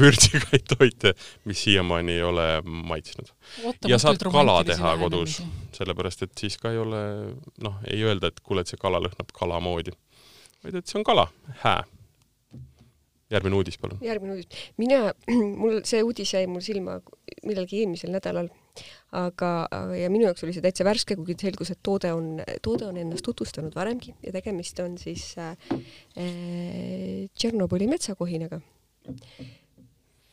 vürtsikaid 0.00 0.66
toite, 0.68 1.14
mis 1.48 1.62
siiamaani 1.64 2.18
ei 2.18 2.24
ole 2.26 2.46
maitsnud. 2.64 3.30
ja 3.88 3.98
saad 4.02 4.20
kala 4.32 4.60
teha 4.68 4.94
kodus, 5.00 5.38
sellepärast 5.76 6.26
et 6.26 6.34
siis 6.40 6.58
ka 6.60 6.72
ei 6.74 6.80
ole, 6.82 7.02
noh, 7.64 7.78
ei 7.88 8.02
öelda, 8.04 8.32
et 8.32 8.42
kuule, 8.44 8.64
et 8.64 8.70
see 8.70 8.80
kala 8.80 9.00
lõhnab 9.04 9.32
kala 9.36 9.60
moodi, 9.64 9.94
vaid 10.64 10.80
et 10.82 10.90
see 10.90 11.00
on 11.00 11.06
kala, 11.08 11.28
hää. 11.64 11.80
järgmine 13.32 13.56
uudis, 13.56 13.80
palun. 13.80 14.00
järgmine 14.04 14.36
uudis. 14.36 14.64
mina, 14.80 15.14
mul 15.62 15.80
see 15.88 16.04
uudis 16.04 16.34
jäi 16.36 16.46
mul 16.50 16.64
silma 16.64 17.00
millalgi 17.46 17.84
eelmisel 17.84 18.12
nädalal 18.12 18.52
aga, 19.18 19.50
ja 19.96 20.08
minu 20.12 20.26
jaoks 20.26 20.44
oli 20.44 20.54
see 20.56 20.64
täitsa 20.64 20.86
värske, 20.86 21.16
kuigi 21.18 21.36
selgus, 21.40 21.72
et 21.72 21.80
toode 21.84 22.12
on, 22.12 22.42
toode 22.64 22.88
on 22.88 22.98
ennast 23.00 23.24
tutvustanud 23.26 23.76
varemgi 23.76 24.14
ja 24.24 24.32
tegemist 24.34 24.80
on 24.84 24.98
siis 25.00 25.30
äh, 25.40 25.54
äh 26.18 27.28
Tšernobõli 27.34 27.88
metsakohinaga. 27.90 28.60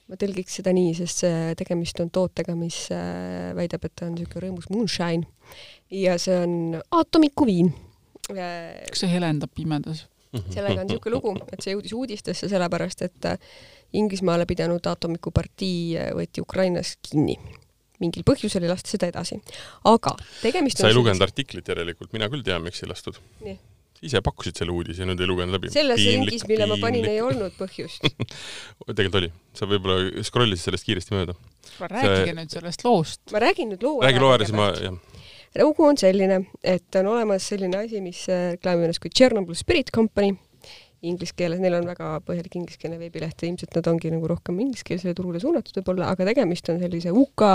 ma 0.05 0.17
tõlgiks 0.21 0.59
seda 0.59 0.73
nii, 0.75 0.91
sest 0.97 1.23
tegemist 1.57 1.99
on 2.03 2.11
tootega, 2.13 2.53
mis 2.59 2.85
äh, 2.93 3.53
väidab, 3.57 3.87
et 3.87 3.95
ta 3.95 4.09
on 4.09 4.17
niisugune 4.17 4.47
rõõmus 4.47 4.69
moonshine 4.69 5.25
ja 5.89 6.19
see 6.21 6.35
on 6.41 6.81
aatomikuviin 6.91 7.71
äh,. 8.35 8.83
kas 8.89 9.05
see 9.05 9.13
helendab 9.15 9.55
pimedas? 9.55 10.05
sellega 10.51 10.81
on 10.81 10.89
niisugune 10.89 11.15
lugu, 11.15 11.33
et 11.51 11.63
see 11.63 11.75
jõudis 11.75 11.95
uudistesse 11.95 12.49
sellepärast, 12.51 13.05
et 13.07 13.31
äh, 13.31 13.53
Inglismaale 13.95 14.43
pidanud 14.49 14.83
aatomiku-partii 14.91 15.79
äh, 15.95 16.09
võeti 16.17 16.43
Ukrainas 16.43 16.95
kinni 17.05 17.37
mingil 18.03 18.25
põhjusel 18.27 18.65
ei 18.65 18.71
lastud 18.71 18.95
seda 18.95 19.09
edasi. 19.11 19.39
aga 19.91 20.15
tegemist 20.41 20.81
sa 20.81 20.91
ei 20.91 20.97
lugenud 20.97 21.19
sellist... 21.19 21.33
artiklit 21.33 21.71
järelikult, 21.71 22.11
mina 22.15 22.29
küll 22.31 22.45
tean, 22.45 22.63
miks 22.65 22.83
ei 22.83 22.91
lastud. 22.91 23.19
ise 24.05 24.21
pakkusid 24.21 24.59
selle 24.59 24.75
uudise 24.75 25.03
ja 25.03 25.09
nüüd 25.09 25.23
ei 25.23 25.29
lugenud 25.29 25.57
läbi. 25.57 25.71
selles 25.73 26.03
ringis, 26.03 26.45
mille 26.49 26.69
ma 26.69 26.79
panin, 26.81 27.07
ei 27.09 27.21
olnud 27.25 27.55
põhjust 27.59 28.05
tegelikult 28.97 29.19
oli, 29.21 29.33
sa 29.57 29.69
võib-olla 29.69 30.25
scrollisid 30.27 30.69
sellest 30.69 30.87
kiiresti 30.87 31.17
mööda. 31.17 31.37
rääkige 31.81 32.31
see... 32.31 32.39
nüüd 32.41 32.57
sellest 32.59 32.87
loost. 32.87 33.21
ma 33.33 33.43
räägin 33.43 33.73
nüüd 33.73 33.85
loo 33.85 33.99
räägi 34.05 34.23
loo 34.23 34.33
ära, 34.35 34.47
siis 34.47 34.57
ma, 34.57 34.71
jah. 34.77 34.99
lugu 35.63 35.87
on 35.87 35.99
selline, 35.99 36.43
et 36.63 37.01
on 37.01 37.13
olemas 37.15 37.47
selline 37.53 37.85
asi, 37.85 38.03
mis 38.03 38.25
reklaamib 38.29 38.89
ennast 38.89 39.03
kui 39.03 39.13
Chernobyl 39.15 39.57
Spirit 39.57 39.93
Company 39.95 40.35
inglise 41.05 41.35
keeles, 41.37 41.59
neil 41.61 41.77
on 41.77 41.87
väga 41.89 42.11
põhjalik 42.25 42.55
ingliskeelne 42.59 42.99
veebileht 43.01 43.41
ja 43.41 43.49
ilmselt 43.49 43.75
nad 43.77 43.89
ongi 43.91 44.11
nagu 44.13 44.29
rohkem 44.31 44.59
ingliskeelsele 44.63 45.15
turule 45.17 45.41
suunatud 45.43 45.79
võib-olla, 45.79 46.11
aga 46.13 46.27
tegemist 46.31 46.69
on 46.71 46.79
sellise 46.81 47.13
UK 47.13 47.45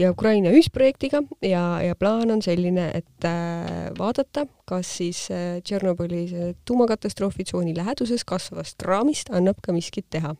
ja 0.00 0.10
Ukraina 0.10 0.52
ühisprojektiga 0.54 1.22
ja, 1.44 1.62
ja 1.84 1.96
plaan 1.98 2.30
on 2.32 2.42
selline, 2.44 2.88
et 2.96 3.26
äh, 3.28 3.90
vaadata, 3.98 4.46
kas 4.68 4.90
siis 5.00 5.22
Tšernobõli 5.30 6.22
äh, 6.28 6.52
tuumakatastroofi 6.68 7.46
tsooni 7.48 7.74
läheduses 7.76 8.24
kasvavast 8.28 8.78
kraamist 8.80 9.32
annab 9.34 9.60
ka 9.62 9.74
miskit 9.76 10.08
teha. 10.10 10.34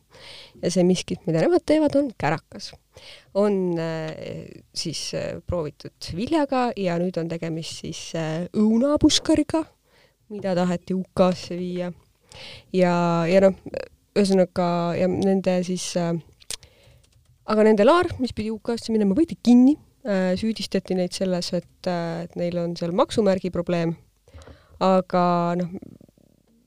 ja 0.61 0.71
see 0.71 0.85
miskit, 0.87 1.21
mida 1.27 1.43
nemad 1.43 1.65
teevad, 1.65 1.95
on 1.99 2.11
kärakas. 2.17 2.71
on 3.33 3.77
äh, 3.79 4.61
siis 4.73 5.13
äh, 5.13 5.41
proovitud 5.47 6.11
viljaga 6.15 6.71
ja 6.77 6.97
nüüd 6.99 7.17
on 7.19 7.29
tegemist 7.31 7.83
siis 7.85 8.11
äh, 8.15 8.47
õunapuškariga, 8.57 9.63
mida 10.31 10.55
taheti 10.55 10.95
UK-sse 10.95 11.57
viia 11.59 11.91
ja, 12.75 12.93
ja 13.29 13.41
noh, 13.45 13.55
ühesõnaga 14.17 14.67
ja 14.99 15.07
nende 15.11 15.57
siis 15.67 15.85
äh, 15.99 16.13
aga 17.51 17.65
nende 17.67 17.87
laar, 17.87 18.09
mis 18.21 18.35
pidi 18.35 18.51
UK-sse 18.53 18.93
minema, 18.93 19.15
võeti 19.17 19.37
kinni 19.43 19.75
äh,, 20.05 20.33
süüdistati 20.39 20.97
neid 20.97 21.15
selles, 21.15 21.51
et 21.57 21.89
äh,, 21.89 22.23
et 22.27 22.37
neil 22.39 22.59
on 22.61 22.75
seal 22.79 22.95
maksumärgi 22.95 23.53
probleem. 23.53 23.95
aga 24.81 25.23
noh, 25.59 25.73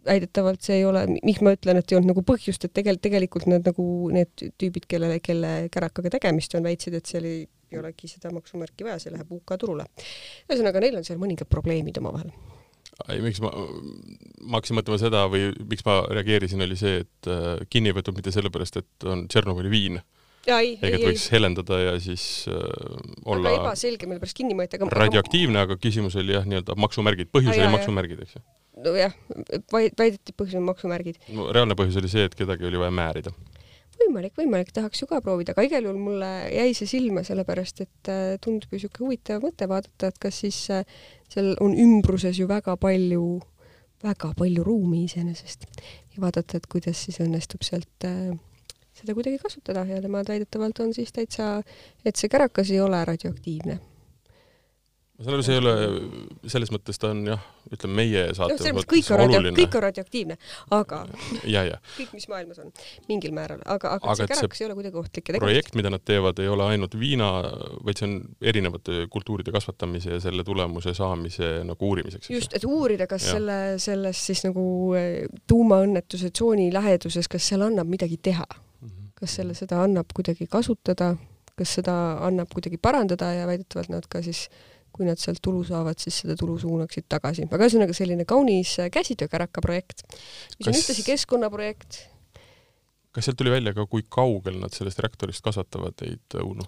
väidetavalt 0.06 0.62
see 0.62 0.78
ei 0.78 0.84
ole, 0.86 1.04
miks 1.24 1.40
ma 1.42 1.54
ütlen, 1.56 1.80
et 1.80 1.90
ei 1.90 1.98
olnud 1.98 2.12
nagu 2.12 2.22
põhjust, 2.28 2.66
et 2.66 2.74
tegelikult, 2.76 3.02
tegelikult 3.08 3.46
nad 3.50 3.66
nagu 3.66 3.86
need 4.14 4.46
tüübid, 4.60 4.86
kellele, 4.90 5.18
kelle 5.24 5.54
kärakaga 5.72 6.12
tegemist 6.18 6.54
on, 6.54 6.66
väitsid, 6.68 6.98
et 6.98 7.10
seal 7.10 7.26
ei, 7.28 7.46
ei 7.72 7.80
olegi 7.80 8.10
seda 8.12 8.30
maksumärki 8.34 8.86
vaja, 8.86 9.00
see 9.02 9.14
läheb 9.14 9.32
UK 9.34 9.56
turule. 9.60 9.88
ühesõnaga, 10.46 10.84
neil 10.84 11.00
on 11.00 11.08
seal 11.08 11.18
mõningad 11.22 11.50
probleemid 11.50 11.98
omavahel 12.02 12.30
ei, 13.08 13.20
miks 13.24 13.40
ma, 13.42 13.50
ma 14.44 14.58
hakkasin 14.58 14.78
mõtlema 14.78 14.98
seda 15.00 15.24
või 15.30 15.48
miks 15.70 15.84
ma 15.86 16.00
reageerisin, 16.14 16.62
oli 16.64 16.78
see, 16.78 17.02
et 17.04 17.30
äh, 17.30 17.64
kinni 17.70 17.90
ei 17.90 17.96
võetud 17.96 18.16
mitte 18.16 18.32
sellepärast, 18.34 18.80
et 18.82 19.08
on 19.10 19.26
Tšernobõli 19.30 19.72
viin, 19.72 20.00
ehk 20.46 20.84
et 20.90 21.06
võiks, 21.06 21.26
helendada 21.32 21.80
ja 21.80 21.94
siis 22.02 22.26
äh, 22.52 22.58
aga 22.58 23.32
olla 23.34 23.54
ebaselge, 23.58 24.08
mille 24.10 24.22
pärast 24.22 24.38
kinni 24.38 24.56
mõõta, 24.58 24.78
aga 24.78 24.90
radioaktiivne, 24.94 25.64
aga 25.66 25.78
küsimus 25.80 26.18
oli 26.20 26.36
jah, 26.36 26.46
nii-öelda 26.48 26.76
maksumärgid, 26.84 27.32
põhjus 27.34 27.56
oli 27.56 27.72
maksumärgid, 27.74 28.22
eks 28.26 28.38
ju. 28.38 28.44
nojah, 28.84 29.18
väideti 29.72 30.36
põhjus 30.36 30.60
on 30.60 30.68
maksumärgid. 30.70 31.20
no 31.34 31.50
reaalne 31.54 31.78
põhjus 31.78 32.00
oli 32.02 32.12
see, 32.12 32.28
et 32.30 32.38
kedagi 32.38 32.70
oli 32.70 32.80
vaja 32.80 32.94
määrida. 32.94 33.34
võimalik, 34.00 34.34
võimalik, 34.38 34.72
tahaks 34.74 35.02
ju 35.02 35.08
ka 35.10 35.20
proovida, 35.24 35.54
aga 35.54 35.64
igal 35.66 35.88
juhul 35.88 36.00
mulle 36.00 36.30
jäi 36.52 36.74
see 36.76 36.88
silma, 36.90 37.24
sellepärast 37.26 37.84
et 37.84 38.10
äh, 38.12 38.36
tundub 38.42 38.72
ju 38.72 38.78
niisugune 38.78 39.06
huvitav 39.06 39.44
mõte 39.44 39.68
vaadata, 39.70 40.10
et 40.10 40.20
kas 40.22 40.40
siis 40.44 40.60
äh, 40.74 40.86
seal 41.32 41.54
on 41.64 41.76
ümbruses 41.78 42.38
ju 42.40 42.48
väga 42.50 42.76
palju, 42.80 43.24
väga 44.04 44.32
palju 44.38 44.66
ruumi 44.66 45.04
iseenesest. 45.08 45.68
Ja 46.14 46.24
vaadata, 46.26 46.58
et 46.58 46.68
kuidas 46.70 47.00
siis 47.06 47.20
õnnestub 47.24 47.64
sealt 47.66 48.08
äh, 48.08 48.34
seda 48.94 49.16
kuidagi 49.16 49.40
kasutada. 49.42 49.86
Ja 49.88 50.00
nemad 50.02 50.28
väidetavalt 50.30 50.80
on 50.84 50.94
siis 50.94 51.12
täitsa, 51.14 51.58
et 52.04 52.16
see 52.20 52.30
kärakas 52.32 52.70
ei 52.74 52.80
ole 52.84 53.02
radioaktiivne. 53.04 53.80
Ma 55.14 55.24
saan 55.24 55.36
aru, 55.36 55.44
see 55.46 55.54
ei 55.54 55.60
ole, 55.62 55.72
selles 56.50 56.72
mõttes 56.74 56.98
ta 56.98 57.12
on 57.14 57.20
jah, 57.28 57.42
ütleme 57.70 57.94
meie 58.00 58.22
saates 58.34 58.64
mõttes 58.66 58.88
kõik 58.90 59.10
on 59.14 59.20
oluline. 59.28 59.52
kõik 59.54 59.76
on 59.78 59.84
radioaktiivne, 59.84 60.36
aga 60.74 60.98
ja, 61.46 61.62
ja. 61.68 61.76
kõik, 61.94 62.10
mis 62.16 62.26
maailmas 62.32 62.58
on, 62.64 62.72
mingil 63.08 63.34
määral, 63.36 63.62
aga, 63.62 63.92
aga, 63.94 64.10
Aga 64.10 64.16
see 64.18 64.30
kärakas 64.32 64.62
ei 64.62 64.66
ole 64.66 64.76
kuidagi 64.80 64.98
ohtlik 64.98 65.30
ja 65.30 65.38
projekt, 65.38 65.78
mida 65.78 65.92
nad 65.94 66.02
teevad, 66.04 66.42
ei 66.42 66.50
ole 66.50 66.66
ainult 66.74 66.96
viina, 66.98 67.28
vaid 67.86 68.00
see 68.02 68.08
on 68.08 68.16
erinevate 68.42 69.04
kultuuride 69.14 69.54
kasvatamise 69.54 70.16
ja 70.16 70.20
selle 70.24 70.42
tulemuse 70.46 70.96
saamise 70.98 71.52
nagu 71.68 71.90
uurimiseks. 71.92 72.30
just, 72.34 72.58
et 72.58 72.66
uurida, 72.66 73.06
kas 73.06 73.28
Jah. 73.28 73.38
selle, 73.38 73.58
selles 73.78 74.24
siis 74.26 74.42
nagu 74.48 74.66
eh, 74.98 75.28
tuumaõnnetuse 75.46 76.32
tsooni 76.34 76.72
läheduses, 76.74 77.30
kas 77.30 77.52
seal 77.52 77.62
annab 77.62 77.86
midagi 77.90 78.18
teha, 78.18 78.46
Mhm. 78.82 79.14
kas 79.14 79.38
selle, 79.38 79.54
seda 79.54 79.78
annab 79.86 80.10
kuidagi 80.12 80.50
kasutada, 80.50 81.14
kas 81.56 81.78
seda 81.78 82.18
annab 82.26 82.50
kuidagi 82.52 82.76
parandada? 82.82 83.30
Ja 83.32 83.46
väidetavalt 83.46 83.88
nad 83.88 84.08
ka 84.10 84.20
siis 84.22 84.48
kui 84.94 85.06
nad 85.08 85.18
sealt 85.18 85.40
tulu 85.42 85.64
saavad, 85.66 85.98
siis 85.98 86.20
seda 86.22 86.36
tulu 86.38 86.54
suunaksid 86.62 87.08
tagasi. 87.10 87.48
aga 87.50 87.66
ühesõnaga 87.66 87.96
selline 87.96 88.24
kaunis 88.30 88.76
eh, 88.78 88.90
käsitöökäraka 88.94 89.62
projekt, 89.64 90.04
mis 90.58 90.68
on 90.68 90.72
Kas- 90.72 90.82
ühtlasi 90.84 91.04
keskkonnaprojekt. 91.08 91.98
kas 93.14 93.26
sealt 93.28 93.38
tuli 93.40 93.50
välja 93.54 93.74
ka, 93.74 93.86
kui 93.90 94.06
kaugel 94.08 94.60
nad 94.62 94.74
sellest 94.74 95.02
reaktorist 95.02 95.42
kasvatavad 95.44 95.98
neid 96.04 96.38
õunu? 96.40 96.66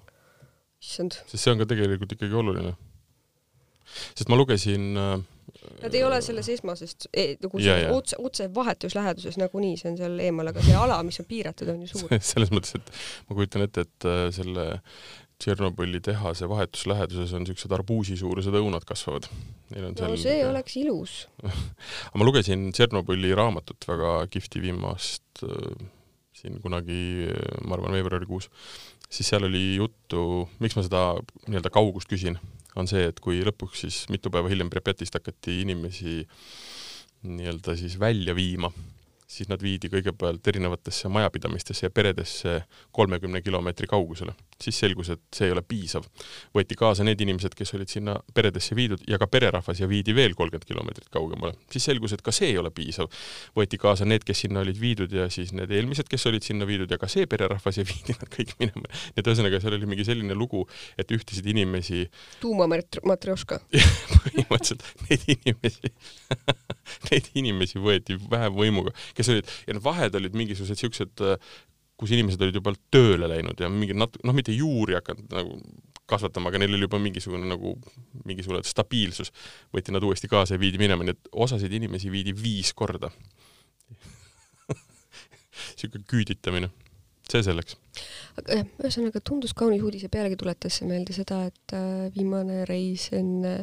issand, 0.83 1.17
sest 1.31 1.41
see 1.43 1.55
on 1.55 1.63
ka 1.63 1.67
tegelikult 1.71 2.13
ikkagi 2.19 2.35
oluline. 2.37 2.75
sest 4.15 4.29
ma 4.29 4.37
lugesin 4.39 4.93
äh, 4.99 5.17
nad 5.83 5.95
ei 5.95 6.03
ole 6.05 6.19
selles 6.25 6.49
esmases 6.53 6.97
eh, 7.13 7.37
nagu 7.43 7.59
Ja, 7.63 7.77
ja. 7.81 7.93
otse, 7.95 8.19
otse 8.23 8.49
vahetus 8.55 8.95
läheduses 8.99 9.39
nagunii, 9.41 9.77
see 9.81 9.91
on 9.93 9.97
seal 10.01 10.19
eemal, 10.23 10.51
aga 10.51 10.63
see 10.67 10.75
ala, 10.79 10.99
mis 11.07 11.19
on 11.23 11.27
piiratud, 11.31 11.71
on 11.73 11.83
ju 11.87 11.93
suur. 11.95 12.13
selles 12.33 12.51
mõttes, 12.55 12.75
et 12.79 12.91
ma 13.31 13.39
kujutan 13.39 13.65
ette, 13.67 13.87
et 13.87 14.09
äh, 14.11 14.27
selle 14.35 14.67
Tšernobõli 15.37 16.01
tehase 16.01 16.49
vahetus 16.49 16.87
läheduses 16.89 17.35
on 17.37 17.45
niisugused 17.45 17.73
arbuusisuurused 17.77 18.55
õunad 18.57 18.87
kasvavad. 18.89 19.29
Neil 19.75 19.91
on 19.91 19.99
seal 19.99 20.15
no 20.15 20.21
see 20.21 20.39
oleks 20.47 20.79
ilus. 20.81 21.17
aga 22.09 22.17
ma 22.17 22.29
lugesin 22.29 22.71
Tšernobõli 22.73 23.35
raamatut, 23.37 23.85
väga 23.89 24.19
kihvti 24.33 24.65
viimast 24.65 25.45
äh, 25.45 25.87
siin 26.37 26.61
kunagi, 26.65 27.29
ma 27.65 27.77
arvan, 27.77 27.95
veebruarikuus, 27.97 28.49
siis 29.09 29.29
seal 29.31 29.47
oli 29.49 29.77
juttu, 29.79 30.47
miks 30.63 30.77
ma 30.77 30.85
seda 30.85 31.03
nii-öelda 31.47 31.73
kaugust 31.73 32.11
küsin, 32.11 32.37
on 32.77 32.89
see, 32.91 33.07
et 33.11 33.21
kui 33.25 33.41
lõpuks 33.47 33.87
siis 33.87 34.03
mitu 34.13 34.33
päeva 34.33 34.51
hiljem 34.53 34.71
Pripjatist 34.73 35.17
hakati 35.17 35.63
inimesi 35.63 36.19
nii-öelda 37.27 37.77
siis 37.79 37.97
välja 38.01 38.35
viima, 38.37 38.71
siis 39.27 39.49
nad 39.51 39.63
viidi 39.63 39.91
kõigepealt 39.91 40.47
erinevatesse 40.47 41.09
majapidamistesse 41.11 41.87
ja 41.87 41.91
peredesse 41.91 42.61
kolmekümne 42.95 43.43
kilomeetri 43.43 43.87
kaugusele. 43.91 44.35
siis 44.63 44.79
selgus, 44.79 45.11
et 45.13 45.21
see 45.37 45.47
ei 45.47 45.53
ole 45.53 45.63
piisav. 45.63 46.05
võeti 46.55 46.77
kaasa 46.79 47.05
need 47.05 47.21
inimesed, 47.21 47.55
kes 47.55 47.75
olid 47.75 47.91
sinna 47.93 48.15
peredesse 48.35 48.77
viidud 48.77 49.03
ja 49.09 49.19
ka 49.19 49.27
pererahvas 49.27 49.81
ja 49.81 49.89
viidi 49.89 50.15
veel 50.15 50.35
kolmkümmend 50.35 50.65
kilomeetrit 50.65 51.09
kaugemale. 51.11 51.55
siis 51.71 51.85
selgus, 51.85 52.13
et 52.13 52.23
ka 52.23 52.33
see 52.33 52.53
ei 52.53 52.59
ole 52.59 52.71
piisav. 52.71 53.11
võeti 53.57 53.79
kaasa 53.79 54.05
need, 54.05 54.25
kes 54.25 54.45
sinna 54.47 54.61
olid 54.61 54.81
viidud 54.81 55.13
ja 55.13 55.29
siis 55.31 55.53
need 55.53 55.71
eelmised, 55.71 56.09
kes 56.09 56.27
olid 56.27 56.47
sinna 56.47 56.67
viidud 56.67 56.91
ja 56.91 56.99
ka 56.99 57.09
see 57.09 57.27
pererahvas 57.27 57.79
ja 57.83 57.85
viidi 57.91 58.15
nad 58.21 58.31
kõik 58.31 58.55
minema. 58.63 58.87
nii 58.87 59.25
et 59.25 59.27
ühesõnaga, 59.27 59.61
seal 59.61 59.75
oli 59.75 59.91
mingi 59.91 60.07
selline 60.07 60.35
lugu, 60.35 60.69
et 60.99 61.11
ühtesid 61.11 61.47
inimesi 61.51 62.07
tuumatrioška. 62.41 63.61
põhimõtteliselt 64.15 64.87
neid 65.11 65.29
inimesi 65.35 65.95
neid 67.11 67.31
inimesi 67.39 67.81
võeti 67.83 68.17
vähemvõimuga, 68.31 68.93
kes 69.17 69.33
olid 69.33 69.51
ja 69.67 69.75
need 69.75 69.85
vahed 69.85 70.21
olid 70.21 70.37
mingisugused 70.39 70.83
siuksed, 70.83 71.27
kus 71.97 72.13
inimesed 72.13 72.43
olid 72.45 72.59
juba 72.61 72.75
tööle 72.93 73.29
läinud 73.31 73.61
ja 73.61 73.71
mingi 73.73 73.97
nat-, 73.97 74.19
noh, 74.25 74.37
mitte 74.37 74.55
juuri 74.55 74.99
hakanud 74.99 75.33
nagu 75.33 75.61
kasvatama, 76.07 76.51
aga 76.51 76.61
neil 76.63 76.77
oli 76.77 76.87
juba 76.87 77.01
mingisugune 77.03 77.49
nagu, 77.51 77.75
mingisugune 78.29 78.63
stabiilsus, 78.67 79.33
võeti 79.75 79.95
nad 79.95 80.05
uuesti 80.07 80.31
kaasa 80.31 80.55
ja 80.55 80.63
viidi 80.63 80.79
minema, 80.81 81.07
nii 81.07 81.17
et 81.17 81.31
osasid 81.47 81.73
inimesi 81.75 82.13
viidi 82.13 82.35
viis 82.37 82.73
korda. 82.79 83.11
siuke 85.81 86.03
küüditamine, 86.07 86.71
see 87.27 87.43
selleks. 87.47 87.79
aga 88.39 88.61
jah, 88.61 88.73
ühesõnaga 88.85 89.23
tundus 89.25 89.55
kaunis 89.57 89.83
uudis 89.83 90.07
ja 90.07 90.13
pealegi 90.13 90.39
tuletas 90.39 90.79
see 90.79 90.89
meelde 90.89 91.17
seda, 91.17 91.43
et 91.51 91.77
äh, 91.77 92.07
viimane 92.15 92.63
reis 92.71 93.09
enne, 93.17 93.59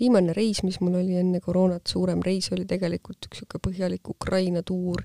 viimane 0.00 0.34
reis, 0.36 0.62
mis 0.66 0.80
mul 0.82 0.98
oli 1.00 1.18
enne 1.20 1.40
koroonat, 1.44 1.86
suurem 1.90 2.22
reis 2.24 2.50
oli 2.54 2.66
tegelikult 2.68 3.28
üks 3.28 3.42
niisugune 3.42 3.64
põhjalik 3.66 4.10
Ukraina 4.10 4.62
tuur, 4.66 5.04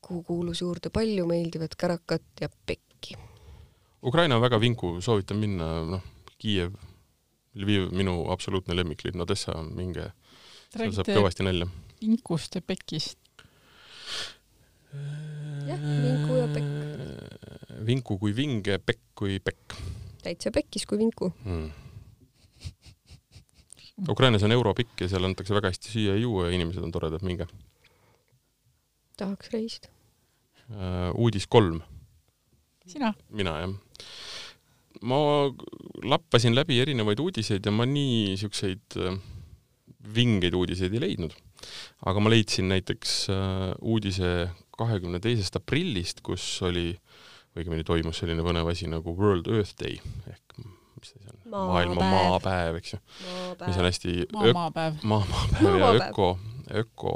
kuhu 0.00 0.22
kuulus 0.26 0.62
juurde 0.62 0.92
palju 0.94 1.26
meeldivat 1.30 1.76
kärakat 1.78 2.44
ja 2.44 2.48
pekki. 2.66 3.16
Ukraina 4.02 4.38
on 4.38 4.44
väga 4.44 4.60
vinku, 4.60 4.96
soovitan 5.04 5.40
minna, 5.40 5.68
noh, 5.96 6.06
Kiiev, 6.40 6.72
Lviv, 7.60 7.90
minu 7.92 8.30
absoluutne 8.32 8.76
lemmiklinn, 8.78 9.20
Odessa, 9.20 9.58
minge, 9.62 10.06
seal 10.72 10.94
saab 10.96 11.10
kõvasti 11.10 11.44
nalja. 11.44 11.66
inkust 12.00 12.54
ja 12.56 12.62
pekist. 12.64 13.18
Jah, 15.68 15.82
vinku 15.82 16.38
ja 16.38 16.46
pekk.. 16.50 17.82
vinku 17.86 18.16
kui 18.18 18.32
vinge, 18.34 18.78
pekk 18.82 19.02
kui 19.14 19.36
pekk 19.44 19.76
täitsa 20.22 20.52
pekkis 20.54 20.86
kui 20.86 20.98
vinku. 21.00 21.32
mm.. 21.44 21.70
Ukrainas 24.08 24.42
on 24.46 24.52
europikk 24.54 25.04
ja 25.04 25.10
seal 25.12 25.26
antakse 25.28 25.54
väga 25.54 25.72
hästi 25.72 25.92
süüa 25.92 26.14
ja 26.14 26.22
juua 26.22 26.48
ja 26.48 26.56
inimesed 26.56 26.82
on 26.84 26.92
toredad, 26.94 27.24
minge 27.26 27.46
tahaks 29.20 29.52
reisida. 29.54 29.90
uh,. 30.70 31.10
uudis 31.20 31.46
kolm, 31.50 31.80
sina? 32.86 33.12
mina 33.28 33.56
jah. 33.62 33.74
ma 35.02 35.18
lappasin 36.12 36.56
läbi 36.56 36.80
erinevaid 36.82 37.20
uudiseid 37.22 37.66
ja 37.66 37.74
ma 37.74 37.86
nii 37.88 38.36
siukseid 38.40 38.98
uh, 39.00 39.18
vingeid 40.16 40.56
uudiseid 40.56 40.96
ei 40.96 41.04
leidnud. 41.06 41.36
aga 42.06 42.24
ma 42.24 42.32
leidsin 42.32 42.70
näiteks 42.72 43.16
uh, 43.34 43.70
uudise 43.80 44.50
kahekümne 44.80 45.20
teisest 45.20 45.58
aprillist, 45.60 46.22
kus 46.24 46.44
oli, 46.64 46.94
õigemini 47.58 47.84
toimus 47.84 48.22
selline 48.22 48.44
põnev 48.46 48.70
asi 48.72 48.88
nagu 48.88 49.12
World 49.18 49.50
Earth 49.52 49.76
Day 49.82 50.00
ehk 50.30 50.60
on, 51.52 51.66
maailma 51.72 52.00
Maapäev. 52.00 52.28
maapäev, 52.28 52.78
eks 52.80 52.94
ju, 52.94 53.00
mis 53.66 53.76
on 53.76 53.88
hästi 53.88 54.16
maamaapäev. 54.32 55.02
maa, 55.02 55.24
maapäev 55.30 55.78
ja 55.80 55.92
öko, 56.08 56.28
öko, 56.82 57.14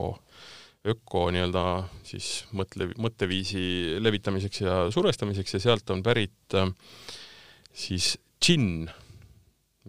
öko 0.95 1.27
nii-öelda 1.35 1.67
siis 2.07 2.31
mõtle, 2.53 2.91
mõtteviisi 3.01 3.65
levitamiseks 4.03 4.65
ja 4.65 4.81
survestamiseks 4.95 5.59
ja 5.59 5.63
sealt 5.69 5.95
on 5.95 6.03
pärit 6.07 6.59
äh, 6.59 6.73
siis 7.73 8.15
džinn, 8.43 8.89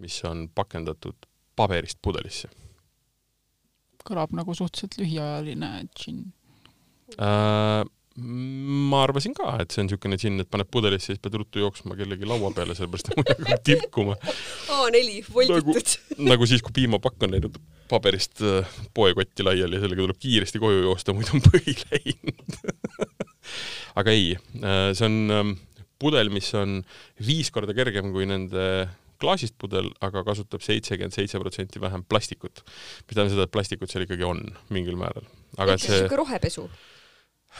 mis 0.02 0.20
on 0.28 0.46
pakendatud 0.54 1.28
paberist 1.56 1.98
pudelisse 2.02 2.52
kõlab 4.06 4.34
nagu 4.38 4.54
suhteliselt 4.54 4.98
lühiajaline 5.00 5.70
džinn. 5.96 6.32
äh,. 7.18 7.84
Ma 8.16 9.02
arvasin 9.04 9.34
ka, 9.36 9.50
et 9.60 9.74
see 9.74 9.82
on 9.82 9.88
niisugune 9.90 10.18
džinn, 10.20 10.40
et 10.40 10.50
paned 10.52 10.68
pudelisse 10.72 11.10
ja 11.10 11.16
siis 11.16 11.22
pead 11.22 11.36
ruttu 11.36 11.60
jooksma 11.60 11.96
kellegi 11.98 12.28
laua 12.28 12.50
peale, 12.56 12.76
sellepärast 12.78 13.10
et 13.12 13.18
muidu 13.20 13.34
hakkab 13.36 13.64
tilkuma. 13.68 14.16
A4 14.72 15.18
volditud. 15.34 15.96
nagu 16.30 16.48
siis, 16.48 16.64
kui 16.64 16.76
piimapakk 16.80 17.26
on 17.28 17.36
läinud 17.36 17.60
paberist 17.90 18.40
äh, 18.44 18.76
poekotti 18.96 19.44
laiali 19.46 19.78
ja 19.78 19.84
sellega 19.84 20.06
tuleb 20.06 20.20
kiiresti 20.22 20.62
koju 20.62 20.86
joosta, 20.88 21.14
muidu 21.16 21.36
on 21.36 21.44
põhi 21.44 21.76
läinud. 21.84 22.60
aga 24.00 24.14
ei, 24.16 24.32
see 24.56 25.06
on 25.06 25.18
ähm, 25.36 25.56
pudel, 26.00 26.32
mis 26.32 26.48
on 26.56 26.80
viis 27.26 27.52
korda 27.54 27.76
kergem 27.76 28.12
kui 28.14 28.28
nende 28.28 28.66
klaasist 29.20 29.56
pudel, 29.60 29.88
aga 30.04 30.22
kasutab 30.26 30.64
seitsekümmend 30.64 31.14
seitse 31.14 31.40
protsenti 31.40 31.80
vähem 31.80 32.04
plastikut. 32.08 32.60
mis 32.64 33.14
tähendab 33.14 33.32
seda, 33.32 33.46
et 33.48 33.54
plastikut 33.54 33.92
seal 33.92 34.04
ikkagi 34.04 34.26
on 34.28 34.42
mingil 34.72 34.98
määral. 35.00 35.24
aga 35.56 35.76
et 35.76 35.84
see 35.84 35.94
niisugune 35.94 36.22
rohepesu. 36.22 36.68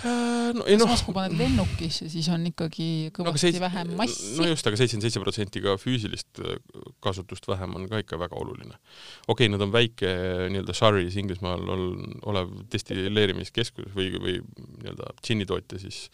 Äh, 0.05 0.53
no 0.53 0.67
ei 0.69 0.77
noh, 0.77 0.85
samas 0.85 1.01
kui 1.07 1.15
paned 1.17 1.39
lennukisse, 1.39 2.11
siis 2.13 2.27
on 2.29 2.43
ikkagi 2.51 3.09
kõvasti 3.17 3.55
no, 3.55 3.63
vähem 3.63 3.95
massi. 3.97 4.35
no 4.37 4.49
just, 4.51 4.67
aga 4.69 4.77
seitsekümmend 4.77 5.07
seitse 5.07 5.23
protsenti 5.23 5.63
ka 5.65 5.77
füüsilist 5.81 6.41
äh, 6.45 6.59
kasutust 7.05 7.49
vähem 7.49 7.73
on 7.79 7.87
ka 7.89 8.03
ikka 8.03 8.19
väga 8.21 8.37
oluline. 8.37 8.77
okei 8.77 9.47
okay,, 9.47 9.49
nad 9.55 9.65
on 9.65 9.73
väike 9.73 10.13
nii-öelda 10.53 10.77
Surrey's 10.77 11.17
Inglismaal 11.17 11.65
ol, 11.73 11.87
olev 12.29 12.53
destilleerimiskeskus 12.75 13.89
või, 13.97 14.11
või 14.21 14.37
nii-öelda 14.83 15.15
džinnitootja, 15.23 15.81
siis 15.87 16.11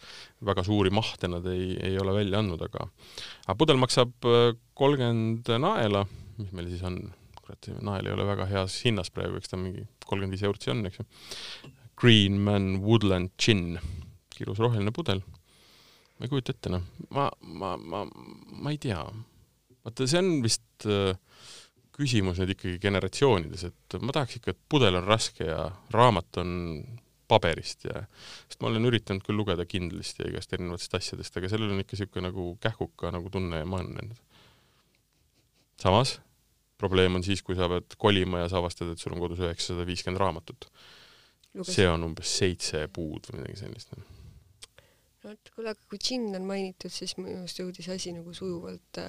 väga 0.47 0.63
suuri 0.63 0.93
mahte 0.95 1.27
nad 1.27 1.51
ei, 1.51 1.73
ei 1.83 1.99
ole 1.99 2.15
välja 2.21 2.39
andnud, 2.39 2.63
aga 2.63 2.87
aga 2.87 3.59
pudel 3.59 3.83
maksab 3.83 4.15
äh, 4.31 4.53
kolmkümmend 4.79 5.51
naela, 5.59 6.07
mis 6.39 6.55
meil 6.55 6.71
siis 6.71 6.87
on, 6.87 7.01
kurat, 7.43 7.73
nael 7.83 8.07
ei 8.07 8.15
ole 8.15 8.31
väga 8.31 8.47
heas 8.47 8.79
hinnas 8.87 9.11
praegu, 9.11 9.43
eks 9.43 9.51
ta 9.51 9.59
mingi 9.59 9.83
kolmkümmend 10.07 10.39
viis 10.39 10.47
eurtsi 10.47 10.71
on, 10.71 10.87
eks 10.87 11.03
ju 11.03 11.73
Green 12.03 12.41
Man 12.43 12.81
Woodland 12.83 13.29
Gin, 13.39 13.77
ilus 14.43 14.59
roheline 14.59 14.91
pudel. 14.91 15.21
ma 16.17 16.25
ei 16.25 16.31
kujuta 16.31 16.51
ette, 16.51 16.71
noh, 16.73 16.83
ma, 17.15 17.29
ma, 17.47 17.77
ma, 17.79 18.01
ma 18.03 18.73
ei 18.73 18.79
tea. 18.83 18.99
vaata, 19.85 20.07
see 20.07 20.19
on 20.19 20.33
vist 20.43 20.87
äh, 20.87 21.15
küsimus 21.95 22.41
nüüd 22.41 22.51
ikkagi 22.57 22.81
generatsioonides, 22.83 23.63
et 23.69 23.95
ma 24.03 24.15
tahaks 24.15 24.35
ikka, 24.41 24.51
et 24.51 24.59
pudel 24.67 24.99
on 24.99 25.07
raske 25.07 25.47
ja 25.47 25.69
raamat 25.95 26.41
on 26.43 26.51
paberist 27.31 27.87
ja, 27.87 28.03
sest 28.49 28.59
ma 28.59 28.67
olen 28.67 28.89
üritanud 28.89 29.23
küll 29.23 29.39
lugeda 29.39 29.63
Kindlist 29.63 30.19
ja 30.19 30.27
igast 30.27 30.51
erinevatest 30.57 30.97
asjadest, 30.99 31.39
aga 31.39 31.51
sellel 31.53 31.71
on 31.71 31.85
ikka 31.85 31.95
niisugune 31.95 32.27
nagu 32.27 32.49
kähkuka 32.63 33.13
nagu 33.15 33.31
tunne 33.31 33.61
ja 33.61 33.69
ma 33.69 33.79
olen 33.79 34.11
samas 35.79 36.17
probleem 36.83 37.15
on 37.15 37.23
siis, 37.23 37.39
kui 37.47 37.55
sa 37.55 37.69
pead 37.71 37.95
kolima 37.95 38.43
ja 38.43 38.51
sa 38.51 38.59
avastad, 38.59 38.91
et 38.91 38.99
sul 38.99 39.15
on 39.15 39.23
kodus 39.23 39.39
üheksasada 39.39 39.87
viiskümmend 39.87 40.19
raamatut 40.19 40.67
Lugesin. 41.53 41.75
see 41.75 41.87
on 41.89 42.03
umbes 42.09 42.37
seitse 42.39 42.87
puud 42.93 43.29
või 43.29 43.41
midagi 43.41 43.61
sellist. 43.65 43.93
no 43.95 44.03
vot, 45.23 45.51
kuule, 45.55 45.73
aga 45.73 45.89
kui 45.89 45.99
džinn 46.01 46.35
on 46.37 46.47
mainitud, 46.47 46.91
siis 46.93 47.15
minu 47.19 47.37
arust 47.41 47.61
jõudis 47.61 47.87
asi 47.93 48.13
nagu 48.15 48.33
sujuvalt, 48.35 48.99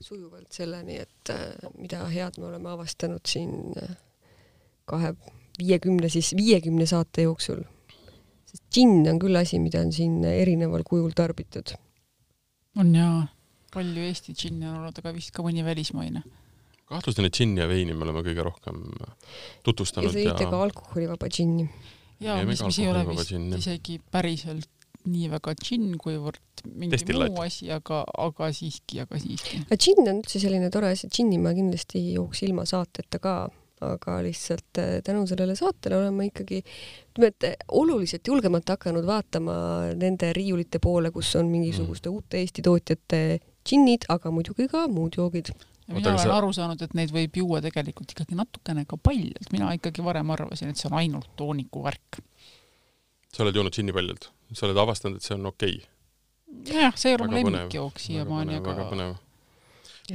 sujuvalt 0.00 0.56
selleni, 0.56 1.00
et 1.02 1.32
mida 1.76 2.04
head 2.12 2.38
me 2.40 2.48
oleme 2.50 2.72
avastanud 2.72 3.26
siin 3.28 3.74
kahe, 4.90 5.12
viiekümne 5.60 6.08
siis, 6.12 6.32
viiekümne 6.36 6.86
saate 6.88 7.26
jooksul. 7.28 7.62
sest 8.50 8.64
džinn 8.72 9.06
on 9.10 9.20
küll 9.22 9.36
asi, 9.38 9.60
mida 9.62 9.82
on 9.84 9.92
siin 9.94 10.24
erineval 10.24 10.86
kujul 10.86 11.12
tarbitud. 11.16 11.74
on 12.80 12.94
jaa, 12.94 13.26
palju 13.74 14.08
Eesti 14.08 14.34
džinni 14.34 14.66
on 14.66 14.80
olnud, 14.80 15.02
aga 15.02 15.14
vist 15.14 15.34
ka 15.36 15.44
mõni 15.46 15.64
välismaine 15.66 16.24
kahtlustan, 16.90 17.28
et 17.28 17.36
džinni 17.38 17.62
ja 17.62 17.68
veini 17.70 17.94
me 17.94 18.06
oleme 18.08 18.24
kõige 18.26 18.44
rohkem 18.46 18.82
tutvustanud. 19.66 20.10
ja 20.10 20.16
te 20.16 20.26
tõite 20.26 20.50
ka 20.50 20.60
alkoholivaba 20.66 21.30
džinni. 21.30 21.68
jaa, 22.20 22.42
mis, 22.48 22.62
mis 22.66 22.82
ei 22.82 22.90
ole 22.90 23.06
vist 23.08 23.32
džinni. 23.32 23.62
isegi 23.62 24.00
päriselt 24.10 24.68
nii 25.08 25.30
väga 25.32 25.54
džinn, 25.56 25.94
kuivõrd 26.00 26.64
mingi 26.74 26.92
Destillaat. 26.92 27.32
muu 27.32 27.44
asi, 27.44 27.70
aga, 27.72 28.02
aga 28.20 28.50
siiski, 28.52 29.00
aga 29.04 29.20
siiski. 29.20 29.62
aga 29.64 29.78
džinn 29.80 30.04
on 30.04 30.20
üldse 30.20 30.42
selline 30.42 30.68
tore 30.72 30.92
asi, 30.92 31.08
džinni 31.08 31.40
ma 31.40 31.54
kindlasti 31.56 32.00
ei 32.00 32.12
jooks 32.18 32.42
ilma 32.44 32.66
saateta 32.68 33.20
ka, 33.22 33.36
aga 33.86 34.18
lihtsalt 34.26 34.80
äh, 34.82 34.98
tänu 35.04 35.24
sellele 35.28 35.56
saatele 35.56 35.96
olen 35.96 36.16
ma 36.18 36.26
ikkagi, 36.28 36.60
ütleme, 37.14 37.32
et 37.32 37.64
oluliselt 37.80 38.28
julgemalt 38.28 38.68
hakanud 38.68 39.08
vaatama 39.08 39.54
nende 39.96 40.34
riiulite 40.36 40.82
poole, 40.84 41.12
kus 41.14 41.32
on 41.40 41.48
mingisuguste 41.48 42.10
mm. 42.10 42.18
uute 42.18 42.42
Eesti 42.42 42.64
tootjate 42.66 43.22
džinnid, 43.64 44.04
aga 44.12 44.32
muidugi 44.34 44.68
ka 44.68 44.84
muud 44.92 45.16
joogid 45.16 45.48
ja 45.52 45.79
mina 45.94 46.12
olen 46.12 46.22
sa... 46.22 46.34
aru 46.36 46.50
saanud, 46.56 46.82
et 46.86 46.96
neid 46.98 47.12
võib 47.14 47.38
juua 47.42 47.60
tegelikult 47.64 48.14
ikkagi 48.14 48.38
natukene 48.38 48.86
ka 48.88 48.98
paljalt, 49.00 49.52
mina 49.54 49.70
ikkagi 49.76 50.04
varem 50.06 50.34
arvasin, 50.34 50.72
et 50.72 50.80
see 50.80 50.90
on 50.90 50.98
ainult 51.00 51.30
tooniku 51.38 51.84
värk. 51.86 52.20
sa 53.30 53.44
oled 53.44 53.56
joonud 53.56 53.74
džinni 53.74 53.94
paljalt, 53.96 54.30
sa 54.52 54.68
oled 54.68 54.82
avastanud, 54.84 55.20
et 55.20 55.26
see 55.26 55.36
on 55.38 55.52
okei 55.52 55.78
okay.? 55.80 56.80
jah, 56.80 56.96
see 56.98 57.12
ei 57.12 57.18
ole 57.18 57.30
mu 57.30 57.38
lemmikjook 57.38 58.02
siiamaani, 58.02 58.58
aga 58.60 58.76
väga 58.76 58.90
põnev. 58.92 59.16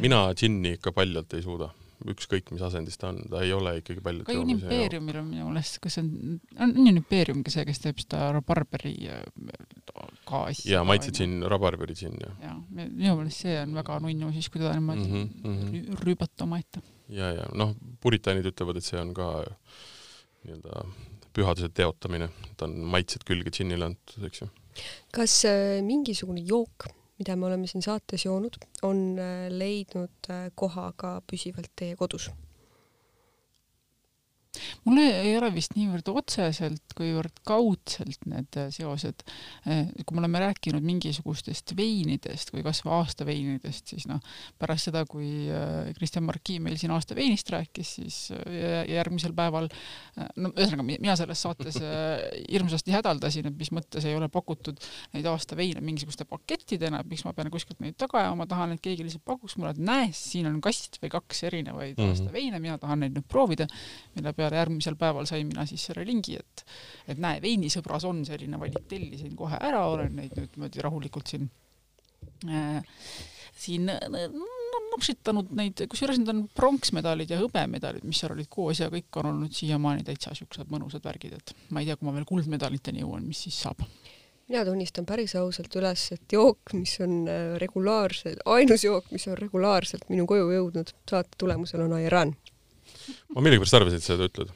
mina 0.04 0.28
džinni 0.34 0.76
ikka 0.80 0.96
paljalt 0.96 1.38
ei 1.38 1.46
suuda 1.46 1.72
ükskõik 2.12 2.52
mis 2.54 2.64
asendis 2.66 2.98
ta 3.00 3.10
on, 3.12 3.22
ta 3.32 3.42
ei 3.46 3.54
ole 3.56 3.78
ikkagi 3.80 4.04
palju 4.04 4.26
ka 4.28 4.36
Impeeriumil 4.36 5.20
on 5.22 5.30
minu 5.30 5.48
meelest, 5.50 5.80
kas 5.84 6.00
on, 6.02 6.10
on, 6.60 7.02
ka 7.46 7.54
see, 7.54 7.66
kes 7.70 7.82
teeb 7.84 8.02
seda 8.04 8.28
rabarberi 8.36 8.94
gaasi? 10.28 10.68
jaa, 10.72 10.84
maitsed 10.88 11.22
siin 11.22 11.40
rabarberi 11.52 11.96
džinn, 11.98 12.20
jah. 12.22 12.36
jaa, 12.44 12.58
minu 12.76 13.16
meelest 13.22 13.46
see 13.46 13.56
on 13.62 13.78
väga 13.80 14.00
nunnu 14.04 14.34
siis, 14.36 14.52
kui 14.52 14.62
teda 14.62 14.76
niimoodi 14.76 15.08
mm 15.08 15.16
-hmm, 15.16 15.48
mm 15.48 15.58
-hmm. 15.62 16.04
rüübata 16.04 16.48
omaette. 16.48 16.84
ja, 17.10 17.32
ja 17.40 17.48
noh, 17.54 17.76
puritaanid 18.02 18.46
ütlevad, 18.52 18.78
et 18.78 18.84
see 18.84 19.00
on 19.02 19.14
ka 19.14 19.32
nii-öelda 20.44 20.86
pühaduse 21.36 21.70
teotamine, 21.70 22.30
ta 22.58 22.66
on 22.66 22.78
maitsed 22.92 23.24
külge 23.28 23.52
džinnile 23.52 23.86
antud, 23.92 24.24
eks 24.28 24.42
ju. 24.42 24.52
kas 25.12 25.46
äh, 25.46 25.82
mingisugune 25.84 26.42
jook 26.42 26.90
mida 27.20 27.36
me 27.36 27.48
oleme 27.48 27.68
siin 27.68 27.84
saates 27.86 28.26
joonud, 28.26 28.58
on 28.84 29.04
äh, 29.20 29.46
leidnud 29.52 30.32
äh, 30.32 30.50
koha 30.56 30.92
ka 30.98 31.20
püsivalt 31.28 31.72
teie 31.76 31.96
kodus 32.00 32.32
mul 34.86 35.02
ei 35.04 35.36
ole 35.38 35.50
vist 35.54 35.76
niivõrd 35.78 36.10
otseselt, 36.12 36.94
kuivõrd 36.98 37.42
kaudselt 37.48 38.26
need 38.30 38.60
äh, 38.60 38.70
seosed. 38.74 39.24
Äh, 39.68 39.92
kui 40.04 40.16
me 40.16 40.24
oleme 40.24 40.42
rääkinud 40.44 40.86
mingisugustest 40.86 41.76
veinidest 41.78 42.54
või 42.54 42.64
kas 42.66 42.82
või 42.86 42.96
aastaveinidest, 43.00 43.94
siis 43.94 44.08
noh, 44.10 44.22
pärast 44.62 44.90
seda, 44.90 45.06
kui 45.10 45.48
äh, 45.50 45.92
Kristjan 45.98 46.26
Marki 46.28 46.60
meil 46.64 46.80
siin 46.82 46.94
aastaveinist 46.96 47.50
rääkis, 47.54 47.96
siis 48.00 48.18
järgmisel 48.90 49.34
päeval, 49.36 49.68
no 50.42 50.50
ühesõnaga, 50.54 50.86
mina 50.88 51.16
selles 51.18 51.42
saates 51.44 51.78
hirmsasti 51.80 52.94
hädaldasin, 52.94 53.50
et 53.50 53.58
mis 53.60 53.72
mõttes 53.76 54.06
ei 54.08 54.16
ole 54.18 54.28
pakutud 54.32 54.80
neid 55.14 55.28
aastaveine 55.30 55.84
mingisuguste 55.86 56.28
pakettidena, 56.30 57.02
et 57.02 57.10
miks 57.10 57.26
ma 57.28 57.34
pean 57.38 57.52
kuskilt 57.54 57.82
neid 57.84 57.98
taga 58.00 58.22
ajama, 58.24 58.48
tahan, 58.50 58.76
et 58.76 58.84
keegi 58.84 59.06
lihtsalt 59.06 59.26
pakuks 59.28 59.58
mulle, 59.60 59.74
et 59.76 59.82
näe, 59.82 60.10
siin 60.16 60.50
on 60.50 60.60
kast 60.64 61.00
või 61.04 61.12
kaks 61.14 61.44
erinevaid 61.50 61.96
mm 61.98 62.04
-hmm. 62.04 62.16
aastaveine, 62.16 62.62
mina 62.64 62.78
tahan 62.82 63.04
neid 63.06 63.16
nüüd 63.18 63.28
proovida, 63.30 63.68
mille 64.16 64.34
peale 64.34 64.45
järgmisel 64.54 64.98
päeval 65.00 65.26
sain 65.30 65.48
mina 65.48 65.66
siis 65.66 65.88
selle 65.90 66.06
lingi, 66.06 66.38
et 66.38 66.66
et 67.08 67.22
näe, 67.22 67.42
veinisõbras 67.42 68.06
on 68.06 68.26
selline 68.28 68.60
valik, 68.60 68.86
tellisin 68.90 69.36
kohe 69.36 69.58
ära, 69.62 69.86
olen 69.90 70.16
neid 70.20 70.36
nüüd 70.38 70.54
niimoodi 70.58 70.84
rahulikult 70.86 71.34
siin 71.34 71.50
äh, 72.50 72.84
siin 73.56 73.90
nopsitanud 74.96 75.52
neid, 75.56 75.82
kusjuures 75.92 76.20
need 76.20 76.32
on 76.32 76.44
pronksmedalid 76.56 77.32
ja 77.32 77.40
hõbemedalid, 77.40 78.06
mis 78.08 78.20
seal 78.22 78.36
olid 78.36 78.50
koos 78.52 78.82
ja 78.82 78.90
kõik 78.94 79.20
on 79.22 79.32
olnud 79.32 79.56
siiamaani 79.56 80.06
täitsa 80.08 80.36
siuksed 80.38 80.72
mõnusad 80.72 81.04
värgid, 81.06 81.36
et 81.40 81.56
ma 81.72 81.82
ei 81.82 81.90
tea, 81.90 81.98
kui 82.00 82.08
ma 82.08 82.16
veel 82.16 82.28
kuldmedaliteni 82.30 83.04
jõuan, 83.04 83.26
mis 83.28 83.46
siis 83.48 83.60
saab. 83.66 83.84
Mina 84.46 84.62
tunnistan 84.62 85.08
päris 85.10 85.34
ausalt 85.40 85.74
üles, 85.80 86.04
et 86.14 86.34
jook, 86.36 86.76
mis 86.78 86.94
on 87.02 87.24
äh, 87.26 87.56
regulaarselt, 87.62 88.44
ainus 88.46 88.86
jook, 88.86 89.08
mis 89.16 89.26
on 89.32 89.40
regulaarselt 89.40 90.06
minu 90.12 90.28
koju 90.30 90.52
jõudnud 90.54 90.94
saate 91.10 91.40
tulemusel, 91.42 91.82
on 91.88 91.98
Airan 91.98 92.36
ma 93.36 93.44
millegipärast 93.46 93.80
arvasin, 93.80 94.02
et 94.02 94.08
sa 94.08 94.16
seda 94.16 94.30
ütled. 94.30 94.54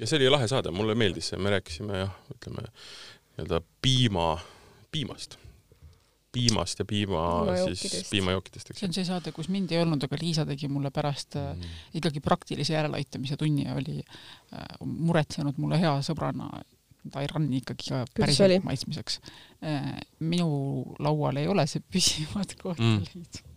ja 0.00 0.10
see 0.10 0.20
oli 0.20 0.32
lahe 0.32 0.50
saade, 0.50 0.74
mulle 0.74 0.96
meeldis 0.98 1.32
see, 1.32 1.40
me 1.40 1.54
rääkisime 1.54 2.04
jah, 2.04 2.12
ütleme 2.34 2.66
nii-öelda 2.66 3.62
piima, 3.82 4.28
piimast 4.94 5.38
piimast 6.34 6.78
ja 6.78 6.84
piima 6.88 7.22
siis 7.64 8.08
piimajookidest, 8.10 8.70
eks. 8.70 8.80
see 8.80 8.88
on 8.90 8.96
see 8.96 9.06
saade, 9.06 9.32
kus 9.34 9.48
mind 9.52 9.72
ei 9.74 9.80
olnud, 9.84 10.02
aga 10.06 10.18
Liisa 10.20 10.44
tegi 10.48 10.68
mulle 10.72 10.90
pärast 10.94 11.38
mm. 11.38 11.64
äh, 11.64 11.82
ikkagi 12.00 12.22
praktilise 12.24 12.74
järeleaitamise 12.74 13.38
tunni 13.40 13.66
ja 13.68 13.76
oli 13.78 14.00
äh, 14.02 14.64
muretsenud 14.84 15.60
mulle 15.62 15.78
hea 15.82 15.94
sõbrana 16.06 16.50
Tairani 17.12 17.60
ikkagi 17.60 17.90
ka 17.92 18.04
päriselt 18.16 18.64
maitsmiseks 18.64 19.20
äh,. 19.62 19.90
minu 20.24 20.48
laual 21.04 21.36
ei 21.36 21.50
ole 21.52 21.66
see 21.70 21.84
püsivat 21.84 22.56
kohta 22.62 22.82
mm. 22.82 23.53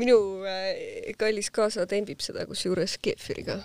Minu 0.00 0.16
äh, 0.48 1.12
kallis 1.20 1.50
kaasa 1.54 1.86
tembib 1.90 2.22
seda 2.24 2.46
kusjuures 2.48 2.96
keefiriga. 3.02 3.60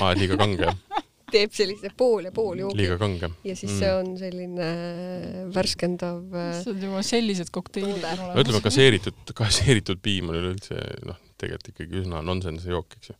aa, 0.00 0.12
liiga 0.18 0.38
kange 0.40 0.70
teeb 1.34 1.54
sellise 1.56 1.90
pool 1.96 2.28
ja 2.28 2.32
pool 2.34 2.60
joogi. 2.62 2.78
liiga 2.82 2.98
kange. 3.00 3.30
ja 3.46 3.56
siis 3.56 3.72
mm. 3.72 3.80
see 3.80 3.92
on 3.98 4.12
selline 4.20 4.68
äh, 4.68 5.40
värskendav. 5.54 6.22
issand 6.50 6.78
äh, 6.78 6.88
jumal, 6.88 7.04
sellised 7.06 7.50
kokteilid 7.54 8.04
on 8.04 8.24
olemas. 8.28 8.40
ütleme, 8.44 8.62
gaseeritud, 8.68 9.34
gaseeritud 9.42 10.04
piim 10.04 10.30
on 10.30 10.40
üleüldse 10.42 10.78
noh, 11.08 11.20
tegelikult 11.40 11.74
ikkagi 11.74 12.00
üsna 12.04 12.22
nonsense 12.26 12.70
jook, 12.70 12.98
eks 13.00 13.12
ju. 13.12 13.18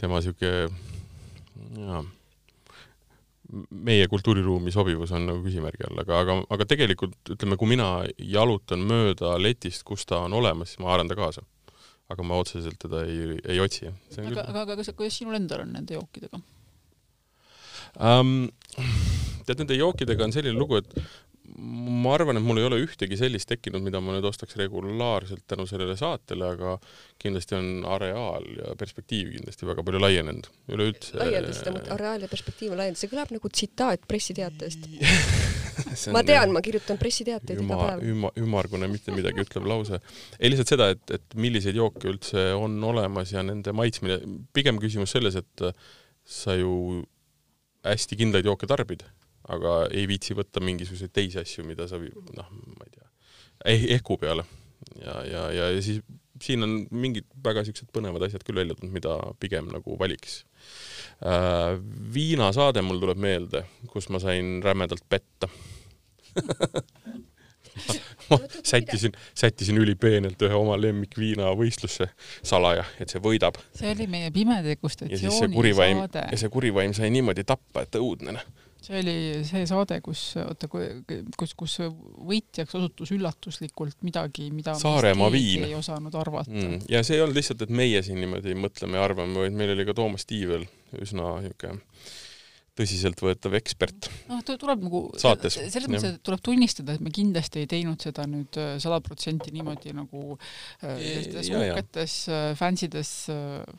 tema 0.00 0.22
sihuke, 0.24 0.54
jaa 1.78 2.04
meie 3.70 4.08
kultuuriruumi 4.12 4.72
sobivus 4.72 5.12
on 5.16 5.24
nagu 5.30 5.40
küsimärgi 5.44 5.86
all, 5.88 6.02
aga, 6.02 6.18
aga, 6.24 6.36
aga 6.54 6.66
tegelikult 6.68 7.32
ütleme, 7.34 7.56
kui 7.60 7.70
mina 7.70 7.88
jalutan 8.20 8.82
mööda 8.88 9.36
letist, 9.40 9.84
kus 9.88 10.04
ta 10.08 10.20
on 10.26 10.36
olemas, 10.36 10.74
siis 10.74 10.82
ma 10.84 10.92
haaran 10.92 11.08
ta 11.08 11.16
kaasa. 11.18 11.44
aga 12.08 12.24
ma 12.24 12.38
otseselt 12.40 12.78
teda 12.80 13.02
ei, 13.04 13.34
ei 13.44 13.60
otsi. 13.60 13.90
aga, 14.16 14.44
aga, 14.44 14.60
aga 14.62 14.76
kas, 14.80 14.92
kuidas 14.96 15.16
sinul 15.20 15.36
endal 15.36 15.64
on 15.64 15.74
nende 15.76 15.96
jookidega 15.96 16.40
um,? 18.00 18.48
tead, 19.48 19.58
nende 19.62 19.76
jookidega 19.76 20.24
on 20.24 20.32
selline 20.32 20.56
lugu, 20.56 20.80
et 20.82 20.92
ma 21.56 22.12
arvan, 22.14 22.38
et 22.38 22.44
mul 22.44 22.60
ei 22.60 22.66
ole 22.68 22.78
ühtegi 22.82 23.16
sellist 23.18 23.48
tekkinud, 23.50 23.82
mida 23.84 24.00
ma 24.04 24.14
nüüd 24.14 24.26
ostaks 24.28 24.56
regulaarselt 24.60 25.46
tänu 25.48 25.66
sellele 25.68 25.96
saatele, 25.98 26.52
aga 26.54 26.74
kindlasti 27.22 27.56
on 27.58 27.70
areaal 27.96 28.46
ja 28.58 28.74
perspektiiv 28.78 29.32
kindlasti 29.36 29.68
väga 29.68 29.84
palju 29.86 30.02
laienenud 30.02 30.50
üleüldse. 30.74 31.16
laiendas 31.20 31.62
seda 31.62 31.74
mõtet, 31.76 31.92
areaal 31.96 32.26
ja 32.26 32.30
perspektiiv 32.30 32.74
on 32.74 32.82
laienenud, 32.82 33.00
see 33.00 33.12
kõlab 33.12 33.34
nagu 33.34 33.52
tsitaat 33.52 34.06
pressiteatest 34.10 34.88
ma 36.14 36.22
tean, 36.26 36.52
ma 36.54 36.62
kirjutan 36.64 37.00
pressiteateid 37.00 37.62
iga 37.62 37.80
päev. 37.82 38.06
üma-, 38.12 38.32
ümmargune, 38.42 38.90
mitte 38.92 39.14
midagi 39.14 39.44
ütlev 39.44 39.68
lause. 39.68 40.02
ei, 40.38 40.52
lihtsalt 40.52 40.74
seda, 40.74 40.90
et, 40.94 41.04
et 41.18 41.38
milliseid 41.38 41.78
jooke 41.78 42.10
üldse 42.12 42.50
on 42.58 42.76
olemas 42.90 43.32
ja 43.34 43.44
nende 43.46 43.74
maitsmine, 43.76 44.20
pigem 44.56 44.80
küsimus 44.82 45.14
selles, 45.16 45.38
et 45.38 45.70
sa 46.28 46.58
ju 46.58 47.04
hästi 47.86 48.18
kindlaid 48.20 48.48
jooke 48.48 48.68
tarbid, 48.68 49.04
aga 49.54 49.74
ei 49.94 50.06
viitsi 50.10 50.36
võtta 50.36 50.62
mingisuguseid 50.64 51.12
teisi 51.14 51.40
asju, 51.40 51.64
mida 51.68 51.88
sa 51.90 52.00
noh, 52.00 52.48
ma 52.76 52.88
ei 52.88 52.94
tea 52.94 53.06
eh,, 53.64 53.86
ehku 53.98 54.18
peale. 54.20 54.44
ja, 55.00 55.20
ja, 55.26 55.44
ja, 55.54 55.70
ja 55.76 55.84
siis 55.84 56.02
siin 56.42 56.62
on 56.62 56.74
mingid 56.94 57.26
väga 57.44 57.64
siuksed 57.66 57.90
põnevad 57.94 58.28
asjad 58.28 58.44
küll 58.46 58.60
välja 58.60 58.76
tulnud, 58.78 58.94
mida 58.94 59.16
pigem 59.42 59.70
nagu 59.72 59.96
valiks 60.00 60.42
äh,. 61.24 61.78
viinasaade 62.14 62.84
mul 62.84 63.00
tuleb 63.02 63.20
meelde, 63.24 63.64
kus 63.92 64.10
ma 64.12 64.22
sain 64.22 64.58
rämedalt 64.64 65.06
petta 65.08 65.50
ma 68.28 68.38
sättisin, 68.62 69.12
sättisin 69.34 69.78
ülipeenelt 69.78 70.42
ühe 70.42 70.54
oma 70.54 70.76
lemmikviina 70.80 71.50
võistlusse 71.58 72.10
salaja, 72.42 72.84
et 73.00 73.10
see 73.12 73.22
võidab. 73.22 73.58
see 73.76 73.92
oli 73.94 74.08
meie 74.10 74.30
pime 74.34 74.60
degustatsiooni 74.66 75.74
saade. 75.74 76.24
ja 76.32 76.40
see 76.40 76.52
kurivaim 76.52 76.94
sai 76.96 77.10
niimoodi 77.14 77.46
tappa, 77.48 77.86
et 77.86 78.00
õudne 78.00 78.38
noh 78.38 78.48
see 78.82 79.00
oli 79.00 79.16
see 79.48 79.64
saade, 79.68 79.98
kus, 80.04 80.22
oota, 80.42 80.68
kus, 80.70 81.54
kus 81.58 81.78
võitjaks 81.82 82.76
osutus 82.78 83.12
üllatuslikult 83.16 83.98
midagi, 84.06 84.48
mida 84.54 84.76
Saaremaa 84.78 85.32
viin. 85.34 85.66
ei 85.66 85.74
osanud 85.78 86.14
arvata. 86.18 86.54
Mm.. 86.54 86.86
ja 86.90 87.02
see 87.06 87.18
ei 87.18 87.24
olnud 87.24 87.38
lihtsalt, 87.38 87.66
et 87.66 87.74
meie 87.74 88.02
siin 88.06 88.20
niimoodi 88.22 88.54
mõtleme 88.58 89.00
ja 89.00 89.04
arvame, 89.08 89.42
vaid 89.44 89.58
meil 89.58 89.74
oli 89.74 89.88
ka 89.88 89.96
Toomas 89.98 90.28
Tiivel 90.28 90.68
üsna 91.02 91.36
niisugune 91.42 91.82
tõsiseltvõetav 92.78 93.56
ekspert. 93.58 94.08
noh, 94.30 94.42
tuleb 94.46 94.84
nagu 94.86 95.02
saates. 95.20 95.58
selles 95.58 95.88
mõttes, 95.90 96.16
et 96.18 96.24
tuleb 96.26 96.42
tunnistada, 96.44 96.96
et 96.96 97.04
me 97.04 97.12
kindlasti 97.14 97.64
ei 97.64 97.70
teinud 97.70 98.02
seda 98.02 98.26
nüüd 98.30 98.58
äh, 98.60 98.74
sada 98.82 99.00
protsenti 99.04 99.52
niimoodi 99.54 99.94
nagu 99.96 100.38
sellistes 100.80 101.50
äh, 101.50 101.64
uhketes 101.72 102.16
äh, 102.32 102.48
fänsides, 102.58 103.12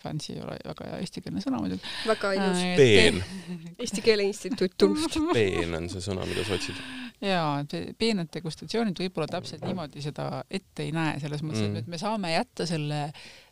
fansi 0.04 0.36
ei 0.36 0.44
ole 0.46 0.58
väga 0.72 0.90
hea 0.92 1.04
eestikeelne 1.04 1.44
sõna 1.44 1.62
muidugi. 1.64 1.96
väga 2.10 2.34
ilus. 2.38 2.66
peen. 2.80 3.22
Eesti 3.82 4.06
Keele 4.06 4.28
Instituut 4.30 4.76
tunnustab. 4.80 5.32
peen 5.40 5.78
on 5.80 5.92
see 5.92 6.04
sõna, 6.04 6.28
mida 6.30 6.48
sa 6.48 6.60
otsid 6.60 6.80
jaa, 7.24 7.64
peened 8.00 8.30
degustatsioonid 8.32 9.00
võib-olla 9.04 9.28
täpselt 9.30 9.64
niimoodi 9.68 10.04
seda 10.04 10.44
ette 10.48 10.86
ei 10.86 10.94
näe, 10.96 11.18
selles 11.20 11.44
mõttes 11.44 11.66
mm., 11.66 11.82
et 11.82 11.90
me 11.92 12.00
saame 12.00 12.32
jätta 12.32 12.68
selle 12.70 13.02
eh, 13.10 13.49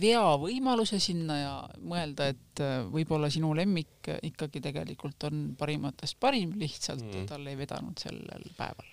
vea 0.00 0.24
võimaluse 0.40 0.98
sinna 1.02 1.36
ja 1.38 1.52
mõelda, 1.88 2.30
et 2.34 2.62
eh, 2.62 2.80
võib-olla 2.92 3.30
sinu 3.32 3.52
lemmik 3.56 4.10
ikkagi 4.26 4.62
tegelikult 4.64 5.28
on 5.30 5.52
parimatest 5.58 6.18
parim, 6.20 6.56
lihtsalt 6.60 7.06
mm. 7.06 7.28
tal 7.30 7.46
ei 7.48 7.58
vedanud 7.58 8.00
sellel 8.00 8.44
päeval. 8.58 8.90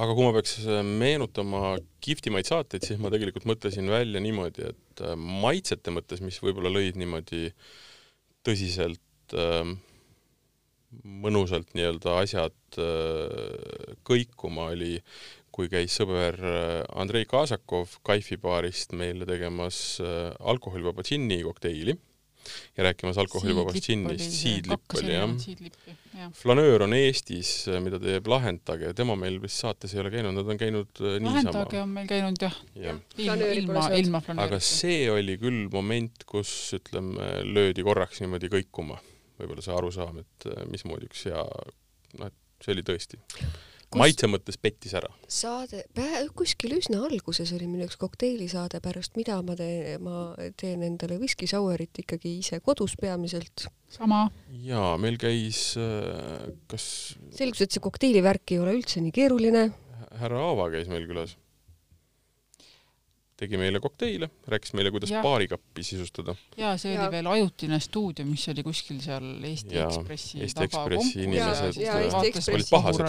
aga 0.00 0.16
kui 0.16 0.26
ma 0.26 0.32
peaks 0.36 0.56
eh, 0.64 0.80
meenutama 0.86 1.76
kihvtimaid 2.02 2.50
saateid, 2.50 2.86
siis 2.86 2.98
ma 3.02 3.12
tegelikult 3.14 3.46
mõtlesin 3.50 3.90
välja 3.90 4.22
niimoodi, 4.22 4.72
et 4.72 5.04
maitsete 5.16 5.94
mõttes, 5.94 6.24
mis 6.24 6.40
võib-olla 6.42 6.72
lõid 6.72 6.98
niimoodi 7.00 7.52
tõsiselt 8.46 9.36
äh, 9.36 9.76
mõnusalt 11.06 11.76
nii-öelda 11.78 12.16
asjad 12.18 12.78
kõikuma, 14.06 14.72
oli 14.74 14.96
kui 15.60 15.68
käis 15.72 15.96
sõber 16.00 16.38
äh, 16.40 16.76
Andrei 17.00 17.26
Kasakov 17.28 17.98
Kaifi 18.06 18.38
baarist 18.40 18.94
meile 18.96 19.28
tegemas 19.28 20.00
äh, 20.00 20.30
alkoholivaba 20.40 21.04
džinni 21.04 21.42
kokteili 21.44 21.96
ja 22.74 22.86
rääkimas 22.86 23.18
alkoholivabast 23.20 23.84
džinnist, 23.84 24.32
siidlipp 24.32 24.94
oli 24.96 25.12
jah. 25.12 26.30
flanöör 26.40 26.86
on 26.86 26.96
Eestis, 26.96 27.50
mida 27.84 28.00
teeb 28.00 28.30
Lahendage, 28.32 28.94
tema 28.96 29.12
meil 29.20 29.36
vist 29.42 29.60
saates 29.60 29.92
ei 29.92 30.00
ole 30.00 30.10
käinud, 30.14 30.32
nad 30.38 30.48
on 30.48 30.58
käinud 30.58 30.88
niisama. 30.96 31.34
Lahendage 31.36 31.82
on 31.82 31.92
meil 31.98 32.08
käinud 32.08 32.40
jah 32.40 32.56
ja. 32.72 32.96
ja., 33.20 33.36
ilma, 33.36 33.84
ilma 33.92 34.24
flanöörita. 34.24 34.48
aga 34.48 34.62
see 34.64 35.04
oli 35.12 35.36
küll 35.42 35.68
moment, 35.70 36.24
kus 36.26 36.54
ütleme, 36.80 37.28
löödi 37.44 37.84
korraks 37.86 38.24
niimoodi 38.24 38.50
kõikuma 38.56 38.98
võib-olla 39.40 39.64
see 39.64 39.76
arusaam, 39.76 40.22
et 40.22 40.48
äh, 40.50 40.64
mismoodi 40.70 41.08
üks 41.10 41.26
hea, 41.28 41.42
noh, 42.20 42.30
et 42.30 42.64
see 42.64 42.76
oli 42.76 42.86
tõesti. 42.86 43.20
Maitse 43.98 44.28
mõttes 44.30 44.58
pettis 44.60 44.94
ära. 44.98 45.10
saade, 45.30 45.82
kuskil 46.38 46.76
üsna 46.78 47.02
alguses 47.06 47.52
oli 47.56 47.66
meil 47.70 47.88
üks 47.88 47.98
kokteilisaade 48.00 48.80
pärast, 48.84 49.16
mida 49.18 49.40
ma 49.42 49.56
teen, 49.58 50.00
ma 50.04 50.22
teen 50.60 50.84
endale 50.86 51.18
whisky 51.22 51.48
sour'it 51.50 52.02
ikkagi 52.04 52.38
ise 52.38 52.60
kodus 52.60 52.96
peamiselt. 53.00 53.66
sama. 53.90 54.28
jaa, 54.62 54.96
meil 55.02 55.18
käis, 55.20 55.74
äh, 55.80 56.50
kas 56.70 57.16
selgus, 57.36 57.66
et 57.66 57.74
see 57.74 57.82
kokteilivärk 57.82 58.54
ei 58.54 58.62
ole 58.62 58.78
üldse 58.78 59.02
nii 59.02 59.14
keeruline. 59.14 59.70
härra 60.20 60.42
Aava 60.50 60.70
käis 60.74 60.90
meil 60.90 61.06
külas 61.10 61.39
tegi 63.40 63.60
meile 63.60 63.80
kokteile, 63.80 64.28
rääkis 64.52 64.74
meile, 64.76 64.92
kuidas 64.92 65.12
ja. 65.12 65.22
baarikappi 65.24 65.84
sisustada. 65.86 66.34
ja 66.60 66.74
see 66.80 66.92
ja. 66.92 67.04
oli 67.04 67.16
veel 67.16 67.30
ajutine 67.32 67.80
stuudio, 67.80 68.26
mis 68.28 68.44
oli 68.52 68.64
kuskil 68.66 69.00
seal 69.04 69.28
Eesti 69.50 69.78
ja, 69.78 69.86
Ekspressi 69.88 70.42
Eesti 70.44 70.66
Ekspressi 70.66 71.24
inimesed 71.24 71.80
olid 72.52 72.68
pahased. 72.70 73.06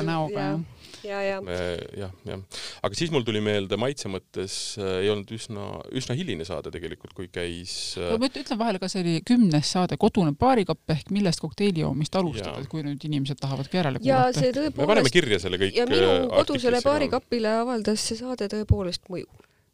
jah, 1.04 1.24
jah, 1.26 1.52
jah, 1.98 2.16
jah. 2.30 2.46
aga 2.88 3.00
siis 3.00 3.12
mul 3.12 3.26
tuli 3.28 3.44
meelde 3.44 3.80
maitse 3.82 4.12
mõttes 4.12 4.58
äh, 4.80 5.02
ei 5.04 5.12
olnud 5.12 5.36
üsna, 5.36 5.68
üsna 5.98 6.16
hiline 6.18 6.48
saade 6.48 6.72
tegelikult, 6.74 7.16
kui 7.18 7.28
käis 7.34 7.76
äh, 8.00 8.14
no 8.14 8.22
ma 8.22 8.32
ütlen 8.32 8.62
vahele 8.64 8.82
ka, 8.82 8.92
see 8.92 9.04
oli 9.04 9.18
kümnes 9.28 9.76
saade 9.76 10.00
Kodune 10.02 10.36
baarikapp 10.38 10.96
ehk 10.96 11.12
millest 11.12 11.44
kokteili 11.44 11.84
joomist 11.84 12.16
alustada, 12.16 12.56
et 12.64 12.72
kui 12.72 12.86
nüüd 12.88 13.04
inimesed 13.10 13.42
tahavad 13.42 13.68
järele 13.72 14.00
kuulata. 14.00 14.68
me 14.80 14.92
paneme 14.96 15.12
kirja 15.14 15.44
selle 15.44 15.60
kõik. 15.62 15.76
ja 15.76 15.88
minu 15.90 16.10
äh, 16.16 16.28
kodusele 16.40 16.84
baarikapile 16.86 17.58
avaldas 17.62 18.08
see 18.08 18.22
saade 18.24 18.48
tõepoolest 18.52 19.10
mõju 19.12 19.28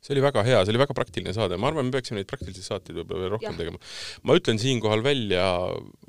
see 0.04 0.14
oli 0.16 0.24
väga 0.24 0.44
hea, 0.46 0.62
see 0.64 0.74
oli 0.74 0.82
väga 0.82 0.96
praktiline 0.98 1.34
saade, 1.36 1.58
ma 1.60 1.72
arvan, 1.72 1.90
me 1.90 1.96
peaksime 1.96 2.22
neid 2.22 2.30
praktilisi 2.30 2.64
saateid 2.66 3.00
võib-olla 3.00 3.24
veel 3.24 3.34
rohkem 3.36 3.54
ja. 3.54 3.60
tegema. 3.60 3.82
ma 4.30 4.38
ütlen 4.38 4.62
siinkohal 4.62 5.04
välja 5.06 5.44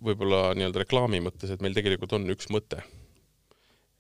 võib-olla 0.05 0.43
nii-öelda 0.59 0.85
reklaami 0.85 1.23
mõttes, 1.25 1.53
et 1.55 1.65
meil 1.65 1.77
tegelikult 1.77 2.15
on 2.19 2.29
üks 2.35 2.51
mõte. 2.55 2.83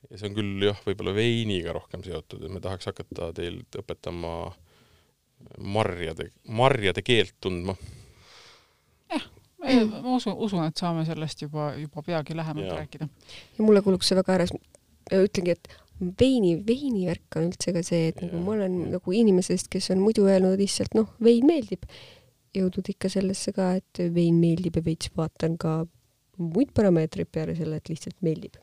ja 0.08 0.20
see 0.20 0.30
on 0.30 0.38
küll 0.38 0.68
jah, 0.68 0.80
võib-olla 0.86 1.16
veiniga 1.16 1.74
rohkem 1.76 2.04
seotud, 2.06 2.44
et 2.44 2.54
me 2.54 2.62
tahaks 2.64 2.90
hakata 2.90 3.32
teilt 3.36 3.80
õpetama 3.82 4.34
marjade, 5.58 6.30
marjade 6.44 7.02
keelt 7.06 7.34
tundma. 7.40 7.74
jah, 9.12 9.26
ma 9.58 10.14
usun, 10.16 10.36
usun, 10.36 10.64
et 10.68 10.78
saame 10.78 11.04
sellest 11.08 11.42
juba, 11.46 11.72
juba 11.80 12.04
peagi 12.06 12.36
lähemalt 12.36 12.68
ja. 12.68 12.80
rääkida. 12.82 13.08
ja 13.58 13.64
mulle 13.64 13.82
kuuluks 13.82 14.10
see 14.10 14.18
väga 14.18 14.36
ääres, 14.36 14.54
ütlengi, 15.08 15.56
et 15.56 15.70
veini, 15.98 16.54
veinivärk 16.66 17.38
on 17.38 17.48
üldse 17.50 17.74
ka 17.74 17.82
see, 17.86 18.12
et 18.12 18.22
ja, 18.22 18.28
nagu 18.28 18.44
ma 18.44 18.54
olen 18.56 18.78
nagu 18.94 19.14
inimesest, 19.14 19.70
kes 19.72 19.90
on 19.94 20.02
muidu 20.02 20.28
öelnud 20.28 20.58
lihtsalt 20.60 20.94
noh, 20.98 21.10
vein 21.24 21.46
meeldib, 21.48 21.84
jõudnud 22.56 22.94
ikka 22.94 23.10
sellesse 23.12 23.52
ka, 23.56 23.74
et 23.80 24.04
vein 24.14 24.38
meeldib 24.40 24.78
ja 24.78 24.86
veits 24.86 25.10
vaatan 25.16 25.58
ka 25.60 25.82
muid 26.38 26.72
parameetreid 26.74 27.30
peale 27.34 27.58
selle, 27.58 27.80
et 27.80 27.90
lihtsalt 27.90 28.18
meeldib. 28.22 28.58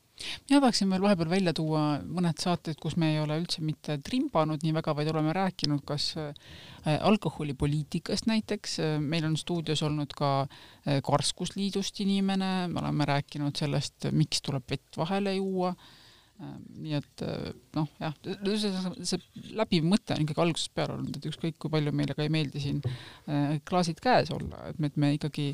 Mina 0.48 0.62
tahaksin 0.64 0.88
veel 0.88 1.04
vahepeal 1.04 1.28
välja 1.28 1.52
tuua 1.52 1.82
mõned 2.00 2.40
saated, 2.40 2.78
kus 2.80 2.94
me 2.96 3.10
ei 3.12 3.18
ole 3.20 3.36
üldse 3.42 3.60
mitte 3.68 3.98
trimbanud 4.00 4.64
nii 4.64 4.72
väga, 4.78 4.94
vaid 4.96 5.10
oleme 5.12 5.34
rääkinud 5.36 5.84
kas 5.88 6.06
äh, 6.22 6.32
alkoholipoliitikast 6.96 8.30
näiteks, 8.32 8.78
meil 9.04 9.28
on 9.28 9.36
stuudios 9.36 9.84
olnud 9.84 10.16
ka 10.16 10.32
äh, 10.46 11.02
Karskusliidust 11.04 12.00
inimene, 12.06 12.54
me 12.72 12.80
oleme 12.80 13.10
rääkinud 13.12 13.60
sellest, 13.60 14.08
miks 14.16 14.40
tuleb 14.46 14.64
vett 14.72 14.96
vahele 15.04 15.36
juua 15.36 15.74
nii 16.36 16.98
et 16.98 17.24
äh, 17.24 17.54
noh, 17.78 17.88
jah, 18.02 18.16
see, 18.52 19.22
läbiv 19.56 19.88
mõte 19.88 20.18
on 20.18 20.26
ikkagi 20.26 20.44
algusest 20.44 20.74
peale 20.76 20.98
olnud, 20.98 21.16
et 21.16 21.28
ükskõik 21.30 21.58
kui 21.62 21.72
palju 21.72 21.94
meile 21.96 22.18
ka 22.18 22.26
ei 22.26 22.32
meeldi 22.34 22.64
siin 22.64 22.82
äh, 22.84 23.56
klaasid 23.68 24.02
käes 24.04 24.34
olla, 24.36 24.66
et 24.72 24.80
me, 24.80 24.92
et 24.92 25.00
me 25.00 25.14
ikkagi 25.16 25.54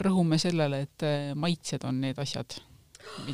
rõhume 0.00 0.38
sellele, 0.40 0.86
et 0.86 1.04
maitsed 1.36 1.84
on 1.84 1.98
need 2.00 2.16
asjad, 2.22 2.56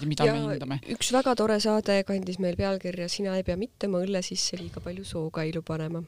mida 0.03 0.27
ja 0.27 0.35
me 0.35 0.43
hindame. 0.43 0.81
üks 0.97 1.13
väga 1.15 1.37
tore 1.39 1.61
saade 1.63 2.01
kandis 2.09 2.41
meil 2.43 2.59
pealkirja 2.59 3.07
Sina 3.13 3.37
ei 3.39 3.47
pea 3.47 3.55
mitte 3.61 3.87
oma 3.87 4.03
õlle 4.03 4.25
sisse 4.27 4.59
liiga 4.59 4.83
palju 4.83 5.07
sookailu 5.07 5.63
panema 5.63 6.03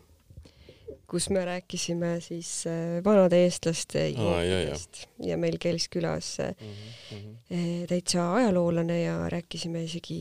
kus 1.10 1.28
me 1.34 1.44
rääkisime 1.44 2.14
siis 2.22 2.50
äh, 2.70 2.98
vanade 3.04 3.40
eestlaste 3.44 4.08
jookidest 4.08 5.04
ja, 5.18 5.32
ja 5.32 5.38
meil 5.40 5.58
käis 5.62 5.88
külas 5.90 6.36
mm 6.38 6.74
-hmm. 7.10 7.86
täitsa 7.90 8.34
ajaloolane 8.34 9.02
ja 9.02 9.16
rääkisime 9.28 9.84
isegi 9.84 10.20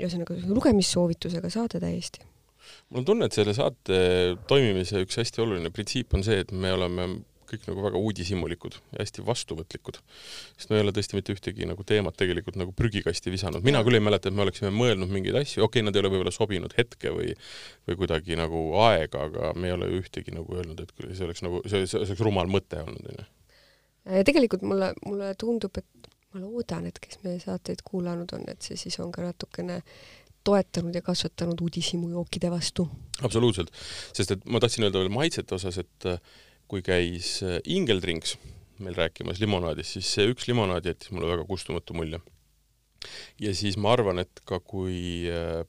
ühesõnaga 0.00 0.36
lugemissoovitusega 0.46 1.50
saade 1.50 1.80
täiesti. 1.80 2.20
mul 2.90 3.00
on 3.00 3.04
tunne, 3.04 3.26
et 3.26 3.32
selle 3.32 3.54
saate 3.54 3.98
toimimise 4.48 5.02
üks 5.04 5.16
hästi 5.16 5.42
oluline 5.42 5.70
printsiip 5.70 6.14
on 6.14 6.24
see, 6.24 6.40
et 6.44 6.52
me 6.52 6.72
oleme 6.72 7.08
kõik 7.50 7.66
nagu 7.68 7.84
väga 7.84 8.00
uudishimulikud 8.00 8.76
ja 8.78 9.00
hästi 9.02 9.24
vastuvõtlikud. 9.26 10.00
sest 10.56 10.70
me 10.70 10.78
ei 10.78 10.84
ole 10.84 10.94
tõesti 10.96 11.18
mitte 11.18 11.34
ühtegi 11.34 11.68
nagu 11.68 11.84
teemat 11.86 12.16
tegelikult 12.20 12.58
nagu 12.60 12.72
prügikasti 12.76 13.32
visanud. 13.34 13.64
mina 13.66 13.82
küll 13.86 13.98
ei 13.98 14.04
mäleta, 14.04 14.28
et 14.28 14.36
me 14.36 14.46
oleksime 14.46 14.70
mõelnud 14.74 15.10
mingeid 15.12 15.40
asju, 15.42 15.64
okei 15.64 15.80
okay,, 15.80 15.86
nad 15.86 15.96
ei 15.96 16.04
ole 16.04 16.12
võib-olla 16.14 16.34
sobinud 16.34 16.74
hetke 16.78 17.12
või 17.14 17.34
või 17.88 17.98
kuidagi 18.04 18.38
nagu 18.38 18.62
aega, 18.86 19.26
aga 19.28 19.52
me 19.56 19.70
ei 19.70 19.76
ole 19.76 19.90
ühtegi 20.00 20.34
nagu 20.34 20.56
öelnud, 20.56 20.80
et 20.80 20.94
see 21.10 21.26
oleks 21.26 21.42
nagu, 21.46 21.62
see, 21.66 21.86
see 21.90 22.00
oleks 22.00 22.22
rumal 22.22 22.50
mõte 22.50 22.82
olnud, 22.84 23.10
onju. 23.12 23.28
tegelikult 24.28 24.64
mulle, 24.66 24.92
mulle 25.06 25.34
tundub, 25.40 25.76
et 25.80 26.10
ma 26.34 26.42
loodan, 26.44 26.86
et 26.86 26.98
kes 27.02 27.20
meie 27.24 27.40
saateid 27.42 27.82
kuulanud 27.86 28.30
on, 28.36 28.46
et 28.52 28.62
see 28.62 28.78
siis 28.78 28.98
on 29.02 29.10
ka 29.14 29.24
natukene 29.26 29.80
toetanud 30.46 30.94
ja 30.94 31.02
kasvatanud 31.04 31.60
uudishimu 31.60 32.10
jookide 32.14 32.50
vastu. 32.50 32.88
absoluutselt, 33.22 33.72
sest 34.16 34.36
et 34.36 34.46
ma 34.46 34.60
tahtsin 34.60 34.86
öelda 34.86 35.02
veel 35.02 35.12
maitsete 35.12 35.54
osas, 35.54 35.78
et 35.82 36.08
kui 36.70 36.84
käis 36.86 37.38
äh, 37.46 37.58
Ingeldrinks 37.64 38.36
meil 38.80 38.96
rääkimas 38.96 39.40
limonaadist, 39.42 39.96
siis 39.96 40.08
see 40.14 40.30
üks 40.30 40.46
limonaad 40.48 40.86
jättis 40.88 41.10
mulle 41.12 41.28
väga 41.28 41.44
kustumatu 41.48 41.96
mulje. 41.98 42.20
ja 43.40 43.52
siis 43.56 43.76
ma 43.76 43.92
arvan, 43.96 44.22
et 44.22 44.42
ka 44.48 44.60
kui 44.60 45.28
äh, 45.28 45.60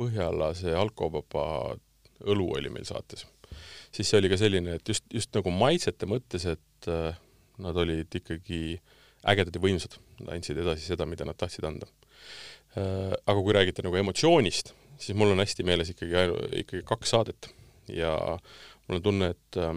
Põhjala 0.00 0.54
see 0.56 0.72
alkovaba 0.72 1.74
õlu 2.24 2.46
oli 2.56 2.70
meil 2.72 2.86
saates, 2.88 3.26
siis 3.92 4.08
see 4.08 4.16
oli 4.16 4.30
ka 4.32 4.38
selline, 4.40 4.78
et 4.78 4.88
just, 4.88 5.04
just 5.12 5.34
nagu 5.36 5.52
maitsete 5.52 6.08
mõttes, 6.08 6.46
et 6.48 6.88
nad 7.60 7.76
olid 7.76 8.16
ikkagi 8.16 8.78
ägedad 9.28 9.56
ja 9.56 9.62
võimsad, 9.62 9.96
andsid 10.32 10.60
edasi 10.60 10.88
seda, 10.88 11.06
mida 11.08 11.26
nad 11.28 11.38
tahtsid 11.38 11.66
anda. 11.68 11.88
Äh, 12.78 13.12
aga 13.12 13.38
kui 13.40 13.54
räägite 13.56 13.84
nagu 13.84 13.98
emotsioonist, 14.00 14.74
siis 15.00 15.16
mul 15.18 15.34
on 15.34 15.42
hästi 15.42 15.66
meeles 15.66 15.92
ikkagi, 15.92 16.26
ikkagi 16.62 16.84
kaks 16.88 17.14
saadet. 17.16 17.50
Ja 17.90 18.14
mul 18.86 19.00
on 19.00 19.04
tunne, 19.04 19.32
et 19.34 19.60
äh, 19.60 19.74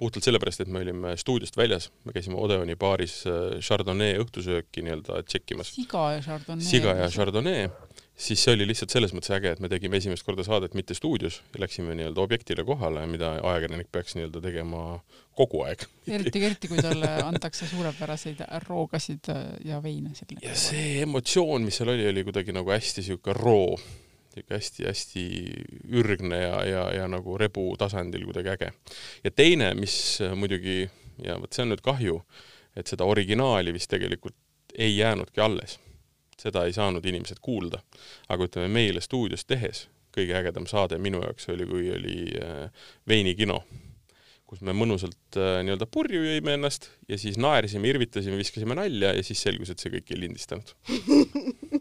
puhtalt 0.00 0.26
sellepärast, 0.26 0.64
et 0.64 0.70
me 0.72 0.82
olime 0.82 1.16
stuudiost 1.20 1.56
väljas, 1.56 1.90
me 2.04 2.14
käisime 2.16 2.38
Odeoni 2.40 2.76
baaris 2.80 3.22
äh, 3.28 3.58
Chardonnay 3.60 4.18
õhtusööki 4.22 4.84
nii-öelda 4.86 5.22
tšekkimas. 5.28 5.74
siga 5.76 6.10
ja 6.16 6.22
Chardonnay. 6.24 6.66
siga 6.66 6.96
ja 6.98 7.10
Chardonnay 7.12 7.68
siis 8.16 8.42
see 8.44 8.54
oli 8.56 8.66
lihtsalt 8.68 8.92
selles 8.92 9.12
mõttes 9.16 9.32
äge, 9.34 9.52
et 9.54 9.60
me 9.62 9.70
tegime 9.72 9.98
esimest 9.98 10.24
korda 10.26 10.44
saadet 10.46 10.76
mitte 10.78 10.94
stuudios 10.96 11.40
läksime 11.58 11.96
nii-öelda 11.98 12.22
objektile 12.22 12.64
kohale, 12.66 13.04
mida 13.10 13.34
ajakirjanik 13.38 13.90
peaks 13.92 14.16
nii-öelda 14.18 14.42
tegema 14.44 14.82
kogu 15.38 15.62
aeg. 15.66 15.86
eriti, 16.06 16.44
eriti 16.44 16.70
kui 16.70 16.82
talle 16.84 17.08
antakse 17.24 17.66
suurepäraseid 17.70 18.44
roogasid 18.68 19.32
ja 19.64 19.80
veine. 19.82 20.12
ja 20.42 20.54
see 20.54 21.00
emotsioon, 21.06 21.64
mis 21.66 21.80
seal 21.80 21.94
oli, 21.94 22.06
oli 22.12 22.24
kuidagi 22.28 22.54
nagu 22.54 22.74
hästi 22.74 23.02
niisugune 23.02 23.38
roo, 23.38 23.78
niisugune 24.36 24.58
hästi-hästi 24.58 25.24
ürgne 26.00 26.40
ja, 26.42 26.56
ja, 26.68 26.82
ja 27.00 27.06
nagu 27.10 27.36
rebu 27.40 27.70
tasandil 27.78 28.26
kuidagi 28.28 28.54
äge. 28.56 28.72
ja 29.24 29.30
teine, 29.30 29.72
mis 29.78 29.94
muidugi, 30.36 30.88
ja 31.24 31.38
vot 31.40 31.52
see 31.52 31.66
on 31.66 31.74
nüüd 31.74 31.84
kahju, 31.84 32.18
et 32.76 32.88
seda 32.88 33.04
originaali 33.04 33.74
vist 33.74 33.90
tegelikult 33.92 34.38
ei 34.78 34.96
jäänudki 34.96 35.42
alles 35.44 35.78
seda 36.42 36.64
ei 36.66 36.74
saanud 36.74 37.04
inimesed 37.06 37.40
kuulda. 37.42 37.82
aga 38.28 38.48
ütleme, 38.48 38.68
meile 38.72 39.02
stuudios 39.04 39.44
tehes 39.44 39.86
kõige 40.12 40.36
ägedam 40.36 40.66
saade 40.68 40.98
minu 41.00 41.22
jaoks 41.22 41.48
oli, 41.52 41.66
kui 41.68 41.88
oli 41.94 42.16
äh, 42.36 42.88
veinikino, 43.08 43.62
kus 44.48 44.60
me 44.60 44.74
mõnusalt 44.76 45.38
äh, 45.40 45.60
nii-öelda 45.64 45.88
purju 45.88 46.20
jõime 46.26 46.58
ennast 46.58 46.90
ja 47.08 47.18
siis 47.20 47.38
naersime, 47.40 47.88
irvitasime, 47.88 48.36
viskasime 48.40 48.76
nalja 48.76 49.14
ja 49.16 49.24
siis 49.24 49.40
selgus, 49.46 49.72
et 49.72 49.80
see 49.80 49.94
kõik 49.94 50.12
ei 50.12 50.20
lindistanud 50.26 50.74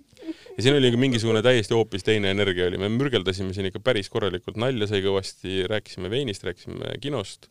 ja 0.62 0.68
siin 0.68 0.76
oli 0.78 0.92
ka 0.94 0.98
mingisugune 1.02 1.42
täiesti 1.42 1.74
hoopis 1.74 2.06
teine 2.06 2.30
energia 2.36 2.68
oli, 2.70 2.78
me 2.78 2.90
mürgeldasime 2.94 3.56
siin 3.58 3.72
ikka 3.72 3.82
päris 3.82 4.12
korralikult, 4.14 4.60
nalja 4.62 4.86
sai 4.92 5.02
kõvasti, 5.02 5.64
rääkisime 5.72 6.12
veinist, 6.14 6.46
rääkisime 6.46 7.00
kinost 7.02 7.50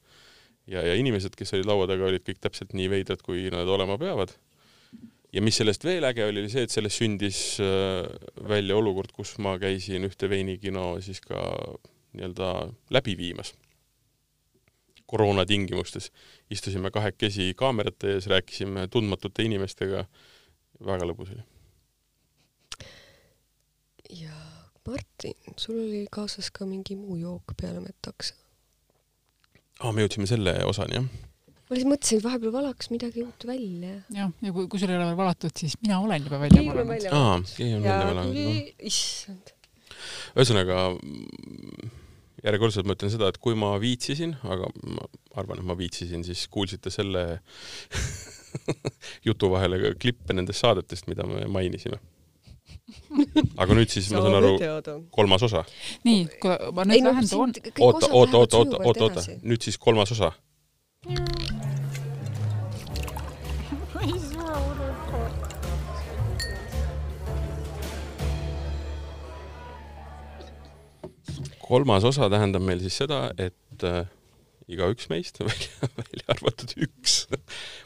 ja, 0.71 0.85
ja 0.87 0.95
inimesed, 0.95 1.35
kes 1.35 1.57
olid 1.57 1.67
laua 1.67 1.89
taga, 1.91 2.07
olid 2.07 2.23
kõik 2.23 2.39
täpselt 2.39 2.77
nii 2.79 2.87
veidrad, 2.93 3.25
kui 3.27 3.49
nad 3.51 3.67
olema 3.67 3.99
peavad 3.99 4.37
ja 5.35 5.43
mis 5.43 5.59
sellest 5.59 5.85
veel 5.87 6.07
äge 6.07 6.23
oli, 6.27 6.45
oli 6.45 6.53
see, 6.53 6.67
et 6.67 6.75
sellest 6.75 7.03
sündis 7.03 7.41
äh, 7.63 8.07
välja 8.49 8.79
olukord, 8.79 9.11
kus 9.15 9.37
ma 9.43 9.57
käisin 9.59 10.07
ühte 10.07 10.31
veinikino 10.31 10.93
siis 11.03 11.19
ka 11.25 11.41
nii-öelda 12.15 12.71
läbi 12.95 13.17
viimas. 13.19 13.55
koroona 15.11 15.43
tingimustes. 15.47 16.13
istusime 16.51 16.91
kahekesi 16.95 17.55
kaamerate 17.59 18.13
ees, 18.15 18.27
rääkisime 18.31 18.87
tundmatute 18.89 19.43
inimestega, 19.43 20.05
väga 20.87 21.09
lõbus 21.11 21.33
oli. 21.35 21.50
Ja 24.13 24.35
Martin, 24.89 25.55
sul 25.57 25.79
oli 25.79 26.07
kaasas 26.11 26.51
ka 26.51 26.67
mingi 26.67 26.97
muu 26.99 27.17
jook 27.21 27.55
peale 27.61 27.83
metaks? 27.85 28.33
aa, 29.81 29.93
me 29.93 30.05
jõudsime 30.05 30.27
selle 30.31 30.57
osani, 30.69 30.99
jah 30.99 31.29
ma 31.71 31.77
lihtsalt 31.77 31.93
mõtlesin, 31.93 32.19
et 32.19 32.25
vahepeal 32.27 32.53
valaks 32.57 32.91
midagi 32.91 33.23
uut 33.23 33.47
välja. 33.47 33.95
jah, 34.11 34.35
ja 34.43 34.53
kui, 34.57 34.67
kui 34.67 34.83
sul 34.83 34.91
ei 34.91 34.99
ole 34.99 35.07
veel 35.13 35.21
valatud, 35.21 35.55
siis 35.55 35.77
mina 35.85 36.01
olen 36.03 36.27
juba 36.27 36.41
välja 36.43 36.65
valanud. 36.67 37.07
aa, 37.15 37.37
keegi 37.55 37.77
on 37.77 37.87
välja 37.87 38.09
valanud. 38.11 38.71
issand. 38.91 39.53
ühesõnaga, 40.35 40.81
järjekordselt 42.43 42.91
ma 42.91 42.99
ütlen 42.99 43.15
seda, 43.15 43.31
et 43.31 43.39
kui 43.39 43.55
ma 43.55 43.77
viitsisin, 43.83 44.35
aga 44.43 44.73
ma 44.97 45.07
arvan, 45.39 45.63
et 45.63 45.71
ma 45.71 45.79
viitsisin, 45.79 46.27
siis 46.27 46.49
kuulsite 46.51 46.91
selle 46.91 47.25
jutu 49.29 49.53
vahele 49.55 49.95
klippe 49.95 50.35
nendest 50.35 50.67
saadetest, 50.67 51.07
mida 51.07 51.29
me 51.31 51.47
mainisime 51.47 52.03
aga 53.63 53.79
nüüd 53.79 53.93
siis 53.93 54.11
ma 54.15 54.23
saan 54.25 54.39
aru, 54.41 54.53
kolmas 55.15 55.45
osa. 55.47 55.65
nii, 56.05 56.27
ma 56.75 56.87
nüüd 56.89 57.07
lähen 57.07 57.31
toon. 57.31 57.53
oota, 57.79 58.11
oota, 58.11 58.39
oota, 58.39 58.63
oota, 58.63 58.83
oota, 58.85 59.05
oota, 59.11 59.27
nüüd 59.43 59.63
siis 59.67 59.79
kolmas 59.79 60.13
osa 60.17 60.33
kolmas 71.71 72.05
osa 72.09 72.27
tähendab 72.33 72.65
meil 72.67 72.81
siis 72.83 72.97
seda, 72.99 73.29
et 73.39 73.85
äh, 73.87 74.03
igaüks 74.71 75.09
meist, 75.11 75.41
välja, 75.43 76.27
arvatud 76.35 76.75
üks, 76.87 77.25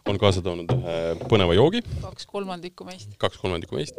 on 0.08 0.18
kaasa 0.20 0.42
toonud 0.44 0.72
ühe 0.76 0.96
põneva 1.30 1.56
joogi. 1.56 1.84
kaks 2.02 2.28
kolmandikku 2.30 2.86
meist. 2.88 3.14
kaks 3.20 3.40
kolmandikku 3.42 3.78
meist. 3.78 3.98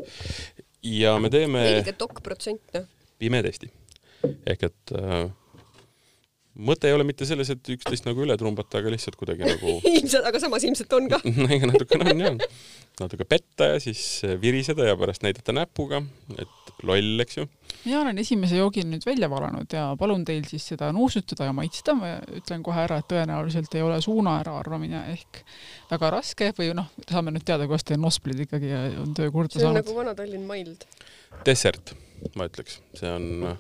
ja 0.86 1.16
me 1.22 1.32
teeme. 1.34 1.64
õige 1.80 1.96
dokk-protsent, 2.00 2.64
noh. 2.78 2.88
pimetesti. 3.22 3.72
ehk 4.46 4.70
et 4.70 4.96
äh, 4.98 5.26
mõte 6.56 6.88
ei 6.88 6.96
ole 6.96 7.04
mitte 7.08 7.28
selles, 7.28 7.50
et 7.52 7.70
üksteist 7.76 8.08
nagu 8.08 8.24
üle 8.24 8.36
trumbata, 8.40 8.80
aga 8.80 8.92
lihtsalt 8.94 9.18
kuidagi 9.20 9.46
nagu 9.50 9.78
ilmselt, 9.84 10.26
aga 10.28 10.42
samas 10.42 10.66
ilmselt 10.68 10.94
on 10.98 11.10
ka 11.12 11.20
ega 11.56 11.70
natukene 11.70 12.14
on 12.14 12.24
jah. 12.24 12.60
natuke 13.02 13.28
petta 13.28 13.74
ja 13.74 13.82
siis 13.84 14.02
viriseda 14.42 14.88
ja 14.88 14.96
pärast 15.00 15.26
näidata 15.26 15.56
näpuga, 15.56 16.02
et 16.40 16.72
loll, 16.88 17.20
eks 17.24 17.40
ju. 17.42 17.48
mina 17.84 18.02
olen 18.04 18.22
esimese 18.24 18.60
joogi 18.60 18.86
nüüd 18.88 19.04
välja 19.08 19.30
valanud 19.32 19.76
ja 19.76 19.88
palun 20.00 20.24
teil 20.28 20.48
siis 20.50 20.68
seda 20.72 20.92
nuusutada 20.96 21.50
ja 21.50 21.56
maitsta, 21.56 21.96
ma 21.98 22.16
ütlen 22.40 22.64
kohe 22.66 22.86
ära, 22.86 23.02
et 23.02 23.10
tõenäoliselt 23.12 23.76
ei 23.76 23.84
ole 23.86 24.00
suuna 24.04 24.38
äraarvamine 24.44 25.06
ehk 25.16 25.42
väga 25.92 26.14
raske 26.18 26.52
või 26.58 26.72
noh, 26.78 26.88
saame 27.10 27.36
nüüd 27.36 27.46
teada, 27.48 27.68
kuidas 27.68 27.88
teil 27.88 28.00
nosplid 28.02 28.46
ikkagi 28.48 28.72
on 29.02 29.12
töö 29.18 29.34
korda 29.34 29.60
saanud. 29.60 29.60
see 29.60 29.68
on 29.68 29.74
saanud. 29.74 29.84
nagu 29.84 30.00
Vana-Tallinn 30.00 30.48
Mild. 30.48 30.88
dessert, 31.46 31.94
ma 32.40 32.48
ütleks, 32.48 32.80
see 32.96 33.12
on 33.12 33.60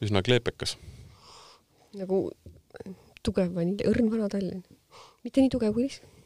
üsna 0.00 0.22
kleepekas 0.24 0.78
nagu 1.98 2.22
tugev 3.26 3.52
vanilj, 3.56 3.84
õrn 3.90 4.10
Vana-Tallinn. 4.12 4.62
mitte 5.24 5.42
nii 5.42 5.52
tugev 5.52 5.74
kui 5.74 5.86
lihtsalt. 5.86 6.18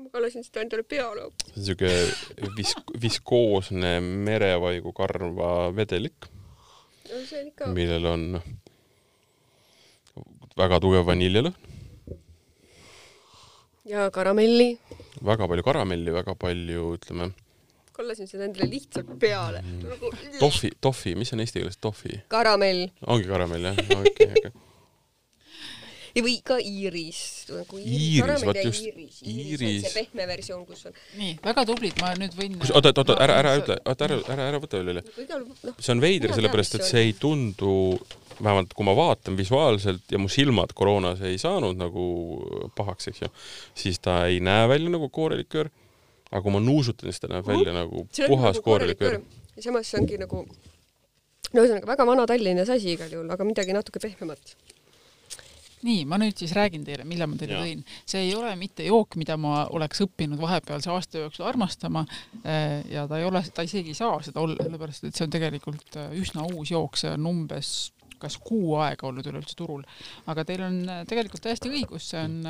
ma 0.00 0.08
kallasin 0.14 0.44
seda 0.44 0.64
endale 0.64 0.82
peale. 0.82 1.28
see 1.46 1.60
on 1.60 1.66
siuke 1.68 1.92
vis-, 2.56 2.76
viskoosne 3.02 3.98
merevaigu 4.00 4.92
karva 4.96 5.70
vedelik 5.76 6.30
no,, 7.10 7.72
millel 7.76 8.08
on 8.10 8.26
väga 10.58 10.80
tugev 10.82 11.06
vaniljelõhn. 11.06 11.54
ja 13.84 14.10
karamelli. 14.10 14.72
väga 15.22 15.46
palju 15.46 15.68
karamelli, 15.70 16.18
väga 16.18 16.34
palju, 16.34 16.90
ütleme 16.98 17.30
kallasin 18.00 18.30
seda 18.30 18.48
endale 18.48 18.70
lihtsalt 18.70 19.12
peale. 19.20 19.62
Nagu... 19.84 20.10
tohvi, 20.40 20.72
tohvi, 20.80 21.14
mis 21.20 21.32
on 21.36 21.44
eesti 21.44 21.60
keeles 21.60 21.78
tohvi? 21.80 22.20
karamell. 22.32 22.88
ongi 23.06 23.28
karamell 23.28 23.70
jah, 23.70 23.80
okei 24.00 24.28
okay. 24.30 24.52
ja 26.16 26.22
või 26.24 26.36
ka 26.46 26.56
iiris 26.62 27.20
nagu. 27.52 27.80
iiris, 27.80 28.44
vot 28.46 28.60
just. 28.64 28.86
iiris, 28.86 29.20
iiris. 29.24 29.84
see 29.84 29.92
pehme 29.98 30.26
versioon, 30.30 30.64
kus 30.68 30.86
on. 30.90 30.96
nii, 31.18 31.36
väga 31.44 31.66
tublid, 31.68 31.98
ma 32.02 32.14
nüüd 32.18 32.36
võin. 32.38 32.56
oota, 32.70 32.94
oota, 32.94 33.18
ära, 33.26 33.36
ära 33.42 33.56
ütle, 33.60 33.76
oota, 33.84 34.08
ära, 34.08 34.20
ära, 34.36 34.48
ära 34.52 34.62
võta 34.62 34.80
veel 34.80 34.94
üle. 34.96 35.04
Noh, 35.28 35.76
see 35.76 35.94
on 35.94 36.02
veider, 36.02 36.34
sellepärast 36.36 36.80
et 36.80 36.86
see 36.88 37.04
ei 37.10 37.14
tundu, 37.18 37.74
vähemalt 38.40 38.72
kui 38.76 38.88
ma 38.88 38.96
vaatan 38.96 39.36
visuaalselt 39.38 40.08
ja 40.10 40.20
mu 40.20 40.30
silmad 40.32 40.72
koroonas 40.76 41.20
ei 41.28 41.38
saanud 41.40 41.78
nagu 41.78 42.06
pahaks, 42.78 43.12
eks 43.12 43.26
ju, 43.26 43.30
siis 43.84 44.00
ta 44.02 44.22
ei 44.30 44.40
näe 44.44 44.66
välja 44.70 44.96
nagu 44.96 45.12
kooreliköör 45.12 45.70
aga 46.30 46.42
kui 46.46 46.54
ma 46.54 46.64
nuusutan, 46.64 47.10
siis 47.10 47.22
ta 47.22 47.30
näeb 47.32 47.46
välja 47.46 47.74
nagu 47.76 48.06
puhas 48.06 48.58
nagu 48.58 48.66
kooreliköör. 48.66 49.20
ja 49.56 49.62
samas 49.68 49.90
see 49.90 50.00
ongi 50.00 50.18
nagu, 50.20 50.44
no 51.52 51.62
ühesõnaga 51.62 51.94
väga 51.94 52.06
vana 52.06 52.26
Tallinnas 52.30 52.70
asi 52.70 52.94
igal 52.94 53.12
juhul, 53.12 53.30
aga 53.34 53.46
midagi 53.48 53.76
natuke 53.76 54.02
pehmemat 54.02 54.54
nii, 55.86 56.04
ma 56.08 56.18
nüüd 56.20 56.36
siis 56.40 56.52
räägin 56.56 56.82
teile, 56.84 57.06
mille 57.08 57.26
ma 57.28 57.38
teile 57.40 57.60
tõin. 57.60 57.84
see 58.08 58.24
ei 58.26 58.34
ole 58.36 58.52
mitte 58.60 58.84
jook, 58.86 59.16
mida 59.20 59.36
ma 59.40 59.64
oleks 59.72 60.02
õppinud 60.04 60.40
vahepealse 60.40 60.90
aasta 60.92 61.24
jooksul 61.24 61.46
armastama 61.48 62.04
eh, 62.44 62.82
ja 62.92 63.06
ta 63.08 63.20
ei 63.20 63.24
ole, 63.28 63.42
ta 63.54 63.64
isegi 63.66 63.94
ei 63.94 63.98
saa 63.98 64.18
seda 64.24 64.42
olla, 64.44 64.58
sellepärast 64.60 65.08
et 65.08 65.16
see 65.16 65.26
on 65.26 65.32
tegelikult 65.32 65.96
eh, 65.96 66.12
üsna 66.20 66.44
uus 66.52 66.74
jook, 66.74 67.00
see 67.00 67.12
on 67.14 67.30
umbes 67.32 67.72
kas 68.20 68.36
kuu 68.44 68.74
aega 68.76 69.06
olnud 69.08 69.24
üleüldse 69.30 69.56
turul. 69.56 69.86
aga 70.28 70.44
teil 70.44 70.66
on 70.66 70.82
eh, 70.84 71.02
tegelikult 71.08 71.46
täiesti 71.46 71.72
õigus, 71.72 72.10
see 72.12 72.20
on, 72.20 72.42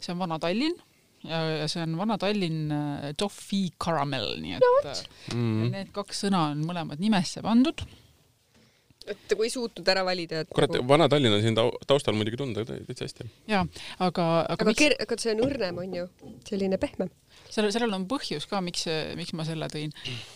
see 0.00 0.14
on 0.14 0.24
Vana 0.24 0.40
Tallinn 0.42 0.78
ja, 1.26 1.40
ja 1.62 1.70
see 1.70 1.84
on 1.86 1.96
Vana-Tallinn 1.98 2.74
äh, 2.74 3.08
Toffee 3.18 3.72
Caramel, 3.80 4.36
nii 4.42 4.58
et 4.58 4.66
no, 4.66 4.92
mm. 5.34 5.72
need 5.74 5.94
kaks 5.96 6.26
sõna 6.26 6.50
on 6.52 6.62
mõlemad 6.68 7.02
nimesse 7.02 7.42
pandud 7.44 7.86
et 9.08 9.34
kui 9.34 9.48
ei 9.48 9.52
suutnud 9.52 9.88
ära 9.88 10.04
valida, 10.06 10.42
et 10.44 10.52
kurat 10.54 10.72
nagu..., 10.74 10.86
Vana-Tallinn 10.88 11.36
on 11.38 11.42
siin 11.44 11.58
taustal 11.88 12.16
muidugi 12.18 12.40
tunda 12.40 12.64
täitsa 12.68 13.06
hästi. 13.06 13.28
jaa, 13.50 13.64
aga, 14.04 14.28
aga 14.44 14.56
aga 14.56 14.70
miks... 14.70 14.96
aga 15.04 15.20
see 15.22 15.34
on 15.34 15.44
õrnem, 15.46 15.82
on 15.84 15.98
ju, 16.00 16.06
selline 16.48 16.80
pehmem. 16.80 17.12
sellel, 17.48 17.72
sellel 17.74 17.98
on 17.98 18.08
põhjus 18.10 18.48
ka, 18.50 18.62
miks, 18.64 18.86
miks 19.18 19.34
ma 19.36 19.46
selle 19.48 19.70
tõin. 19.72 19.94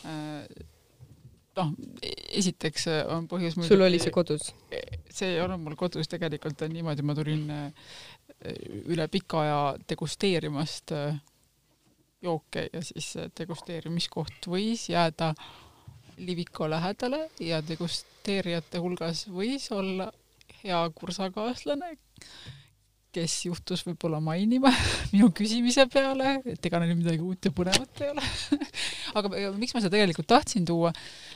Äh, 0.09 0.69
noh, 1.59 1.75
esiteks 2.41 2.89
on 3.13 3.29
põhjus 3.29 3.59
muidugi 3.59 3.75
sul 3.75 3.85
oli 3.85 4.01
see 4.01 4.15
kodus? 4.15 4.53
see 5.13 5.35
ei 5.35 5.43
olnud 5.45 5.61
mul 5.61 5.77
kodus, 5.77 6.09
tegelikult 6.09 6.65
on 6.65 6.73
niimoodi, 6.73 7.05
ma 7.05 7.17
tulin 7.19 7.45
äh, 7.53 7.91
üle 8.91 9.09
pika 9.09 9.43
aja 9.43 9.61
degusteerimast 9.89 10.95
äh, 10.97 11.21
jooke 12.23 12.69
ja 12.73 12.83
siis 12.85 13.13
degusteerimiskoht 13.39 14.49
võis 14.49 14.89
jääda 14.91 15.33
Liviko 16.23 16.69
lähedale 16.71 17.29
ja 17.41 17.63
degusteerijate 17.67 18.79
hulgas 18.83 19.25
võis 19.33 19.71
olla 19.73 20.11
hea 20.63 20.81
kursakaaslane, 20.95 21.97
kes 23.13 23.35
juhtus 23.47 23.83
võib-olla 23.87 24.21
mainima 24.25 24.71
minu 25.15 25.31
küsimise 25.37 25.87
peale, 25.93 26.39
et 26.49 26.69
ega 26.69 26.81
neil 26.83 26.95
midagi 26.97 27.25
uut 27.25 27.49
ja 27.49 27.53
põnevat 27.55 28.05
ei 28.05 28.13
ole. 28.13 28.29
Aga 29.19 29.33
miks 29.59 29.75
ma 29.75 29.83
seda 29.83 29.97
tegelikult 29.97 30.31
tahtsin 30.31 30.69
tuua, 30.69 30.93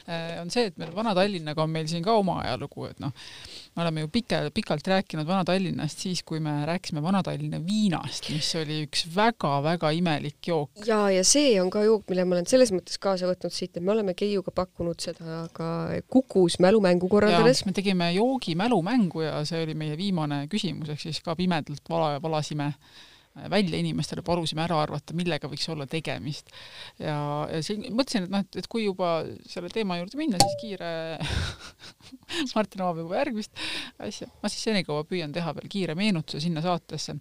äh, 0.07 0.39
on 0.41 0.53
see, 0.53 0.71
et 0.71 0.79
meil 0.81 0.95
Vana-Tallinnaga 0.97 1.67
on 1.67 1.75
meil 1.75 1.91
siin 1.91 2.05
ka 2.05 2.15
oma 2.17 2.39
ajalugu, 2.45 2.87
et 2.93 3.03
noh, 3.03 3.13
me 3.77 3.83
oleme 3.83 4.01
ju 4.01 4.09
pika, 4.09 4.39
pikalt 4.55 4.89
rääkinud 4.89 5.27
Vana-Tallinnast 5.29 6.01
siis, 6.07 6.22
kui 6.24 6.41
me 6.41 6.55
rääkisime 6.66 7.03
Vana-Tallinna 7.05 7.61
viinast, 7.66 8.31
mis 8.33 8.49
oli 8.57 8.81
üks 8.87 9.05
väga-väga 9.14 9.91
imelik 9.99 10.49
jook. 10.49 10.70
ja, 10.89 11.03
ja 11.12 11.24
see 11.24 11.57
on 11.61 11.70
ka 11.70 11.85
jook, 11.85 12.07
mille 12.09 12.24
ma 12.24 12.39
olen 12.39 12.49
selles 12.49 12.72
mõttes 12.72 12.97
kaasa 13.03 13.29
võtnud 13.29 13.53
siit, 13.53 13.77
et 13.77 13.85
me 13.85 13.93
oleme 13.93 14.16
Keiuga 14.16 14.55
pakkunud 14.57 15.01
seda 15.03 15.43
ka 15.57 15.68
Kukus 16.09 16.57
mälumängu 16.64 17.11
korraldades. 17.12 17.64
me 17.66 17.77
tegime 17.77 18.12
joogi 18.16 18.57
mälumängu 18.57 19.27
ja 19.27 19.45
see 19.45 19.66
oli 19.66 19.77
meie 19.77 19.99
viimane 20.01 20.47
küsimus, 20.53 20.89
ehk 20.95 21.05
siis 21.09 21.20
ka 21.20 21.37
pimedalt 21.37 21.93
vala, 21.93 22.16
valasime 22.22 22.72
välja 23.51 23.80
inimestele, 23.80 24.24
palusime 24.26 24.64
ära 24.64 24.78
arvata, 24.82 25.14
millega 25.16 25.51
võiks 25.51 25.68
olla 25.72 25.87
tegemist. 25.91 26.53
ja, 26.99 27.16
ja 27.53 27.62
siin 27.64 27.84
mõtlesin, 27.93 28.26
et 28.26 28.32
noh, 28.32 28.45
et, 28.47 28.61
et 28.62 28.68
kui 28.72 28.87
juba 28.87 29.18
selle 29.49 29.70
teema 29.72 29.99
juurde 30.01 30.20
minna, 30.20 30.41
siis 30.43 30.57
kiire 30.61 30.91
Martin 32.55 32.84
avab 32.84 33.03
juba 33.05 33.18
järgmist 33.20 33.53
asja. 34.03 34.28
ma 34.43 34.51
siis 34.53 34.64
senikaua 34.68 35.05
püüan 35.09 35.34
teha 35.34 35.53
veel 35.57 35.68
kiire 35.72 35.97
meenutuse 35.99 36.41
sinna 36.43 36.62
saatesse. 36.64 37.16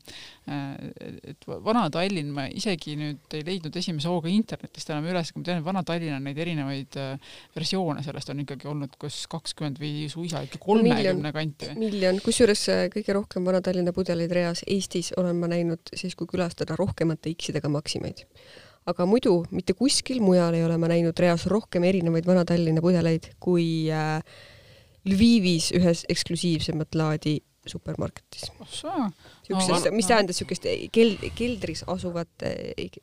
et 0.45 1.47
Vana-Tallinn, 1.47 2.32
ma 2.36 2.47
isegi 2.51 2.95
nüüd 2.99 3.36
ei 3.36 3.43
leidnud 3.45 3.76
esimese 3.76 4.09
hooga 4.11 4.30
internetist 4.32 4.89
enam 4.91 5.07
üles, 5.09 5.32
aga 5.32 5.41
ma 5.41 5.47
tean, 5.49 5.61
et 5.61 5.68
Vana-Tallinn 5.68 6.18
on 6.18 6.28
neid 6.30 6.39
erinevaid 6.41 6.97
äh, 7.01 7.34
versioone 7.55 8.03
sellest 8.05 8.32
on 8.32 8.43
ikkagi 8.43 8.70
olnud 8.70 8.95
kas 9.01 9.24
kakskümmend 9.32 9.80
või 9.82 10.05
suisa 10.11 10.43
ikka 10.45 10.59
kolmekümne 10.63 11.32
kanti. 11.36 11.72
miljon, 11.80 12.20
kusjuures 12.26 12.66
äh, 12.74 12.84
kõige 12.93 13.16
rohkem 13.18 13.47
Vana-Tallinna 13.47 13.93
pudeleid 13.95 14.34
reas 14.36 14.63
Eestis 14.68 15.11
olen 15.20 15.39
ma 15.41 15.49
näinud 15.51 15.82
siis, 15.93 16.05
kui 16.14 16.30
külastada 16.30 16.78
rohkemate 16.78 17.34
X-idega 17.34 17.72
Maximeid. 17.74 18.22
aga 18.86 19.06
muidu 19.10 19.39
mitte 19.49 19.74
kuskil 19.74 20.20
mujal 20.22 20.53
ei 20.53 20.62
ole 20.64 20.78
ma 20.78 20.91
näinud 20.91 21.18
reas 21.18 21.47
rohkem 21.49 21.84
erinevaid 21.84 22.28
Vana-Tallinna 22.30 22.84
pudeleid 22.86 23.32
kui 23.41 23.89
äh, 23.89 24.22
Lvivis 25.10 25.72
ühes 25.74 26.06
eksklusiivsemat 26.10 26.93
laadi 26.93 27.39
supermarketis. 27.66 28.51
Niisugusest 29.50 29.89
no,, 29.91 29.96
mis 29.96 30.10
tähendas 30.10 30.39
niisugust 30.41 30.68
keld-, 30.96 31.26
keldris 31.38 31.86
asuvat 31.91 32.46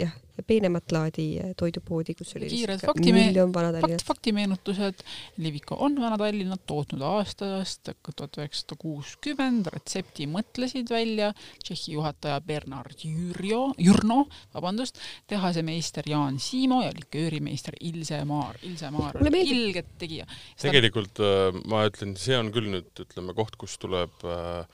jah, 0.00 0.14
peenemat 0.46 0.92
laadi 0.92 1.26
toidupoodi, 1.58 2.14
kus 2.18 2.34
oli 2.38 2.48
kiired 2.50 2.82
faktimeen-, 2.82 3.36
fakt, 3.82 4.04
faktimeenutused. 4.06 5.02
Liviko 5.42 5.76
on 5.84 5.98
Vana-Tallinna 6.00 6.56
tootnud 6.66 7.04
aastast 7.06 7.92
tuhat 8.02 8.38
üheksasada 8.40 8.78
kuuskümmend, 8.80 9.68
retsepti 9.74 10.26
mõtlesid 10.30 10.90
välja 10.92 11.32
Tšehhi 11.62 11.96
juhataja 11.96 12.40
Bernard 12.44 13.04
Jürjo, 13.04 13.62
Jürno, 13.80 14.24
vabandust, 14.54 15.00
tehase 15.30 15.64
meister 15.66 16.08
Jaan 16.08 16.40
Siimo 16.42 16.82
ja 16.84 16.92
liköörimeister 16.96 17.76
Ilse 17.80 18.22
Maar. 18.28 18.58
Ilse 18.68 18.90
Maar 18.94 19.20
oli 19.20 19.44
ilget 19.52 19.94
tegija. 20.00 20.26
tegelikult 20.62 21.20
äh, 21.22 21.60
ma 21.68 21.84
ütlen, 21.88 22.16
see 22.20 22.38
on 22.38 22.52
küll 22.54 22.72
nüüd 22.72 23.04
ütleme 23.04 23.36
koht, 23.36 23.56
kus 23.60 23.78
tuleb 23.82 24.24
äh, 24.24 24.64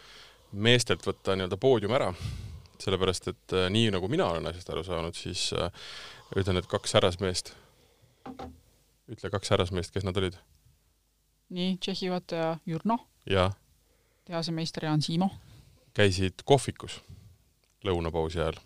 meestelt 0.53 1.05
võtta 1.07 1.37
nii-öelda 1.37 1.59
poodium 1.61 1.95
ära, 1.97 2.13
sellepärast 2.83 3.33
et 3.33 3.57
äh, 3.57 3.69
nii 3.73 3.91
nagu 3.95 4.09
mina 4.11 4.29
olen 4.33 4.49
asjast 4.51 4.71
aru 4.73 4.85
saanud, 4.87 5.17
siis 5.19 5.51
äh, 5.57 5.73
ütlen, 6.37 6.61
et 6.61 6.69
kaks 6.71 6.95
härrasmeest, 6.97 7.53
ütle 9.09 9.33
kaks 9.33 9.53
härrasmeest, 9.55 9.95
kes 9.95 10.07
nad 10.09 10.17
olid? 10.21 10.39
nii, 11.49 11.77
Tšehhi 11.81 12.11
juhataja 12.11 12.57
Jurno. 12.69 12.99
jah. 13.29 13.55
tehase 14.25 14.53
meister 14.53 14.85
Jaan 14.85 15.03
Siimo. 15.03 15.31
käisid 15.97 16.45
kohvikus 16.45 17.01
lõunapausi 17.85 18.41
ajal 18.43 18.59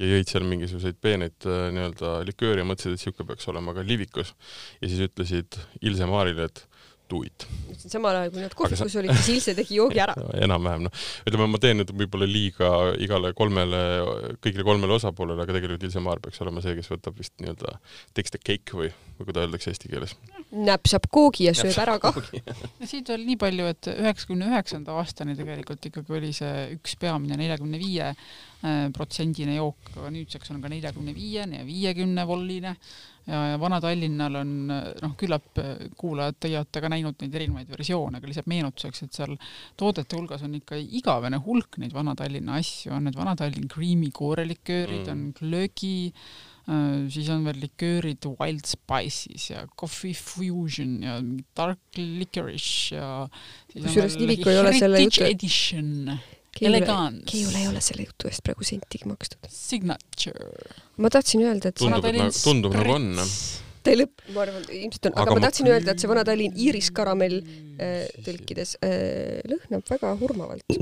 ja 0.00 0.08
jõid 0.14 0.30
seal 0.30 0.46
mingisuguseid 0.48 0.98
peeneid 1.00 1.48
äh, 1.48 1.68
nii-öelda 1.74 2.20
likööri 2.28 2.62
ja 2.62 2.68
mõtlesid, 2.68 2.96
et 2.96 3.00
niisugune 3.02 3.28
peaks 3.28 3.48
olema 3.52 3.74
ka 3.76 3.84
Livikus. 3.84 4.34
ja 4.80 4.88
siis 4.88 5.04
ütlesid 5.10 5.60
Ilse 5.80 6.08
Maarile, 6.08 6.48
et 6.48 6.64
do 7.10 7.22
it. 7.26 7.46
samal 7.80 8.16
ajal, 8.16 8.32
kui 8.34 8.44
nad 8.44 8.54
kohvikus 8.56 8.92
sa... 8.92 9.00
olid, 9.00 9.12
siis 9.18 9.40
Ilse 9.40 9.54
tegi 9.58 9.78
joogi 9.78 10.00
ära 10.02 10.14
enam-vähem, 10.46 10.86
noh. 10.86 11.04
ütleme, 11.28 11.48
ma 11.50 11.60
teen 11.62 11.80
nüüd 11.80 11.92
võib-olla 12.02 12.28
liiga 12.28 12.70
igale 13.02 13.32
kolmele, 13.38 13.80
kõigile 14.44 14.66
kolmele 14.66 14.96
osapoolele, 14.98 15.44
aga 15.44 15.56
tegelikult 15.56 15.86
Ilse 15.88 16.02
Maar 16.04 16.22
peaks 16.24 16.42
olema 16.44 16.62
see, 16.64 16.76
kes 16.78 16.90
võtab 16.92 17.18
vist 17.20 17.34
nii-öelda 17.42 17.76
takes 18.16 18.34
the 18.34 18.40
cake 18.42 18.76
või, 18.76 18.90
või 19.18 19.28
kuidas 19.28 19.46
öeldakse 19.46 19.74
eesti 19.74 19.90
keeles. 19.92 20.16
näpsab 20.50 21.08
koogi 21.12 21.48
ja 21.48 21.54
sööb 21.56 21.78
ära 21.82 21.98
kah. 22.02 22.16
siit 22.90 23.10
veel 23.12 23.26
nii 23.28 23.38
palju, 23.40 23.70
et 23.74 23.90
üheksakümne 23.94 24.50
üheksanda 24.50 24.96
aastani 25.00 25.36
tegelikult 25.38 25.90
ikkagi 25.90 26.18
oli 26.20 26.32
see 26.36 26.70
üks 26.76 26.96
peamine 27.00 27.38
neljakümne 27.40 27.80
viie 27.80 28.10
äh, 28.10 28.82
protsendine 28.96 29.56
jook, 29.58 29.94
aga 29.96 30.12
nüüdseks 30.14 30.52
on 30.54 30.60
ka 30.62 30.72
neljakümne 30.72 31.14
viiene 31.16 31.62
ja 31.62 31.68
viiekümne 31.68 32.26
volline 32.28 32.76
ja, 33.30 33.40
ja 33.52 33.58
Vana-Tallinnal 33.60 34.38
on 34.40 34.52
noh, 34.70 35.14
küllap 35.20 35.60
kuulajad, 36.00 36.38
teie 36.42 36.58
olete 36.60 36.82
ka 36.82 36.90
näinud 36.92 37.20
neid 37.22 37.36
erinevaid 37.40 37.70
versioone, 37.72 38.20
aga 38.20 38.30
lihtsalt 38.30 38.50
meenutuseks, 38.50 39.04
et 39.06 39.20
seal 39.20 39.36
toodete 39.80 40.18
hulgas 40.18 40.44
on 40.46 40.56
ikka 40.58 40.78
igavene 41.00 41.40
hulk 41.44 41.80
neid 41.82 41.94
Vana-Tallinna 41.96 42.58
asju, 42.60 42.94
on 42.96 43.06
need 43.08 43.18
Vana-Tallinn 43.18 43.70
Creamy 43.70 44.10
kooreliköörid 44.16 45.06
mm., 45.06 45.12
on 45.14 45.22
glögi 45.38 45.94
äh,, 46.10 47.06
siis 47.12 47.30
on 47.32 47.46
veel 47.46 47.62
liköörid 47.66 48.26
Wild 48.40 48.66
Spices 48.68 49.50
ja 49.52 49.64
Coffee 49.78 50.16
Fusion 50.16 50.98
ja 51.06 51.20
Dark 51.56 52.00
Licorice 52.00 52.98
ja 52.98 53.14
kusjuures 53.72 54.18
Liviko 54.20 54.52
ei 54.52 54.60
ole 54.64 54.76
selle 54.78 55.06
jutu 55.06 55.26
edition 55.28 56.10
elegant. 56.68 57.24
Keiul 57.30 57.56
ei 57.60 57.66
ole 57.70 57.82
selle 57.84 58.06
jutu 58.08 58.30
eest 58.30 58.44
praegu 58.46 58.66
sentigi 58.66 59.08
makstud. 59.10 59.50
Signature. 59.52 60.52
ma 61.00 61.10
tahtsin 61.12 61.44
öelda, 61.46 61.72
et 61.72 61.80
tundub, 61.80 62.06
et 62.10 62.20
nagu, 62.20 62.36
tundub 62.44 62.76
nagu 62.76 62.94
on. 62.98 63.10
ta 63.80 63.94
ei 63.94 64.02
lõpp, 64.02 64.24
ma 64.34 64.44
arvan, 64.44 64.64
ilmselt 64.76 65.10
on, 65.10 65.18
aga 65.22 65.36
ma 65.36 65.44
tahtsin 65.46 65.70
öelda, 65.72 65.94
et 65.94 66.02
see 66.02 66.10
Vana-Tallinn 66.10 66.58
Iiris 66.60 66.90
karamell 66.96 67.38
äh, 67.40 68.08
tõlkides 68.26 68.76
äh, 68.84 69.40
lõhnab 69.48 69.86
väga 69.88 70.12
hurmavalt 70.20 70.80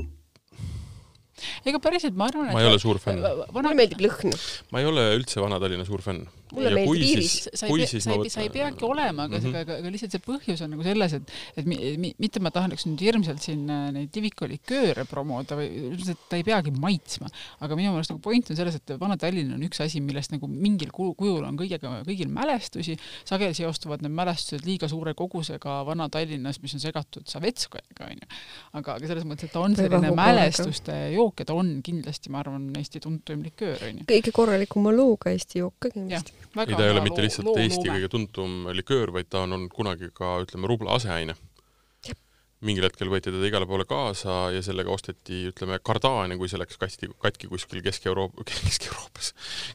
ega 1.69 1.79
päriselt 1.83 2.17
ma 2.19 2.27
arvan, 2.31 2.51
et 2.51 2.57
ma 2.57 2.65
ei 2.65 2.71
ole 2.71 2.81
suur 2.83 2.99
fänn. 3.03 3.23
mulle 3.55 3.75
meeldib 3.79 4.03
lõhn. 4.03 4.35
ma 4.75 4.83
ei 4.83 4.89
ole 4.91 5.05
üldse 5.19 5.43
Vana-Tallinna 5.43 5.87
suur 5.89 6.03
fänn. 6.05 6.27
Mulle 6.53 6.73
ja 6.73 6.77
meeldib 6.77 7.07
Iiris. 7.07 7.37
sa 7.55 7.69
ei, 7.69 7.87
sa 7.89 8.15
ei, 8.15 8.33
sa 8.33 8.43
ei 8.45 8.51
peagi 8.53 8.85
olema, 8.85 9.29
aga 9.29 9.39
mm, 9.39 9.45
-hmm. 9.45 9.61
aga, 9.63 9.79
aga 9.83 9.93
lihtsalt 9.95 10.17
see 10.17 10.25
põhjus 10.25 10.65
on 10.65 10.75
nagu 10.75 10.85
selles, 10.87 11.15
et, 11.19 11.33
et 11.57 11.69
mi, 11.69 11.79
mi, 12.01 12.13
mitte 12.19 12.43
ma 12.45 12.53
tahaks 12.55 12.87
nüüd 12.89 13.05
hirmsalt 13.07 13.43
siin 13.45 13.65
äh, 13.71 13.89
neid 13.95 14.19
Liviko 14.19 14.49
likööre 14.51 15.05
promoda 15.09 15.57
või 15.59 15.69
ilmselt 15.93 16.27
ta 16.29 16.41
ei 16.41 16.45
peagi 16.47 16.73
maitsma, 16.75 17.31
aga 17.65 17.79
minu 17.79 17.95
meelest 17.95 18.13
nagu 18.13 18.23
point 18.25 18.51
on 18.51 18.59
selles, 18.59 18.79
et 18.81 18.95
Vana-Tallinn 19.01 19.55
on 19.55 19.65
üks 19.69 19.81
asi, 19.85 20.03
millest 20.05 20.35
nagu 20.35 20.51
mingil 20.51 20.91
kujul 20.93 21.47
on 21.47 21.57
kõigega, 21.61 22.03
kõigil 22.09 22.29
mälestusi, 22.33 22.99
sageli 23.29 23.55
seostuvad 23.57 24.03
need 24.05 24.15
mälestused 24.19 24.67
liiga 24.67 24.91
suure 24.91 25.15
kogusega 25.15 25.81
Vana-Tallinnas, 25.89 26.61
mis 26.65 26.75
on 26.77 26.83
segatud 26.83 27.29
Savetskajaga, 27.31 28.11
onju. 28.11 28.29
aga, 28.73 28.99
aga 28.99 29.13
selles 29.13 29.29
mõttes, 29.29 29.49
et 29.49 29.55
ta 29.55 29.63
on 29.63 29.77
selline 29.79 30.13
mälestuste 30.17 30.99
jook, 31.15 31.29
jook 31.29 31.43
ja 31.43 31.49
ta 31.49 31.57
on 31.59 31.79
kindlasti, 31.85 32.33
ma 32.33 32.43
arvan, 32.43 32.69
Eesti 32.79 33.01
tuntuim 33.05 33.43
liköör, 33.47 33.83
onju. 33.91 34.07
kõige 34.09 34.35
korralikuma 34.35 34.93
looga 34.95 35.33
Eesti 35.35 35.63
jook 35.63 35.77
ka 35.85 35.93
kindlasti. 35.95 36.35
Ei, 36.59 36.75
ta 36.75 36.85
ei 36.85 36.91
ole 36.95 37.05
mitte 37.05 37.23
lihtsalt 37.25 37.47
loo, 37.51 37.59
Eesti 37.61 37.89
kõige 37.91 38.09
tuntum 38.13 38.67
liköör, 38.75 39.13
vaid 39.15 39.29
ta 39.31 39.45
on 39.47 39.53
olnud 39.59 39.73
kunagi 39.75 40.11
ka, 40.15 40.39
ütleme, 40.47 40.67
rubla 40.71 40.97
aseaine. 40.99 41.37
mingil 42.59 42.83
hetkel 42.83 43.07
võeti 43.07 43.31
teda 43.31 43.47
igale 43.47 43.69
poole 43.71 43.85
kaasa 43.87 44.49
ja 44.51 44.59
sellega 44.67 44.91
osteti, 44.91 45.45
ütleme, 45.53 45.77
kardaani, 45.87 46.35
kui 46.41 46.49
see 46.51 46.59
läks 46.59 46.75
kasti, 46.83 47.07
katki 47.23 47.47
kuskil 47.47 47.79
Kesk-Euroopa, 47.85 48.43
Kesk-Euroopas, 48.51 49.29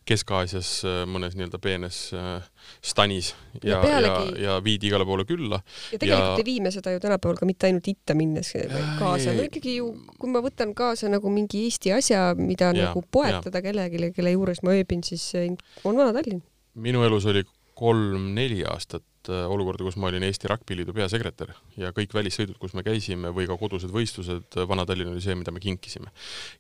Kesk-Aasias 0.04 0.72
äh, 0.84 0.98
mõnes 1.08 1.38
nii-öelda 1.40 1.62
peenes 1.64 2.02
äh, 2.12 2.44
stanis 2.84 3.30
ja, 3.64 3.78
Ja 3.80 3.88
ja, 3.88 4.02
ja, 4.04 4.20
ja 4.36 4.58
viidi 4.66 4.92
igale 4.92 5.08
poole 5.08 5.24
külla. 5.24 5.62
ja 5.94 6.02
tegelikult 6.04 6.34
Ja- 6.36 6.44
ei 6.44 6.50
vii 6.52 6.60
me 6.68 6.76
seda 6.76 6.92
ju 6.92 7.00
tänapäeval 7.00 7.40
ka 7.40 7.48
mitte 7.48 7.72
ainult 7.72 7.88
itta 7.88 8.18
minnes 8.20 8.52
kaasa, 9.00 9.32
ei, 9.32 9.38
no 9.40 9.48
ikkagi 9.48 9.78
ju, 9.80 9.88
kui 10.20 10.36
ma 10.36 10.44
võtan 10.44 10.76
kaasa 10.76 11.08
nagu 11.08 11.32
mingi 11.32 11.64
Eesti 11.70 11.96
asja, 11.96 12.34
mida 12.36 12.74
Jaa, 12.76 12.90
nagu 12.90 13.06
poetada 13.08 13.64
kellelegi, 13.64 14.12
kelle 14.12 14.36
juures 14.36 14.60
ma 14.68 14.76
ööbin, 14.76 15.08
siis 15.08 15.30
eh, 15.40 15.54
on 15.88 15.96
Vana-Tallinn. 15.96 16.44
Minu 16.76 17.04
elus 17.06 17.26
oli 17.30 17.44
kolm-neli 17.74 18.62
aastat 18.70 19.30
äh, 19.32 19.46
olukorda, 19.50 19.86
kus 19.86 19.96
ma 19.98 20.10
olin 20.12 20.24
Eesti 20.28 20.50
Rugbyliidu 20.52 20.94
peasekretär 20.94 21.54
ja 21.80 21.90
kõik 21.96 22.14
välissõidud, 22.14 22.58
kus 22.62 22.76
me 22.78 22.84
käisime 22.86 23.32
või 23.34 23.48
ka 23.50 23.58
kodused 23.58 23.92
võistlused, 23.94 24.46
äh, 24.60 24.68
Vana-Tallinn 24.70 25.14
oli 25.14 25.24
see, 25.24 25.36
mida 25.38 25.52
me 25.52 25.62
kinkisime. 25.64 26.12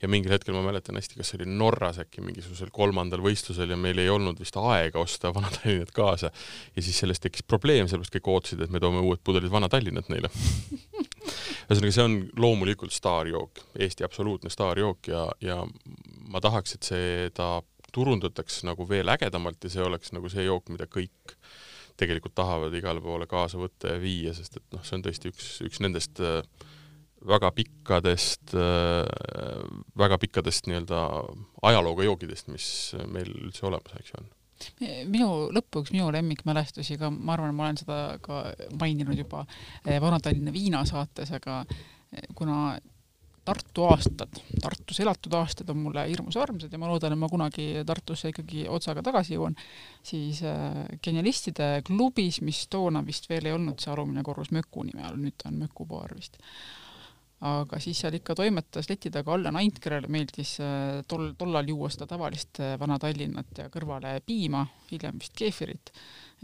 ja 0.01 0.09
mingil 0.09 0.34
hetkel 0.34 0.57
ma 0.57 0.64
mäletan 0.66 0.97
hästi, 0.97 1.20
kas 1.20 1.32
see 1.32 1.41
oli 1.41 1.49
Norras 1.51 1.99
äkki 2.01 2.24
mingisugusel 2.26 2.74
kolmandal 2.74 3.22
võistlusel 3.26 3.70
ja 3.70 3.78
meil 3.78 4.01
ei 4.01 4.09
olnud 4.09 4.41
vist 4.41 4.57
aega 4.57 5.01
osta 5.01 5.32
Vana-Tallinnat 5.36 5.93
kaasa. 5.93 6.32
ja 6.76 6.86
siis 6.86 6.97
sellest 6.99 7.26
tekkis 7.28 7.45
probleem, 7.45 7.88
sellepärast 7.88 8.18
kõik 8.18 8.32
ootasid, 8.34 8.66
et 8.66 8.74
me 8.74 8.82
toome 8.82 9.03
uued 9.05 9.22
pudelid 9.24 9.53
Vana-Tallinnat 9.53 10.09
neile 10.14 10.34
ühesõnaga, 11.70 11.93
see 11.93 12.07
on 12.07 12.18
loomulikult 12.41 12.93
staarjook, 12.93 13.61
Eesti 13.86 14.03
absoluutne 14.07 14.49
staarjook 14.51 15.14
ja, 15.14 15.28
ja 15.45 15.61
ma 16.34 16.41
tahaks, 16.43 16.74
et 16.76 16.89
seda 16.89 17.53
turundataks 17.93 18.63
nagu 18.67 18.87
veel 18.89 19.11
ägedamalt 19.13 19.63
ja 19.63 19.73
see 19.73 19.85
oleks 19.85 20.13
nagu 20.15 20.31
see 20.31 20.47
jook, 20.47 20.71
mida 20.73 20.89
kõik 20.89 21.37
tegelikult 21.99 22.33
tahavad 22.35 22.73
igale 22.73 23.01
poole 23.03 23.27
kaasa 23.29 23.59
võtta 23.61 23.93
ja 23.93 24.01
viia, 24.01 24.33
sest 24.33 24.57
et 24.57 24.65
noh, 24.73 24.81
see 24.85 24.97
on 24.97 25.03
tõesti 25.05 25.29
üks, 25.29 25.49
üks 25.67 25.81
nendest 25.83 26.21
äh, 26.25 26.41
väga 27.27 27.51
pikkadest, 27.55 28.53
väga 29.97 30.17
pikkadest 30.19 30.67
nii-öelda 30.67 31.01
ajalooga 31.69 32.07
joogidest, 32.07 32.49
mis 32.51 32.67
meil 33.11 33.29
üldse 33.31 33.67
olemas, 33.69 33.95
eks 33.99 34.13
ju, 34.13 34.21
on. 34.21 34.31
Minu 35.11 35.29
lõpuks 35.51 35.91
minu 35.91 36.07
lemmikmälestusi 36.13 36.97
ka, 36.99 37.09
ma 37.11 37.35
arvan, 37.35 37.55
ma 37.55 37.67
olen 37.67 37.79
seda 37.81 37.97
ka 38.23 38.45
maininud 38.79 39.17
juba 39.17 39.43
eh, 39.43 39.99
Vana-Tallinna 39.99 40.53
viina 40.55 40.83
saates, 40.87 41.33
aga 41.35 41.63
eh, 41.67 42.29
kuna 42.37 42.77
Tartu 43.43 43.83
aastad, 43.91 44.37
Tartus 44.63 45.01
elatud 45.03 45.33
aastad 45.35 45.67
on 45.73 45.81
mulle 45.83 46.05
hirmus 46.07 46.37
armsad 46.39 46.71
ja 46.71 46.79
ma 46.79 46.87
loodan, 46.87 47.11
et 47.11 47.19
ma 47.19 47.27
kunagi 47.27 47.65
Tartusse 47.87 48.31
ikkagi 48.31 48.63
otsaga 48.71 49.03
tagasi 49.03 49.35
jõuan, 49.35 49.57
siis 50.05 50.39
äh, 50.47 50.85
Genialistide 51.03 51.81
klubis, 51.83 52.39
mis 52.39 52.61
toona 52.71 53.01
vist 53.03 53.27
veel 53.27 53.49
ei 53.49 53.55
olnud 53.55 53.83
see 53.83 53.91
alumine 53.91 54.23
korrus 54.23 54.53
Möku 54.55 54.85
nime 54.87 55.03
all, 55.03 55.19
nüüd 55.19 55.35
ta 55.41 55.51
on 55.51 55.59
Möku 55.59 55.87
baar 55.89 56.15
vist. 56.15 56.39
aga 57.43 57.75
siis 57.83 57.99
seal 57.99 58.15
ikka 58.15 58.37
toimetas 58.39 58.87
leti 58.87 59.11
taga 59.11 59.33
Allan 59.35 59.59
Ant, 59.59 59.79
kellele 59.83 60.07
meeldis 60.07 60.55
äh, 60.63 61.01
tol, 61.07 61.33
tollal 61.35 61.67
juua 61.67 61.91
seda 61.91 62.07
tavalist 62.07 62.63
äh, 62.63 62.77
Vana-Tallinnat 62.79 63.59
ja 63.59 63.67
kõrvale 63.73 64.21
piima, 64.23 64.63
hiljem 64.91 65.19
vist 65.19 65.35
keefirit. 65.35 65.91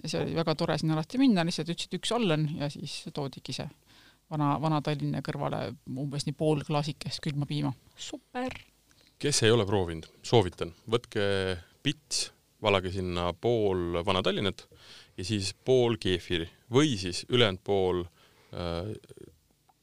ja 0.04 0.10
see 0.12 0.26
oli 0.26 0.36
väga 0.36 0.56
tore 0.60 0.76
sinna 0.78 1.00
alati 1.00 1.22
minna, 1.22 1.48
lihtsalt 1.48 1.72
ütlesid 1.72 1.96
üks 2.02 2.12
Allan 2.12 2.50
ja 2.60 2.68
siis 2.74 3.06
toodigi 3.16 3.56
see 3.56 3.70
vana, 4.32 4.56
Vana-Tallinna 4.62 5.22
kõrvale 5.26 5.62
umbes 5.90 6.26
nii 6.28 6.36
pool 6.38 6.62
klaasikest 6.68 7.22
külma 7.26 7.46
piima. 7.50 7.74
super! 7.98 8.54
kes 9.20 9.42
ei 9.44 9.52
ole 9.52 9.66
proovinud, 9.68 10.06
soovitan, 10.24 10.70
võtke 10.88 11.24
pits, 11.84 12.30
valage 12.64 12.92
sinna 12.96 13.34
pool 13.34 14.00
Vana-Tallinnat 14.06 14.66
ja 15.20 15.26
siis 15.28 15.54
pool 15.66 15.98
keefiri 16.00 16.48
või 16.72 16.94
siis 17.00 17.26
ülejäänud 17.30 17.60
pool 17.64 18.06
äh, 18.54 18.94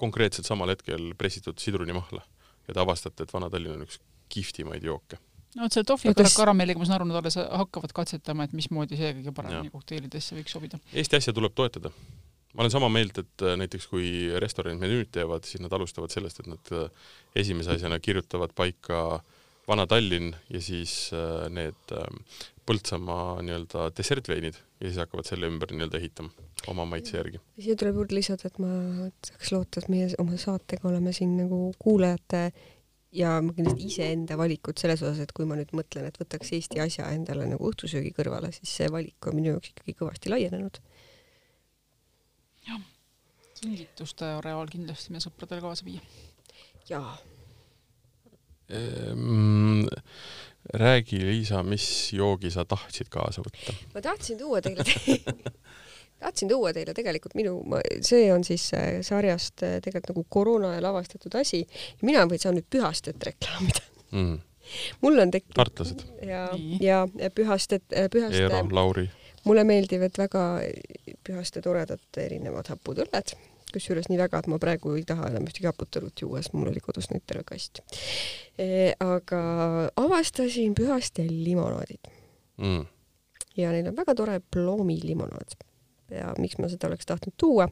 konkreetselt 0.01 0.47
samal 0.49 0.69
hetkel 0.73 1.13
pressitud 1.19 1.59
sidrunimahla 1.61 2.23
ja 2.69 2.75
te 2.75 2.81
avastate, 2.83 3.25
et 3.27 3.33
Vana-Tallinn 3.33 3.77
on 3.79 3.85
üks 3.87 4.01
kihvtimaid 4.33 4.85
jooke. 4.85 5.19
no 5.57 5.63
vot 5.65 5.73
selle 5.77 5.87
tohvi 5.89 6.11
Oota, 6.11 6.25
s- 6.29 6.37
karamelliga 6.37 6.81
ma 6.81 6.89
saan 6.89 6.99
aru, 7.01 7.07
nad 7.13 7.21
alles 7.21 7.37
hakkavad 7.39 7.93
katsetama, 7.97 8.45
et 8.49 8.53
mismoodi 8.57 8.97
see 8.99 9.13
kõige 9.21 9.33
paremini 9.37 9.71
kokteilidesse 9.73 10.37
võiks 10.37 10.53
sobida. 10.57 10.81
Eesti 10.93 11.17
asja 11.21 11.33
tuleb 11.37 11.55
toetada. 11.57 11.93
Ma 12.57 12.65
olen 12.65 12.73
sama 12.73 12.89
meelt, 12.93 13.19
et 13.21 13.45
äh, 13.45 13.57
näiteks 13.61 13.89
kui 13.91 14.11
restoranid 14.43 14.81
menüüd 14.81 15.13
teevad, 15.15 15.45
siis 15.45 15.61
nad 15.61 15.73
alustavad 15.77 16.13
sellest, 16.13 16.41
et 16.41 16.51
nad 16.51 16.73
äh, 16.73 17.09
esimese 17.37 17.77
asjana 17.77 18.01
kirjutavad 18.01 18.55
paika 18.57 19.21
Vana-Tallinn 19.69 20.33
ja 20.53 20.63
siis 20.63 21.11
äh, 21.15 21.49
need 21.53 21.97
Põltsamaa 22.67 23.45
nii-öelda 23.47 23.91
dessertveinid 23.95 24.57
ja 24.81 24.89
siis 24.89 24.97
hakkavad 24.99 25.29
selle 25.29 25.47
ümber 25.47 25.71
nii-öelda 25.71 26.01
ehitama 26.01 26.47
oma 26.73 26.87
maitse 26.91 27.15
järgi. 27.15 27.39
siia 27.63 27.77
tuleb 27.79 28.01
juurde 28.01 28.17
lisada, 28.17 28.49
et 28.49 28.57
ma 28.59 28.71
tahaks 29.23 29.53
loota, 29.55 29.83
et 29.83 29.93
meie 29.93 30.09
oma 30.19 30.39
saatega 30.41 30.89
oleme 30.91 31.13
siin 31.15 31.37
nagu 31.39 31.61
kuulajate 31.79 32.41
ja 33.15 33.37
ma 33.45 33.55
kindlasti 33.55 33.87
iseenda 33.91 34.37
valikud 34.39 34.79
selles 34.81 35.03
osas, 35.05 35.23
et 35.23 35.33
kui 35.37 35.47
ma 35.49 35.59
nüüd 35.59 35.73
mõtlen, 35.77 36.09
et 36.09 36.19
võtaks 36.21 36.53
Eesti 36.57 36.83
asja 36.83 37.09
endale 37.15 37.47
nagu 37.51 37.71
õhtusöögi 37.71 38.13
kõrvale, 38.17 38.51
siis 38.57 38.73
see 38.81 38.91
valik 38.93 39.31
on 39.31 39.39
minu 39.39 39.55
jaoks 39.55 39.73
ikkagi 39.73 39.97
kõvasti 40.01 40.33
laienenud. 40.33 40.81
Kingituste 43.61 44.29
areaal 44.37 44.69
kindlasti 44.71 45.15
meie 45.15 45.25
sõpradele 45.25 45.65
kaasa 45.65 45.87
viia. 45.87 46.03
jaa, 46.89 47.17
Ehm, 48.71 49.87
räägi, 50.75 51.27
Liisa, 51.27 51.63
mis 51.63 52.13
joogi 52.13 52.51
sa 52.51 52.65
tahtsid 52.67 53.07
kaasa 53.11 53.45
võtta? 53.47 53.75
ma 53.95 54.01
tahtsin 54.03 54.39
tuua 54.41 54.59
teile 54.61 54.83
tahtsin 56.23 56.51
tuua 56.51 56.73
teile 56.75 56.95
tegelikult 56.95 57.37
minu, 57.39 57.61
see 58.03 58.25
on 58.35 58.43
siis 58.45 58.65
äh, 58.75 58.99
sarjast 59.07 59.63
äh, 59.63 59.77
tegelikult 59.85 60.11
nagu 60.11 60.27
koroona 60.29 60.73
ajal 60.75 60.89
avastatud 60.91 61.39
asi 61.39 61.63
mina 62.03 62.25
võin 62.27 62.43
saan 62.43 62.59
nüüd 62.59 62.67
Pühastet 62.67 63.23
reklaamida. 63.31 63.85
Mm. 64.11 64.43
mul 65.07 65.23
on 65.23 65.31
tekkinud 65.31 65.61
tartlased, 65.61 66.03
ja 66.27 66.49
ja 66.83 67.05
Pühastet, 67.31 67.87
Pühaste 68.11 68.49
Eero, 68.49 68.65
Lauri. 68.75 69.07
Mulle 69.47 69.65
meeldivad 69.65 70.19
väga 70.19 70.47
Pühaste 71.27 71.63
toredad 71.63 72.21
erinevad 72.23 72.69
hapud 72.71 73.01
õlled, 73.07 73.33
kusjuures 73.73 74.11
nii 74.11 74.19
väga, 74.21 74.43
et 74.43 74.51
ma 74.51 74.59
praegu 74.63 74.95
ei 74.99 75.05
taha 75.07 75.31
enam 75.31 75.47
ühtegi 75.49 75.67
haput 75.71 75.99
õlut 76.01 76.23
juua, 76.23 76.43
sest 76.43 76.55
mul 76.55 76.71
oli 76.71 76.83
kodus 76.85 77.11
neid 77.11 77.25
terve 77.27 77.47
kast 77.49 77.83
e,. 78.59 78.93
aga 79.01 79.41
avastasin 80.03 80.77
Pühaste 80.79 81.27
limonaadid 81.31 82.13
Mm. 82.57 82.87
ja 83.57 83.73
neil 83.73 83.89
on 83.91 83.97
väga 83.97 84.15
tore 84.17 84.41
ploomilimonaad. 84.51 85.57
ja 86.11 86.35
miks 86.39 86.59
ma 86.59 86.71
seda 86.73 86.89
oleks 86.89 87.07
tahtnud 87.07 87.35
tuua? 87.37 87.69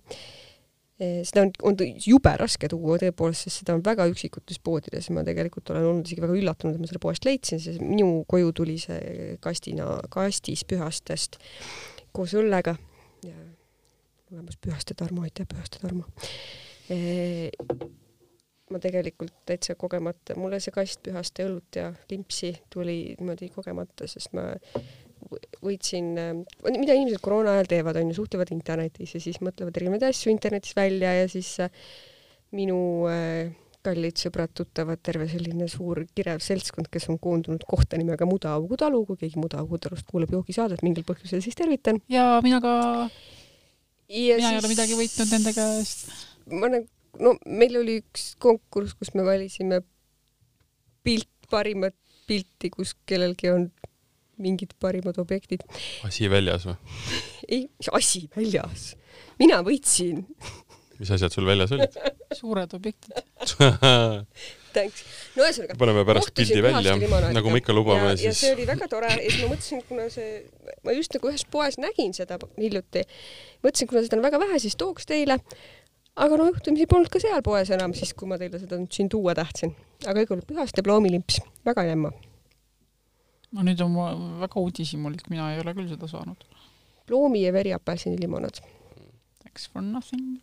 Seda 0.99 1.43
on, 1.43 1.51
on 1.67 1.77
jube 2.07 2.33
raske 2.39 2.69
tuua 2.71 2.97
tõepoolest, 3.03 3.49
sest 3.49 3.63
seda 3.63 3.75
on 3.75 3.83
väga 3.85 4.07
üksikutes 4.13 4.61
poodides. 4.63 5.11
Ma 5.11 5.25
tegelikult 5.27 5.75
olen 5.75 5.89
olnud 5.91 6.07
isegi 6.07 6.23
väga 6.23 6.39
üllatunud, 6.39 6.77
et 6.77 6.85
ma 6.85 6.91
selle 6.91 7.03
poest 7.03 7.27
leidsin, 7.27 7.63
sest 7.63 7.83
minu 7.83 8.23
koju 8.31 8.53
tuli 8.55 8.79
see 8.83 9.35
kastina, 9.43 9.97
kastis 10.15 10.63
pühastest 10.71 11.41
koos 12.15 12.37
õllega 12.39 12.77
olemas 14.35 14.57
Pühaste 14.57 14.95
Tarmo, 14.95 15.23
aitäh 15.23 15.47
Pühaste 15.47 15.81
Tarmo 15.83 16.05
e, 16.91 17.51
ma 18.71 18.81
tegelikult 18.83 19.35
täitsa 19.47 19.77
kogemata, 19.79 20.37
mulle 20.41 20.61
see 20.63 20.75
kast 20.75 21.03
Pühaste 21.07 21.47
õlut 21.49 21.79
ja 21.79 21.91
limpsi 22.11 22.55
tuli 22.73 22.99
niimoodi 23.19 23.51
kogemata, 23.55 24.09
sest 24.11 24.35
ma 24.37 24.51
võitsin, 25.65 26.15
mida 26.69 26.97
inimesed 26.97 27.23
koroona 27.25 27.57
ajal 27.57 27.71
teevad, 27.71 27.99
on 28.01 28.11
ju, 28.11 28.19
suhtlevad 28.21 28.51
internetis 28.55 29.15
ja 29.17 29.23
siis 29.23 29.41
mõtlevad 29.45 29.77
erinevaid 29.81 30.09
asju 30.11 30.33
internetis 30.33 30.77
välja 30.77 31.13
ja 31.19 31.29
siis 31.31 31.51
äh, 31.65 31.85
minu 32.55 32.79
äh, 33.11 33.53
kallid 33.85 34.19
sõbrad-tuttavad, 34.21 35.01
terve 35.05 35.27
selline 35.29 35.67
suur 35.69 36.05
kirev 36.17 36.43
seltskond, 36.45 36.89
kes 36.93 37.11
on 37.13 37.19
koondunud 37.23 37.67
kohta 37.69 37.99
nimega 38.01 38.27
Mudaaugu 38.29 38.79
talu, 38.81 39.03
kui 39.09 39.21
keegi 39.21 39.41
Mudaaugu 39.41 39.81
talust 39.83 40.09
kuulab 40.09 40.33
joogisaadet 40.33 40.85
mingil 40.87 41.05
põhjusel, 41.09 41.43
siis 41.45 41.59
tervitan. 41.59 42.01
ja 42.09 42.41
mina 42.45 42.63
ka, 42.65 42.75
mina 44.09 44.53
ei 44.53 44.61
ole 44.61 44.73
midagi 44.73 44.97
võitnud 44.99 45.35
nende 45.37 45.53
käest. 45.57 46.07
ma 46.53 46.73
nagu, 46.73 46.89
no 47.21 47.37
meil 47.45 47.77
oli 47.83 47.99
üks 48.03 48.33
konkurss, 48.41 48.97
kus 48.97 49.13
me 49.19 49.27
valisime 49.27 49.83
pilt, 51.05 51.29
parimat 51.53 51.97
pilti, 52.25 52.71
kus 52.73 52.95
kellelgi 53.05 53.53
on 53.53 53.69
mingid 54.43 54.75
parimad 54.81 55.19
objektid. 55.23 55.65
asi 56.07 56.31
väljas 56.31 56.67
või? 56.69 56.77
ei, 57.49 57.63
mis 57.79 57.93
asi 58.01 58.27
väljas. 58.37 58.91
mina 59.39 59.63
võitsin. 59.67 60.25
mis 60.99 61.15
asjad 61.15 61.35
sul 61.35 61.49
väljas 61.49 61.73
olid 61.75 61.99
suured 62.35 62.75
objektid. 62.77 63.25
Thanks. 64.75 65.05
no 65.37 65.45
ühesõnaga. 65.45 65.77
paneme 65.79 66.03
pärast 66.09 66.33
pildi 66.35 66.59
välja, 66.65 66.97
nagu 67.37 67.53
me 67.53 67.61
ikka 67.63 67.77
lubame, 67.77 68.11
ja, 68.11 68.19
siis 68.19 68.27
ja 68.27 68.35
see 68.41 68.53
oli 68.57 68.67
väga 68.67 68.89
tore 68.91 69.13
ja 69.13 69.21
siis 69.23 69.45
ma 69.45 69.51
mõtlesin, 69.53 69.85
kuna 69.89 70.09
see, 70.11 70.35
ma 70.87 70.97
just 70.97 71.15
nagu 71.15 71.31
ühes 71.31 71.47
poes 71.55 71.79
nägin 71.83 72.15
seda 72.17 72.41
hiljuti, 72.59 73.05
mõtlesin, 73.65 73.91
kuna 73.91 74.05
seda 74.05 74.19
on 74.19 74.27
väga 74.27 74.43
vähe, 74.43 74.61
siis 74.65 74.75
tooks 74.81 75.07
teile. 75.11 75.39
aga 76.15 76.39
no 76.39 76.51
juhtumisi 76.51 76.89
polnud 76.91 77.11
ka 77.13 77.23
seal 77.23 77.43
poes 77.47 77.71
enam 77.75 77.95
siis, 77.95 78.15
kui 78.19 78.31
ma 78.31 78.39
teile 78.41 78.59
seda 78.63 78.81
nüüd 78.81 78.95
siin 78.95 79.11
tuua 79.13 79.37
tahtsin. 79.39 79.77
aga 80.07 80.27
igal 80.27 80.41
juhul 80.41 80.47
Pühaste 80.51 80.83
ploomilimps, 80.87 81.39
väga 81.67 81.87
jämma. 81.93 82.11
No 83.55 83.65
nüüd 83.67 83.83
on 83.85 83.99
väga 84.43 84.63
uudishimulik, 84.63 85.29
mina 85.33 85.53
ei 85.55 85.61
ole 85.63 85.75
küll 85.77 85.91
seda 85.91 86.09
saanud. 86.11 86.47
ploomi 87.05 87.43
ja 87.43 87.53
veriapelsini 87.53 88.17
limonaad. 88.21 88.63
Thanks 89.43 89.69
for 89.71 89.83
nothing. 89.83 90.41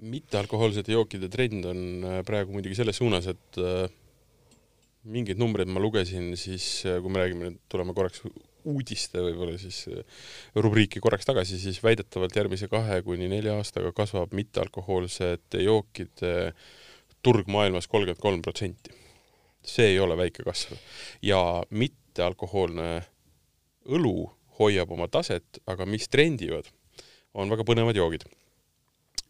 mittealkohoolsete 0.00 0.94
jookide 0.94 1.28
trend 1.28 1.64
on 1.68 1.80
äh, 2.08 2.20
praegu 2.24 2.54
muidugi 2.54 2.78
selles 2.78 2.96
suunas, 2.96 3.26
et 3.28 3.58
äh, 3.60 3.90
mingeid 5.04 5.36
numbreid 5.36 5.68
ma 5.68 5.82
lugesin, 5.82 6.30
siis 6.40 6.86
äh, 6.88 7.02
kui 7.04 7.12
me 7.12 7.20
räägime 7.20 7.44
nüüd, 7.44 7.58
tuleme 7.68 7.92
korraks 7.92 8.22
uudiste 8.64 9.20
võib-olla 9.20 9.58
siis 9.60 9.82
rubriiki 10.56 11.02
korraks 11.04 11.28
tagasi, 11.28 11.58
siis 11.60 11.82
väidetavalt 11.84 12.36
järgmise 12.36 12.68
kahe 12.72 13.02
kuni 13.04 13.28
nelja 13.28 13.58
aastaga 13.60 13.92
kasvab 13.96 14.32
mittealkohoolsete 14.36 15.66
jookide 15.66 16.32
turg 17.20 17.48
maailmas 17.52 17.88
kolmkümmend 17.88 18.24
kolm 18.24 18.42
protsenti. 18.44 18.99
See 19.64 19.92
ei 19.94 19.98
ole 20.00 20.16
väike 20.18 20.44
kasv 20.46 20.76
ja 21.22 21.62
mittealkohoolne 21.70 22.90
õlu 23.90 24.14
hoiab 24.60 24.92
oma 24.92 25.08
taset, 25.08 25.60
aga 25.66 25.86
mis 25.88 26.08
trendivad, 26.12 26.68
on 27.34 27.50
väga 27.52 27.64
põnevad 27.64 27.96
joogid 27.96 28.26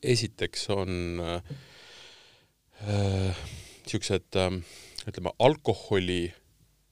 esiteks 0.03 0.69
on 0.71 1.21
äh, 1.21 1.43
äh, 2.89 3.37
ütleme, 5.09 5.33
alkoholi 5.39 6.23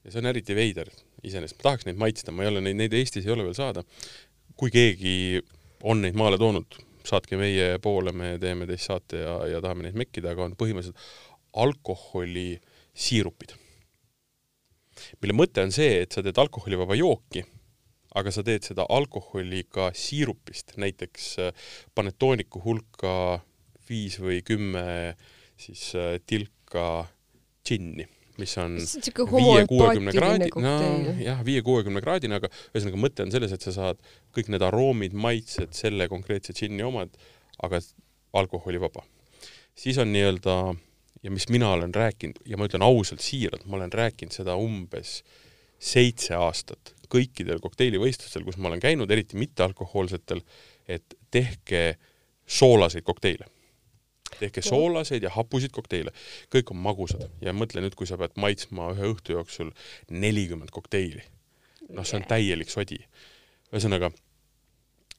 ja 0.05 0.11
see 0.12 0.20
on 0.22 0.30
eriti 0.30 0.57
veider 0.57 0.91
iseenesest, 1.24 1.59
ma 1.59 1.70
tahaks 1.70 1.86
neid 1.89 2.01
maitsta, 2.01 2.32
ma 2.32 2.45
ei 2.45 2.53
ole 2.53 2.62
neid, 2.64 2.78
neid 2.78 2.95
Eestis 2.97 3.26
ei 3.26 3.34
ole 3.34 3.47
veel 3.47 3.57
saada. 3.57 3.84
kui 4.59 4.72
keegi 4.74 5.41
on 5.86 6.01
neid 6.03 6.16
maale 6.18 6.39
toonud, 6.39 6.78
saatke 7.07 7.39
meie 7.39 7.76
poole, 7.82 8.12
me 8.12 8.32
teeme 8.43 8.66
teist 8.66 8.89
saate 8.91 9.20
ja, 9.22 9.34
ja 9.47 9.61
tahame 9.62 9.86
neid 9.86 9.99
mekkida, 9.99 10.32
aga 10.34 10.49
on 10.49 10.57
põhimõtteliselt 10.59 10.99
alkoholisiirupid, 12.99 13.55
mille 15.22 15.34
mõte 15.36 15.62
on 15.62 15.72
see, 15.72 16.03
et 16.03 16.12
sa 16.12 16.22
teed 16.22 16.38
alkoholivaba 16.38 16.96
jooki 16.99 17.44
aga 18.18 18.32
sa 18.32 18.42
teed 18.42 18.64
seda 18.64 18.86
alkoholiga 18.88 19.92
siirupist, 19.94 20.74
näiteks 20.80 21.38
äh, 21.38 21.53
paned 21.94 22.16
tooniku 22.18 22.61
hulka 22.64 23.40
viis 23.88 24.18
või 24.18 24.40
kümme 24.42 25.14
siis 25.61 25.94
äh, 25.94 26.16
tilka 26.26 27.07
džinni, 27.62 28.09
mis 28.40 28.57
on 28.59 28.78
viie-kuuekümne 28.78 30.14
kraadi, 30.16 30.51
no 30.57 30.74
jah, 31.20 31.44
viie-kuuekümne 31.44 32.03
kraadine, 32.03 32.40
aga 32.40 32.51
ühesõnaga 32.72 33.03
mõte 33.05 33.26
on 33.26 33.34
selles, 33.34 33.53
et 33.55 33.62
sa 33.62 33.76
saad 33.76 34.03
kõik 34.34 34.51
need 34.51 34.64
aroomid, 34.64 35.14
maitsed 35.14 35.76
selle 35.76 36.09
konkreetse 36.11 36.57
džinni 36.57 36.82
omad, 36.82 37.14
aga 37.62 37.82
alkoholivaba. 38.34 39.05
siis 39.78 39.99
on 40.01 40.11
nii-öelda 40.11 40.59
ja 41.23 41.31
mis 41.31 41.49
mina 41.49 41.73
olen 41.73 41.95
rääkinud 41.95 42.43
ja 42.47 42.57
ma 42.57 42.69
ütlen 42.69 42.85
ausalt, 42.87 43.21
siiralt, 43.25 43.66
ma 43.66 43.77
olen 43.77 43.93
rääkinud 43.93 44.35
seda 44.35 44.57
umbes 44.57 45.23
seitse 45.79 46.35
aastat 46.35 46.95
kõikidel 47.12 47.61
kokteilivõistlustel, 47.64 48.45
kus 48.45 48.59
ma 48.61 48.69
olen 48.71 48.83
käinud, 48.83 49.11
eriti 49.11 49.39
mittealkohoolsetel, 49.41 50.43
et 50.89 51.16
tehke 51.31 51.97
soolaseid 52.47 53.07
kokteile. 53.07 53.49
tehke 54.39 54.62
soolaseid 54.62 55.23
ja 55.23 55.31
hapusid 55.31 55.73
kokteile. 55.73 56.12
kõik 56.55 56.71
on 56.71 56.77
magusad 56.77 57.31
ja 57.41 57.53
mõtle 57.53 57.81
nüüd, 57.81 57.95
kui 57.95 58.07
sa 58.07 58.19
pead 58.19 58.37
maitsma 58.37 58.93
ühe 58.93 59.12
õhtu 59.12 59.33
jooksul 59.33 59.71
nelikümmend 60.11 60.71
kokteili. 60.71 61.23
noh, 61.89 62.05
see 62.05 62.21
on 62.21 62.29
täielik 62.29 62.71
sodi. 62.71 63.01
ühesõnaga, 63.73 64.12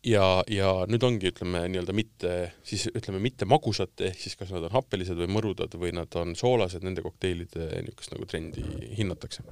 ja, 0.05 0.25
ja 0.51 0.69
nüüd 0.89 1.03
ongi, 1.05 1.31
ütleme 1.33 1.63
nii-öelda 1.71 1.95
mitte, 1.95 2.35
siis 2.67 2.87
ütleme 2.93 3.21
mitte 3.23 3.47
magusate, 3.49 4.09
ehk 4.11 4.21
siis 4.23 4.37
kas 4.39 4.53
nad 4.55 4.65
on 4.67 4.75
happelised 4.77 5.19
või 5.19 5.29
mõrudad 5.35 5.75
või 5.79 5.91
nad 5.95 6.13
on 6.19 6.35
soolased, 6.39 6.85
nende 6.85 7.03
kokteilide 7.05 7.69
niisugust 7.83 8.15
nagu 8.15 8.29
trendi 8.29 8.63
hinnatakse. 8.99 9.45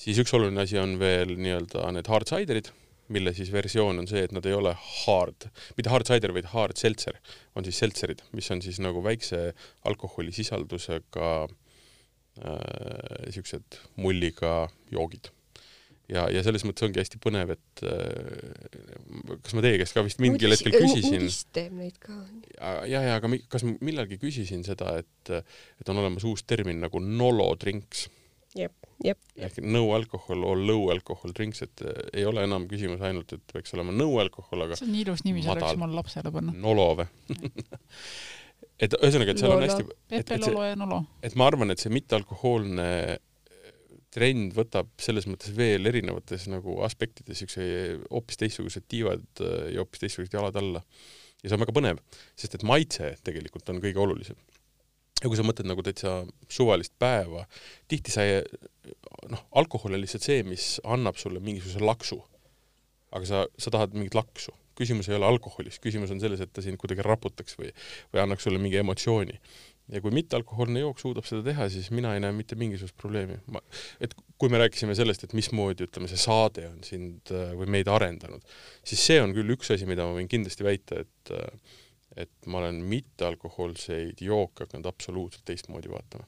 Siis 0.00 0.20
üks 0.22 0.32
oluline 0.36 0.62
asi 0.64 0.78
on 0.80 0.98
veel 1.00 1.34
nii-öelda 1.36 1.88
need 1.96 2.08
hard 2.10 2.30
cider'id, 2.30 2.70
mille 3.10 3.32
siis 3.34 3.50
versioon 3.52 3.98
on 3.98 4.06
see, 4.06 4.22
et 4.26 4.34
nad 4.34 4.46
ei 4.46 4.54
ole 4.54 4.70
hard, 4.76 5.48
mitte 5.78 5.90
hard 5.90 6.06
cider, 6.06 6.34
vaid 6.36 6.52
hard 6.52 6.78
seltser, 6.78 7.18
on 7.58 7.66
siis 7.66 7.80
seltserid, 7.82 8.22
mis 8.36 8.50
on 8.54 8.62
siis 8.62 8.78
nagu 8.82 9.02
väikse 9.04 9.50
alkoholisisaldusega 9.90 11.32
niisugused 12.40 13.74
äh, 13.74 13.86
mulliga 14.00 14.54
joogid 14.94 15.32
ja, 16.10 16.26
ja 16.32 16.42
selles 16.46 16.64
mõttes 16.66 16.86
ongi 16.86 17.00
hästi 17.00 17.20
põnev, 17.22 17.54
et 17.56 17.82
äh, 17.86 19.34
kas 19.44 19.56
ma 19.56 19.64
teie 19.64 19.80
käest 19.80 19.96
ka 19.96 20.04
vist 20.06 20.22
mingil 20.22 20.54
hetkel 20.54 20.74
küsisin. 20.76 21.26
vist 21.26 21.50
teeb 21.56 21.74
neid 21.78 21.98
ka. 22.02 22.16
ja, 22.56 22.72
ja, 22.90 23.04
ja 23.08 23.18
aga 23.20 23.30
mi, 23.30 23.42
kas 23.50 23.66
ma 23.66 23.76
millalgi 23.84 24.20
küsisin 24.22 24.64
seda, 24.66 24.98
et, 25.02 25.34
et 25.80 25.92
on 25.92 26.02
olemas 26.02 26.26
uus 26.28 26.44
termin 26.48 26.82
nagu 26.82 27.02
nolodrinks 27.04 28.08
jep, 28.58 28.74
jep. 29.04 29.20
ehk 29.38 29.60
no 29.62 29.84
alcohol 29.94 30.44
or 30.48 30.58
low 30.58 30.90
alcohol 30.94 31.34
drinks, 31.36 31.62
et 31.66 31.84
äh, 31.86 32.02
ei 32.20 32.26
ole 32.28 32.44
enam 32.46 32.66
küsimus 32.70 33.02
ainult, 33.06 33.32
et 33.36 33.54
peaks 33.54 33.74
olema 33.76 33.94
no 33.94 34.10
alcohol, 34.22 34.66
aga 34.66 34.78
see 34.78 34.88
on 34.88 34.94
nii 34.96 35.06
ilus 35.06 35.24
nimi, 35.26 35.46
selle 35.46 35.62
võiks 35.62 35.78
omale 35.78 35.98
lapsele 36.00 36.34
panna. 36.34 36.56
Nolo 36.66 36.90
või 37.00 37.08
et 38.84 38.96
ühesõnaga, 38.98 39.34
et 39.34 39.42
seal 39.42 39.52
Nolo. 39.52 39.60
on 39.60 39.66
hästi 39.68 39.98
Pepe, 40.10 40.40
Lolo 40.46 40.66
ja 40.66 40.78
Nolo. 40.78 41.02
et 41.26 41.36
ma 41.38 41.50
arvan, 41.50 41.74
et 41.74 41.82
see 41.82 41.92
mittealkohoolne 41.94 42.90
trend 44.14 44.54
võtab 44.56 44.90
selles 45.00 45.28
mõttes 45.30 45.54
veel 45.56 45.86
erinevates 45.86 46.48
nagu 46.50 46.80
aspektides 46.86 47.42
siukse 47.42 47.64
hoopis 48.10 48.40
teistsugused 48.40 48.88
tiivad 48.90 49.26
äh, 49.44 49.72
ja 49.74 49.84
hoopis 49.84 50.04
teistsugused 50.04 50.34
jalad 50.34 50.56
alla. 50.60 50.82
ja 51.42 51.48
see 51.48 51.56
on 51.56 51.64
väga 51.64 51.76
põnev, 51.76 52.00
sest 52.38 52.58
et 52.58 52.66
maitse 52.66 53.14
tegelikult 53.24 53.70
on 53.72 53.82
kõige 53.82 54.02
olulisem 54.02 54.38
ja 55.20 55.28
kui 55.28 55.38
sa 55.38 55.44
mõtled 55.44 55.68
nagu 55.68 55.84
täitsa 55.84 56.20
suvalist 56.52 56.94
päeva, 57.00 57.44
tihti 57.90 58.12
sa 58.14 58.24
ei, 58.24 58.40
noh, 59.32 59.42
alkohol 59.60 59.96
on 59.96 60.02
lihtsalt 60.02 60.24
see, 60.24 60.44
mis 60.46 60.78
annab 60.88 61.20
sulle 61.20 61.42
mingisuguse 61.44 61.84
laksu. 61.84 62.20
aga 63.10 63.26
sa, 63.26 63.38
sa 63.58 63.72
tahad 63.74 63.94
mingit 63.96 64.14
laksu. 64.14 64.54
küsimus 64.78 65.10
ei 65.10 65.16
ole 65.18 65.26
alkoholis, 65.28 65.76
küsimus 65.82 66.12
on 66.14 66.20
selles, 66.22 66.40
et 66.40 66.52
ta 66.56 66.62
sind 66.64 66.78
kuidagi 66.80 67.04
raputaks 67.04 67.58
või, 67.58 67.72
või 68.14 68.22
annaks 68.22 68.46
sulle 68.46 68.58
mingi 68.62 68.80
emotsiooni. 68.80 69.36
Ja 69.90 70.02
kui 70.04 70.14
mittealkohoolne 70.14 70.84
jook 70.84 71.02
suudab 71.02 71.26
seda 71.28 71.42
teha, 71.50 71.68
siis 71.72 71.90
mina 71.94 72.14
ei 72.14 72.22
näe 72.22 72.34
mitte 72.36 72.58
mingisugust 72.58 72.96
probleemi. 73.00 73.40
ma, 73.50 73.62
et 74.00 74.14
kui 74.38 74.52
me 74.52 74.60
rääkisime 74.62 74.94
sellest, 74.96 75.26
et 75.26 75.36
mismoodi, 75.36 75.88
ütleme, 75.88 76.08
see 76.10 76.20
saade 76.20 76.66
on 76.70 76.80
sind 76.86 77.32
äh, 77.34 77.52
või 77.58 77.68
meid 77.78 77.90
arendanud, 77.92 78.44
siis 78.86 79.04
see 79.10 79.20
on 79.22 79.34
küll 79.36 79.56
üks 79.56 79.74
asi, 79.74 79.88
mida 79.90 80.06
ma 80.06 80.16
võin 80.16 80.30
kindlasti 80.30 80.66
väita, 80.66 81.02
et 81.04 81.34
äh, 81.36 81.78
et 82.16 82.46
ma 82.46 82.58
olen 82.58 82.82
mittealkohoolseid 82.90 84.20
jooke 84.24 84.66
hakanud 84.66 84.88
absoluutselt 84.90 85.44
teistmoodi 85.46 85.90
vaatama. 85.90 86.26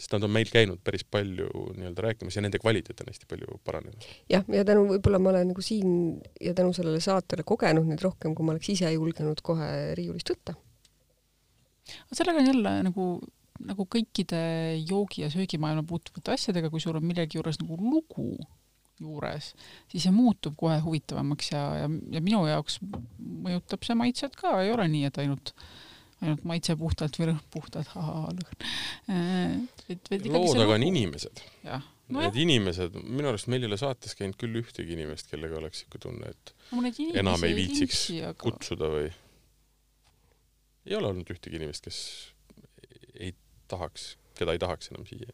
sest 0.00 0.14
nad 0.16 0.24
on 0.24 0.32
meil 0.32 0.48
käinud 0.48 0.80
päris 0.84 1.02
palju 1.04 1.48
nii-öelda 1.76 2.04
rääkimas 2.06 2.36
ja 2.36 2.42
nende 2.44 2.58
kvaliteet 2.58 3.00
on 3.02 3.10
hästi 3.10 3.28
palju 3.28 3.60
paranenud. 3.64 4.08
jah, 4.32 4.44
ja 4.48 4.64
tänu, 4.64 4.86
võib-olla 4.94 5.20
ma 5.20 5.32
olen 5.34 5.52
nagu 5.52 5.64
siin 5.64 5.92
ja 6.40 6.54
tänu 6.54 6.72
sellele 6.76 7.00
saatele 7.04 7.44
kogenud 7.44 7.88
neid 7.88 8.04
rohkem, 8.04 8.34
kui 8.34 8.46
ma 8.46 8.56
oleks 8.56 8.72
ise 8.76 8.92
julgenud 8.92 9.40
kohe 9.44 9.70
riiulist 9.98 10.32
võtta. 10.32 10.56
Sellega 12.12 12.42
on 12.42 12.50
jälle 12.52 12.72
nagu, 12.88 13.10
nagu 13.66 13.86
kõikide 13.96 14.40
joogi- 14.78 15.24
ja 15.24 15.30
söögimaailma 15.32 15.84
puutuvate 15.88 16.34
asjadega, 16.36 16.70
kui 16.70 16.80
sul 16.82 16.98
on 16.98 17.06
millegi 17.06 17.38
juures 17.38 17.60
nagu 17.62 17.78
lugu 17.80 18.32
juures, 19.00 19.54
siis 19.88 20.04
see 20.04 20.12
muutub 20.12 20.58
kohe 20.60 20.76
huvitavamaks 20.84 21.54
ja, 21.54 21.62
ja, 21.82 21.92
ja 22.12 22.20
minu 22.20 22.42
jaoks 22.48 22.80
mõjutab 22.84 23.86
see 23.86 23.96
maitset 23.96 24.36
ka, 24.36 24.58
ei 24.60 24.74
ole 24.74 24.88
nii, 24.92 25.06
et 25.08 25.22
ainult 25.22 25.54
ainult 26.20 26.44
maitse 26.48 26.76
puhtalt 26.76 27.16
või 27.16 27.30
rõhn 27.30 27.40
puhtalt, 27.52 27.94
ahaa, 27.96 28.28
lõhn. 28.36 29.64
et 29.88 30.12
loo 30.28 30.52
taga 30.52 30.76
on 30.76 30.84
inimesed. 30.84 31.42
jah. 31.64 31.86
No 32.10 32.24
Need 32.24 32.40
inimesed, 32.42 32.96
minu 33.06 33.30
arust 33.30 33.46
meil 33.46 33.62
ei 33.62 33.68
ole 33.70 33.76
saates 33.78 34.16
käinud 34.18 34.34
küll 34.40 34.58
ühtegi 34.58 34.96
inimest, 34.96 35.28
kellega 35.30 35.60
oleks 35.60 35.84
niisugune 35.84 36.02
tunne, 36.02 36.32
et 36.34 36.54
no, 36.74 36.82
enam 37.22 37.44
ei 37.46 37.54
viitsiks 37.54 38.00
linksi, 38.10 38.16
aga... 38.26 38.40
kutsuda 38.42 38.88
või 38.90 39.12
ei 40.90 40.98
ole 40.98 41.12
olnud 41.12 41.30
ühtegi 41.30 41.60
inimest, 41.60 41.86
kes 41.86 42.00
ei 43.14 43.34
tahaks, 43.70 44.14
keda 44.38 44.56
ei 44.56 44.62
tahaks 44.62 44.90
enam 44.92 45.06
siia 45.08 45.30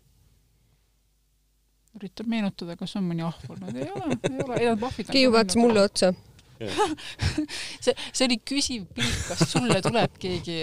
üritan 1.97 2.29
meenutada, 2.29 2.77
kas 2.79 2.97
on 2.99 3.07
mõni 3.09 3.25
ahv 3.25 3.53
olnud, 3.55 3.77
ei 3.77 3.89
ole, 3.89 4.17
ei 4.29 4.41
ole, 4.45 4.57
ei 4.61 4.71
nad 4.71 4.81
vahvid 4.81 5.13
Keiu 5.13 5.33
vaatas 5.35 5.59
mulle 5.61 5.85
otsa. 5.87 6.13
see, 7.85 7.93
see 8.17 8.25
oli 8.25 8.39
küsiv 8.49 8.87
pilk, 8.97 9.17
kas 9.29 9.43
sulle 9.51 9.77
tuleb 9.85 10.15
keegi 10.21 10.57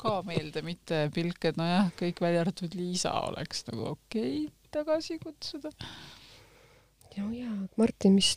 ka 0.00 0.18
meelde, 0.26 0.62
mitte 0.64 1.06
pilk, 1.14 1.40
et 1.48 1.60
nojah, 1.60 1.88
kõik 1.96 2.20
välja 2.24 2.42
arvatud 2.44 2.76
Liisa 2.76 3.14
oleks 3.30 3.64
nagu 3.70 3.86
okei 3.94 4.42
okay, 4.44 4.52
tagasi 4.76 5.16
kutsuda. 5.22 5.72
no 7.16 7.30
jaa, 7.32 7.56
Martin, 7.80 8.18
mis 8.20 8.34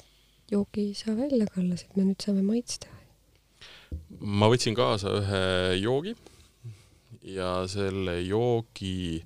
joogi 0.51 0.91
sa 0.95 1.15
välja 1.17 1.49
kallasid, 1.51 1.91
me 1.99 2.07
nüüd 2.07 2.23
saame 2.23 2.45
maitsta? 2.47 3.00
Ma 4.21 4.49
võtsin 4.51 4.75
kaasa 4.77 5.11
ühe 5.17 5.43
joogi 5.81 6.15
ja 7.25 7.61
selle 7.69 8.19
joogi 8.21 9.21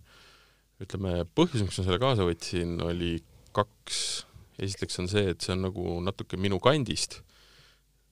ütleme, 0.84 1.24
põhjus, 1.36 1.63
miks 1.63 1.80
ma 1.80 1.86
selle 1.86 1.99
kaasa 2.01 2.26
võtsin, 2.28 2.76
oli 2.84 3.18
kaks. 3.55 4.26
esiteks 4.59 4.99
on 5.03 5.09
see, 5.11 5.30
et 5.32 5.43
see 5.43 5.53
on 5.55 5.66
nagu 5.68 5.99
natuke 6.03 6.39
minu 6.39 6.59
kandist 6.63 7.22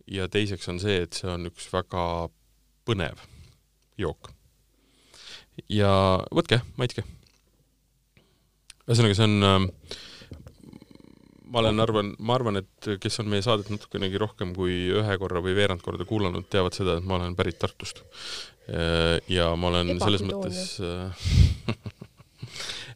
ja 0.08 0.28
teiseks 0.32 0.68
on 0.72 0.80
see, 0.84 1.04
et 1.06 1.16
see 1.16 1.30
on 1.32 1.48
üks 1.48 1.70
väga 1.72 2.30
põnev 2.88 3.22
jook. 4.00 4.32
ja 5.72 5.92
võtke, 6.34 6.62
maitske. 6.80 7.06
ühesõnaga, 8.88 9.16
see 9.16 9.30
on, 9.30 9.70
ma 11.54 11.62
olen, 11.62 11.84
arvan, 11.84 12.14
ma 12.20 12.38
arvan, 12.40 12.62
et 12.64 12.90
kes 13.02 13.20
on 13.22 13.30
meie 13.30 13.46
saadet 13.46 13.70
natukenegi 13.70 14.22
rohkem 14.22 14.56
kui 14.58 14.88
ühe 14.94 15.18
korra 15.22 15.44
või 15.46 15.54
veerand 15.58 15.84
korda 15.86 16.08
kuulanud, 16.10 16.48
teavad 16.50 16.76
seda, 16.76 16.98
et 16.98 17.06
ma 17.06 17.20
olen 17.20 17.38
pärit 17.38 17.60
Tartust. 17.62 18.04
ja 19.30 19.52
ma 19.60 19.70
olen 19.70 19.98
selles 20.00 20.24
mõttes 20.26 20.64
et 20.80 22.04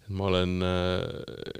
ma 0.17 0.29
olen 0.29 0.61
äh, 0.63 1.03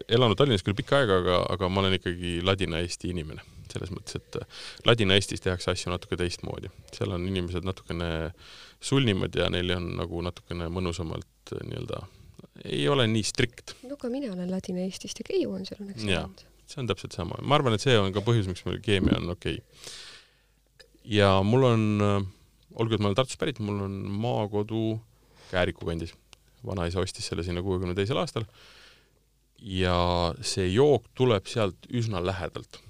elanud 0.07 0.37
Tallinnas 0.39 0.63
küll 0.65 0.77
pikka 0.77 1.01
aega, 1.01 1.19
aga, 1.21 1.37
aga 1.53 1.69
ma 1.71 1.83
olen 1.83 1.97
ikkagi 1.97 2.39
Ladina-Eesti 2.45 3.11
inimene. 3.11 3.43
selles 3.67 3.91
mõttes, 3.91 4.15
et 4.15 4.87
Ladina-Eestis 4.87 5.43
tehakse 5.43 5.73
asju 5.73 5.91
natuke 5.91 6.17
teistmoodi. 6.19 6.71
seal 6.95 7.11
on 7.13 7.25
inimesed 7.27 7.67
natukene 7.67 8.31
sulnimad 8.79 9.35
ja 9.35 9.49
neil 9.51 9.73
on 9.75 9.89
nagu 9.99 10.21
natukene 10.23 10.69
mõnusamalt 10.71 11.51
nii-öelda, 11.57 12.05
ei 12.63 12.87
ole 12.89 13.07
nii 13.11 13.25
strikt. 13.27 13.75
no 13.83 13.97
aga 13.99 14.13
mina 14.13 14.31
olen 14.33 14.51
Ladina-Eestist 14.51 15.23
ja 15.23 15.27
Keiu 15.27 15.51
on 15.57 15.67
seal 15.67 15.83
õnneks 15.83 16.07
elanud. 16.07 16.45
See 16.67 16.81
on 16.83 16.89
täpselt 16.89 17.15
sama. 17.15 17.39
ma 17.41 17.57
arvan, 17.57 17.75
et 17.77 17.83
see 17.83 17.97
on 17.99 18.13
ka 18.15 18.23
põhjus, 18.25 18.49
miks 18.49 18.65
meil 18.67 18.79
keemia 18.83 19.19
on 19.21 19.33
okei 19.35 19.59
okay.. 19.59 19.91
ja 21.17 21.37
mul 21.43 21.67
on, 21.71 21.85
olgu, 22.75 22.95
et 22.95 23.03
ma 23.03 23.11
olen 23.11 23.19
Tartust 23.19 23.39
pärit, 23.41 23.61
mul 23.63 23.85
on 23.87 23.99
maakodu 24.23 24.97
Kääriku 25.47 25.87
kandis 25.87 26.11
vanaisa 26.67 26.99
ostis 26.99 27.27
selle 27.29 27.45
sinna 27.45 27.63
kuuekümne 27.63 27.95
teisel 27.95 28.19
aastal 28.19 28.43
ja 29.63 29.95
see 30.45 30.67
jook 30.69 31.07
tuleb 31.17 31.47
sealt 31.49 31.87
üsna 31.89 32.21
lähedalt. 32.25 32.81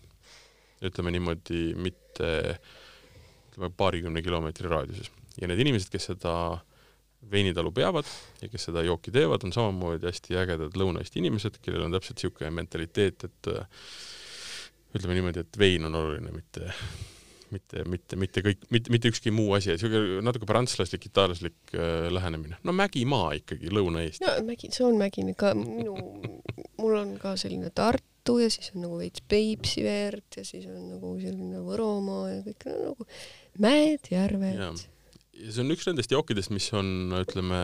ütleme 0.82 1.12
niimoodi, 1.12 1.74
mitte 1.74 2.60
ütleme 3.50 3.72
paarikümne 3.78 4.22
kilomeetri 4.22 4.70
raadiuses. 4.70 5.12
ja 5.42 5.48
need 5.48 5.60
inimesed, 5.60 5.90
kes 5.94 6.10
seda 6.12 6.34
veinitalu 7.32 7.72
peavad 7.76 8.08
ja 8.42 8.50
kes 8.52 8.70
seda 8.70 8.84
jooki 8.86 9.12
teevad, 9.12 9.44
on 9.44 9.54
samamoodi 9.56 10.08
hästi 10.08 10.38
ägedad 10.40 10.78
Lõuna-Eesti 10.80 11.22
inimesed, 11.24 11.60
kellel 11.64 11.88
on 11.88 11.98
täpselt 11.98 12.22
niisugune 12.22 12.54
mentaliteet, 12.62 13.28
et 13.28 13.52
ütleme 14.96 15.18
niimoodi, 15.18 15.44
et 15.44 15.60
vein 15.60 15.90
on 15.90 15.98
oluline, 15.98 16.32
mitte 16.36 16.72
mitte, 17.54 17.84
mitte, 17.88 18.18
mitte 18.20 18.44
kõik, 18.46 18.66
mitte, 18.74 18.92
mitte 18.94 19.12
ükski 19.12 19.32
muu 19.34 19.54
asi, 19.58 19.74
niisugune 19.74 20.22
natuke 20.26 20.48
prantslaslik, 20.50 21.08
itaallaslik 21.10 21.76
äh, 21.76 22.08
lähenemine. 22.14 22.60
no 22.68 22.76
Mägimaa 22.76 23.32
ikkagi, 23.40 23.72
Lõuna-Eesti. 23.74 24.26
no 24.26 24.36
Mägi, 24.48 24.72
see 24.76 24.86
on 24.88 25.00
Mägi, 25.00 25.24
ka 25.40 25.54
minu, 25.58 25.96
mul 26.82 27.00
on 27.00 27.16
ka 27.22 27.36
selline 27.40 27.72
Tartu 27.76 28.38
ja 28.42 28.50
siis 28.52 28.74
on 28.76 28.84
nagu 28.86 29.00
veits 29.00 29.24
Peipsi 29.30 29.86
verd 29.86 30.40
ja 30.40 30.46
siis 30.48 30.68
on 30.72 30.92
nagu 30.96 31.16
selline 31.22 31.64
Võromaa 31.64 32.28
ja 32.34 32.44
kõik 32.46 32.68
no, 32.70 32.78
nagu 32.92 33.10
mäed, 33.64 34.12
järved. 34.12 34.86
Ja 35.44 35.54
see 35.54 35.64
on 35.64 35.76
üks 35.76 35.88
nendest 35.90 36.14
jookidest, 36.14 36.52
mis 36.56 36.68
on, 36.78 37.14
ütleme, 37.20 37.62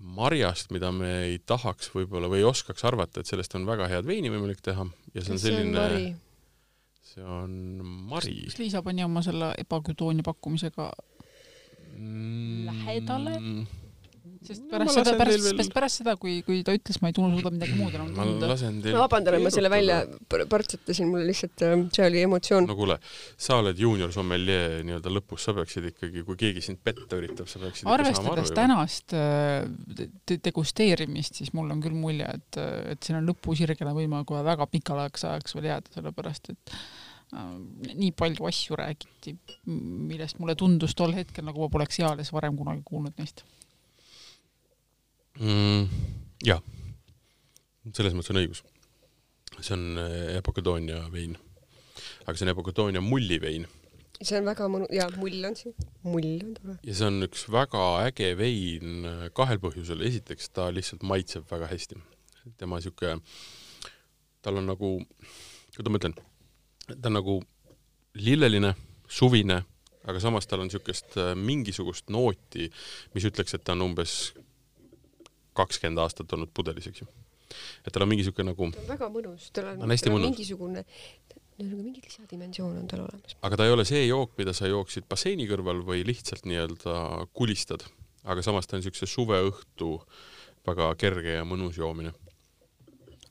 marjast, 0.00 0.72
mida 0.74 0.90
me 0.96 1.10
ei 1.26 1.38
tahaks 1.44 1.92
võib-olla 1.94 2.30
või 2.32 2.40
ei 2.40 2.48
oskaks 2.48 2.84
arvata, 2.88 3.20
et 3.20 3.30
sellest 3.30 3.54
on 3.58 3.68
väga 3.68 3.88
head 3.90 4.08
veini 4.08 4.32
võimalik 4.32 4.62
teha 4.64 4.86
ja 5.14 5.24
see 5.24 5.36
on 5.36 5.42
selline 5.42 5.86
see 7.10 7.24
on 7.26 7.52
Mari. 8.10 8.46
kas 8.46 8.58
Liisa 8.60 8.82
pani 8.86 9.04
oma 9.04 9.22
selle 9.26 9.52
ebaküdoonia 9.60 10.24
pakkumisega 10.26 10.90
mm, 11.96 12.66
lähedale? 12.70 13.36
Sest 14.40 14.62
pärast 14.70 14.96
seda, 14.96 15.12
pärast, 15.20 15.46
pärast, 15.52 15.72
pärast 15.74 16.00
seda, 16.00 16.14
kui, 16.20 16.38
kui 16.46 16.62
ta 16.64 16.72
ütles, 16.76 16.96
ma 17.02 17.10
ei 17.10 17.16
tunne 17.16 17.36
suuda 17.36 17.50
midagi 17.52 17.74
muud 17.76 17.96
enam 17.96 18.08
tunda. 18.14 18.46
ma 18.46 18.48
lasen 18.54 18.78
teil 18.80 18.96
ma 18.96 19.02
vabandan, 19.02 19.36
et 19.36 19.44
ma 19.44 19.52
selle 19.52 19.70
välja 19.72 19.98
partsetasin, 20.30 21.10
mul 21.12 21.26
lihtsalt, 21.28 21.64
äh, 21.66 21.74
see 21.96 22.06
oli 22.06 22.22
emotsioon. 22.24 22.68
no 22.70 22.76
kuule, 22.78 22.96
sa 23.36 23.58
oled 23.60 23.82
juunior 23.84 24.14
sommeljee 24.14 24.80
nii-öelda 24.88 25.12
lõpus, 25.12 25.44
sa 25.44 25.54
peaksid 25.58 25.90
ikkagi, 25.92 26.24
kui 26.24 26.40
keegi 26.40 26.64
sind 26.64 26.80
petta 26.84 27.20
üritab, 27.20 27.50
sa 27.52 27.60
peaksid 27.60 27.92
arvestades 27.92 28.54
tänast 28.56 29.16
äh, 29.16 29.68
te 30.24 30.40
degusteerimist, 30.48 31.42
siis 31.42 31.52
mul 31.56 31.68
on 31.76 31.84
küll 31.84 32.00
mulje, 32.00 32.32
et, 32.40 32.60
et 32.94 33.04
siin 33.04 33.20
on 33.20 33.28
lõpusirgele 33.28 33.92
võima 33.96 34.24
kohe 34.28 34.40
väga 34.46 34.70
pikaks 34.72 35.28
ajaks 35.28 35.58
veel 35.58 35.72
jääda, 35.74 35.96
sellepärast 36.00 36.52
et 36.54 36.76
äh, 37.36 37.54
nii 37.92 38.14
palju 38.16 38.48
asju 38.48 38.80
räägiti, 38.80 39.36
millest 39.68 40.40
mulle 40.40 40.56
tundus 40.56 40.96
tol 40.96 41.12
hetkel, 41.12 41.44
nagu 41.44 41.68
ma 41.68 41.72
poleks 41.76 42.00
eales 42.00 42.32
varem 42.32 42.56
kunagi 42.56 42.86
kuulnud 42.88 43.20
neist 43.20 43.44
mm,? 45.40 45.88
jah, 46.44 46.60
selles 47.96 48.14
mõttes 48.16 48.32
on 48.34 48.40
õigus. 48.42 48.62
see 49.60 49.74
on 49.76 50.00
äh, 50.00 50.38
Epokadoonia 50.38 51.02
vein, 51.12 51.36
aga 52.24 52.36
see 52.36 52.46
on 52.46 52.52
Epokadoonia 52.54 53.02
mullivein. 53.04 53.66
see 54.20 54.38
on 54.38 54.48
väga 54.48 54.68
mõnu-, 54.72 54.90
jaa, 54.94 55.08
mull 55.20 55.48
on 55.48 55.56
siin, 55.56 55.76
mull 56.04 56.32
on 56.44 56.52
tore. 56.58 56.76
ja 56.86 56.96
see 56.96 57.08
on 57.08 57.28
üks 57.28 57.46
väga 57.52 57.86
äge 58.08 58.32
vein 58.38 59.08
äh, 59.08 59.24
kahel 59.36 59.62
põhjusel, 59.62 60.04
esiteks 60.08 60.52
ta 60.56 60.68
lihtsalt 60.74 61.06
maitseb 61.08 61.48
väga 61.50 61.70
hästi. 61.72 62.00
tema 62.60 62.80
sihuke, 62.80 63.16
tal 64.44 64.60
on 64.60 64.68
nagu, 64.68 64.94
kuidas 65.76 65.92
ma 65.92 66.00
ütlen, 66.00 66.16
ta 66.90 67.08
on 67.10 67.16
nagu 67.16 67.40
lilleline, 68.16 68.74
suvine, 69.10 69.60
aga 70.08 70.20
samas 70.22 70.48
tal 70.48 70.62
on 70.62 70.68
niisugust 70.70 71.16
äh, 71.20 71.34
mingisugust 71.36 72.08
nooti, 72.12 72.70
mis 73.14 73.28
ütleks, 73.28 73.56
et 73.56 73.64
ta 73.64 73.76
on 73.76 73.90
umbes 73.90 74.32
kakskümmend 75.60 76.02
aastat 76.04 76.32
olnud 76.36 76.52
pudelis, 76.56 76.88
eks 76.90 77.04
ju. 77.04 77.08
et 77.84 77.92
tal 77.92 78.06
on 78.06 78.10
mingi 78.10 78.24
niisugune 78.24 78.52
nagu 78.52 78.70
ta 78.74 78.82
on 78.84 78.90
väga 78.94 79.10
mõnus, 79.12 79.50
tal 79.56 79.72
on, 79.72 79.84
on 79.86 79.94
hästi 79.94 80.12
mõnus. 80.14 80.32
mingisugune 80.32 80.84
nagu 81.60 81.82
mingi 81.82 82.02
lisadimensioon 82.04 82.76
on 82.82 82.90
tal 82.90 83.04
olemas. 83.04 83.36
aga 83.46 83.60
ta 83.60 83.68
ei 83.68 83.74
ole 83.74 83.86
see 83.88 84.04
jook, 84.06 84.34
mida 84.40 84.54
sa 84.56 84.70
jooksid 84.70 85.08
basseini 85.10 85.48
kõrval 85.50 85.82
või 85.86 86.04
lihtsalt 86.08 86.46
nii-öelda 86.48 86.96
kulistad, 87.36 87.84
aga 88.24 88.44
samas 88.46 88.68
ta 88.68 88.76
on 88.76 88.84
niisuguse 88.84 89.08
suveõhtu 89.10 89.94
väga 90.68 90.92
kerge 91.00 91.38
ja 91.40 91.46
mõnus 91.48 91.80
joomine. 91.80 92.14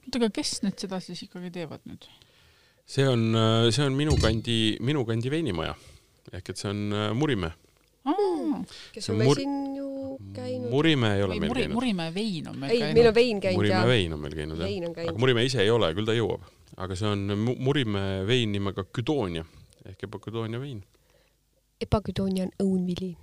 oota, 0.06 0.18
aga 0.22 0.32
kes 0.34 0.60
need 0.66 0.78
seda 0.82 1.02
siis 1.04 1.24
ikkagi 1.26 1.54
teevad 1.60 1.86
nüüd? 1.90 2.10
see 2.90 3.08
on, 3.08 3.32
see 3.74 3.86
on 3.86 3.98
minu 3.98 4.18
kandi, 4.22 4.78
minu 4.82 5.06
kandi 5.08 5.32
veinimaja 5.34 5.76
ehk 6.34 6.54
et 6.54 6.62
see 6.62 6.70
on 6.70 7.18
Murimäe. 7.18 7.54
kes 8.94 9.10
on 9.10 9.20
meil 9.20 9.30
mur... 9.30 9.42
siin 9.42 9.58
käinud. 10.34 10.70
Murimäe 10.72 11.18
ei 11.18 11.24
ole 11.24 11.36
või 11.36 11.40
meil 11.44 11.52
muri, 11.52 11.62
käinud. 11.62 11.78
Murimäe 11.78 12.14
vein 12.14 12.50
on 12.50 12.58
meil 12.60 12.74
ei, 12.74 12.80
käinud. 12.80 12.98
meil 12.98 13.08
on 13.10 13.16
vein 13.16 13.42
käinud, 13.44 13.60
Murimäe 13.60 13.88
vein 13.88 14.14
on 14.14 14.24
meil 14.24 14.36
käinud, 14.38 14.62
jah. 14.64 15.08
aga 15.08 15.24
Murimäe 15.24 15.48
ise 15.50 15.62
ei 15.64 15.72
ole, 15.74 15.94
küll 15.98 16.10
ta 16.10 16.16
jõuab. 16.18 16.46
aga 16.80 16.96
see 16.96 17.10
on 17.10 17.26
Murimäe 17.60 18.22
vein 18.28 18.52
nimega 18.56 18.86
Küdoonia 18.96 19.46
ehk 19.90 20.06
ebaküdoonia 20.10 20.62
vein. 20.62 20.84
ebaküdoonia 21.82 22.48
on 22.48 22.54
õunvili. 22.66 23.14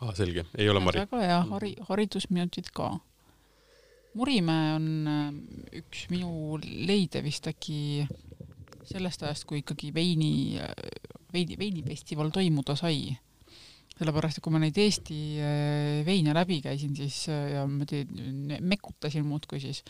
aa, 0.00 0.14
selge, 0.14 0.46
ei 0.58 0.68
ole 0.68 0.80
Mari. 0.80 1.02
väga 1.04 1.22
hea, 1.22 1.42
hari, 1.50 1.74
haridusminutid 1.88 2.70
ka. 2.74 2.94
Murimäe 4.16 4.72
on 4.78 4.88
äh, 5.12 5.24
üks 5.82 6.06
minu 6.08 6.56
leide 6.62 7.20
vist 7.24 7.48
äkki 7.50 8.06
sellest 8.86 9.22
ajast, 9.26 9.44
kui 9.44 9.60
ikkagi 9.60 9.92
veini, 9.94 10.56
äh, 10.62 10.72
veini, 11.34 11.58
veinifestival 11.60 12.30
toimuda 12.32 12.78
sai 12.78 13.10
sellepärast, 13.96 14.38
et 14.38 14.44
kui 14.44 14.52
ma 14.52 14.60
neid 14.60 14.76
Eesti 14.80 15.18
äh, 15.40 16.02
veine 16.06 16.34
läbi 16.36 16.58
käisin, 16.64 16.92
siis 16.98 17.22
äh, 17.32 17.54
ja 17.54 17.64
ma 17.68 17.86
mekutasin 18.60 19.24
muudkui, 19.24 19.60
siis 19.62 19.82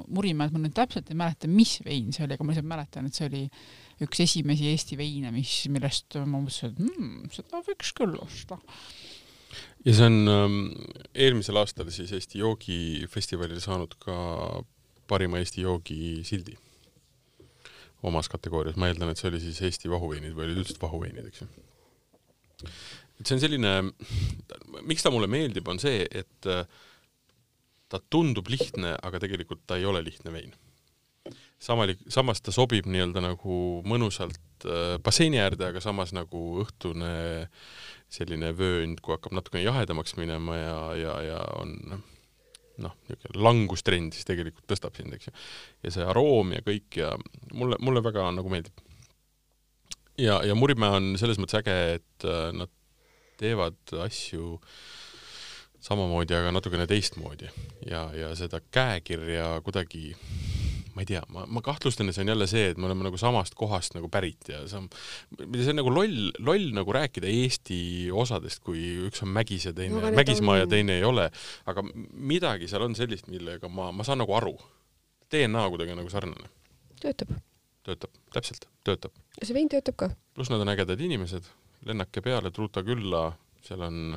Murimäed 0.00 0.54
ma 0.54 0.62
nüüd 0.62 0.74
täpselt 0.76 1.10
ei 1.12 1.18
mäleta, 1.20 1.50
mis 1.50 1.76
vein 1.84 2.08
see 2.14 2.24
oli, 2.24 2.36
aga 2.36 2.46
ma 2.46 2.54
lihtsalt 2.54 2.70
mäletan, 2.70 3.10
et 3.10 3.18
see 3.18 3.28
oli 3.28 3.42
üks 4.06 4.24
esimesi 4.24 4.70
Eesti 4.72 4.96
veine, 5.00 5.32
mis, 5.34 5.52
millest 5.72 6.16
ma 6.22 6.40
mõtlesin, 6.40 6.72
et 6.72 6.82
mm, 6.86 7.30
seda 7.36 7.60
võiks 7.66 7.92
küll 8.00 8.16
osta. 8.22 8.56
ja 9.84 9.96
see 9.98 10.08
on 10.08 10.32
ähm, 10.32 10.58
eelmisel 11.12 11.60
aastal 11.60 11.92
siis 11.92 12.16
Eesti 12.16 12.40
joogifestivalil 12.40 13.60
saanud 13.60 13.98
ka 14.00 14.16
parima 15.10 15.42
Eesti 15.42 15.66
joogi 15.66 16.20
sildi. 16.24 16.56
Omas 18.08 18.30
kategoorias, 18.32 18.78
ma 18.80 18.88
eeldan, 18.88 19.10
et 19.12 19.20
see 19.20 19.28
oli 19.28 19.42
siis 19.42 19.58
Eesti 19.68 19.90
vahuveinid 19.92 20.32
või 20.32 20.46
olid 20.46 20.62
üldse 20.62 20.80
vahuveinid, 20.80 21.26
eks 21.28 21.44
ju 21.44 21.50
et 23.20 23.28
see 23.28 23.36
on 23.36 23.42
selline, 23.42 23.74
miks 24.88 25.04
ta 25.04 25.12
mulle 25.12 25.28
meeldib, 25.30 25.68
on 25.68 25.80
see, 25.82 26.06
et 26.08 26.48
äh, 26.48 26.64
ta 27.90 28.00
tundub 28.12 28.48
lihtne, 28.50 28.94
aga 28.96 29.20
tegelikult 29.22 29.66
ta 29.68 29.78
ei 29.78 29.86
ole 29.88 30.02
lihtne 30.06 30.32
vein. 30.32 30.54
samali-, 31.60 31.98
samas 32.08 32.40
ta 32.40 32.52
sobib 32.54 32.86
nii-öelda 32.88 33.20
nagu 33.24 33.56
mõnusalt 33.84 34.64
äh, 34.64 34.96
basseini 35.04 35.42
äärde, 35.42 35.68
aga 35.68 35.82
samas 35.84 36.14
nagu 36.16 36.62
õhtune 36.64 37.12
selline 38.10 38.54
vöönd, 38.56 39.02
kui 39.04 39.14
hakkab 39.14 39.36
natukene 39.36 39.66
jahedamaks 39.66 40.16
minema 40.18 40.56
ja, 40.56 40.78
ja, 40.98 41.18
ja 41.28 41.42
on 41.60 41.76
noh, 42.80 42.96
niisugune 43.08 43.44
langustrend 43.44 44.16
siis 44.16 44.26
tegelikult 44.28 44.64
tõstab 44.70 44.96
sind, 44.96 45.12
eks 45.14 45.28
ju. 45.28 45.34
ja 45.84 45.92
see 45.94 46.06
aroom 46.08 46.54
ja 46.56 46.64
kõik 46.64 46.96
ja 47.02 47.12
mulle, 47.52 47.76
mulle 47.84 48.02
väga 48.04 48.30
nagu 48.34 48.52
meeldib. 48.52 48.80
ja, 50.16 50.40
ja 50.46 50.56
Murimäe 50.56 50.96
on 50.96 51.12
selles 51.20 51.38
mõttes 51.38 51.60
äge, 51.60 51.76
et 51.98 52.26
äh, 52.26 52.50
nad 52.56 52.72
teevad 53.40 53.96
asju 54.04 54.58
samamoodi, 55.80 56.36
aga 56.36 56.52
natukene 56.52 56.86
teistmoodi 56.88 57.48
ja, 57.88 58.06
ja 58.12 58.34
seda 58.36 58.60
käekirja 58.72 59.54
kuidagi 59.64 60.12
ma 60.94 61.04
ei 61.04 61.08
tea, 61.08 61.20
ma, 61.32 61.44
ma 61.48 61.62
kahtlustan, 61.64 62.10
et 62.10 62.16
see 62.16 62.24
on 62.24 62.32
jälle 62.32 62.46
see, 62.50 62.70
et 62.72 62.80
me 62.80 62.88
oleme 62.88 63.06
nagu 63.06 63.18
samast 63.20 63.54
kohast 63.58 63.94
nagu 63.96 64.10
pärit 64.12 64.50
ja 64.50 64.62
see 64.68 64.80
on, 64.80 64.88
see 65.54 65.72
on 65.72 65.78
nagu 65.80 65.92
loll, 65.94 66.30
loll 66.44 66.70
nagu 66.76 66.94
rääkida 66.94 67.30
Eesti 67.30 67.80
osadest, 68.12 68.62
kui 68.66 68.82
üks 69.08 69.22
on 69.24 69.32
mägis 69.34 69.68
ja 69.68 69.74
teine 69.76 69.96
no, 69.96 70.12
mägismaa 70.16 70.58
on... 70.58 70.62
ja 70.64 70.70
teine 70.70 70.98
ei 70.98 71.06
ole, 71.06 71.28
aga 71.70 71.84
midagi 71.86 72.68
seal 72.70 72.84
on 72.88 72.98
sellist, 72.98 73.30
millega 73.32 73.70
ma, 73.72 73.90
ma 73.94 74.06
saan 74.06 74.20
nagu 74.22 74.34
aru. 74.36 74.56
DNA 75.30 75.62
kuidagi 75.70 75.94
nagu 75.94 76.10
sarnane. 76.10 76.50
töötab. 77.00 77.36
töötab, 77.86 78.16
täpselt, 78.34 78.66
töötab. 78.84 79.14
ja 79.38 79.46
see 79.46 79.56
vein 79.56 79.70
töötab 79.70 79.96
ka. 79.96 80.10
pluss 80.34 80.50
nad 80.52 80.60
on 80.60 80.72
ägedad 80.74 81.00
inimesed, 81.00 81.46
lennake 81.88 82.22
peale, 82.24 82.52
Truuta 82.54 82.82
külla, 82.86 83.28
seal 83.64 83.84
on, 83.84 84.16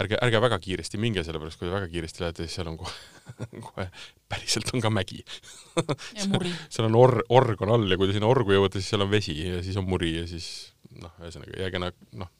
ärge, 0.00 0.18
ärge 0.22 0.40
väga 0.44 0.58
kiiresti 0.62 1.00
minge, 1.00 1.24
sellepärast 1.26 1.60
kui 1.60 1.68
te 1.68 1.74
väga 1.74 1.88
kiiresti 1.92 2.24
lähete, 2.24 2.46
siis 2.46 2.58
seal 2.58 2.70
on 2.72 2.78
kohe, 2.80 2.94
kohe 3.68 3.88
päriselt 4.30 4.72
on 4.74 4.84
ka 4.84 4.92
mägi 4.92 5.22
seal 6.20 6.88
on 6.88 6.98
or-, 7.00 7.24
org 7.32 7.64
on 7.64 7.74
all 7.76 7.90
ja 7.90 8.00
kui 8.00 8.10
te 8.10 8.16
sinna 8.16 8.30
orgu 8.30 8.56
jõuate, 8.56 8.80
siis 8.80 8.94
seal 8.94 9.06
on 9.06 9.12
vesi 9.12 9.36
ja 9.40 9.62
siis 9.64 9.78
on 9.80 9.88
muri 9.88 10.14
ja 10.18 10.26
siis 10.30 10.48
noh, 11.00 11.12
ühesõnaga 11.22 11.60
jääge 11.64 11.82
noh, 11.82 12.32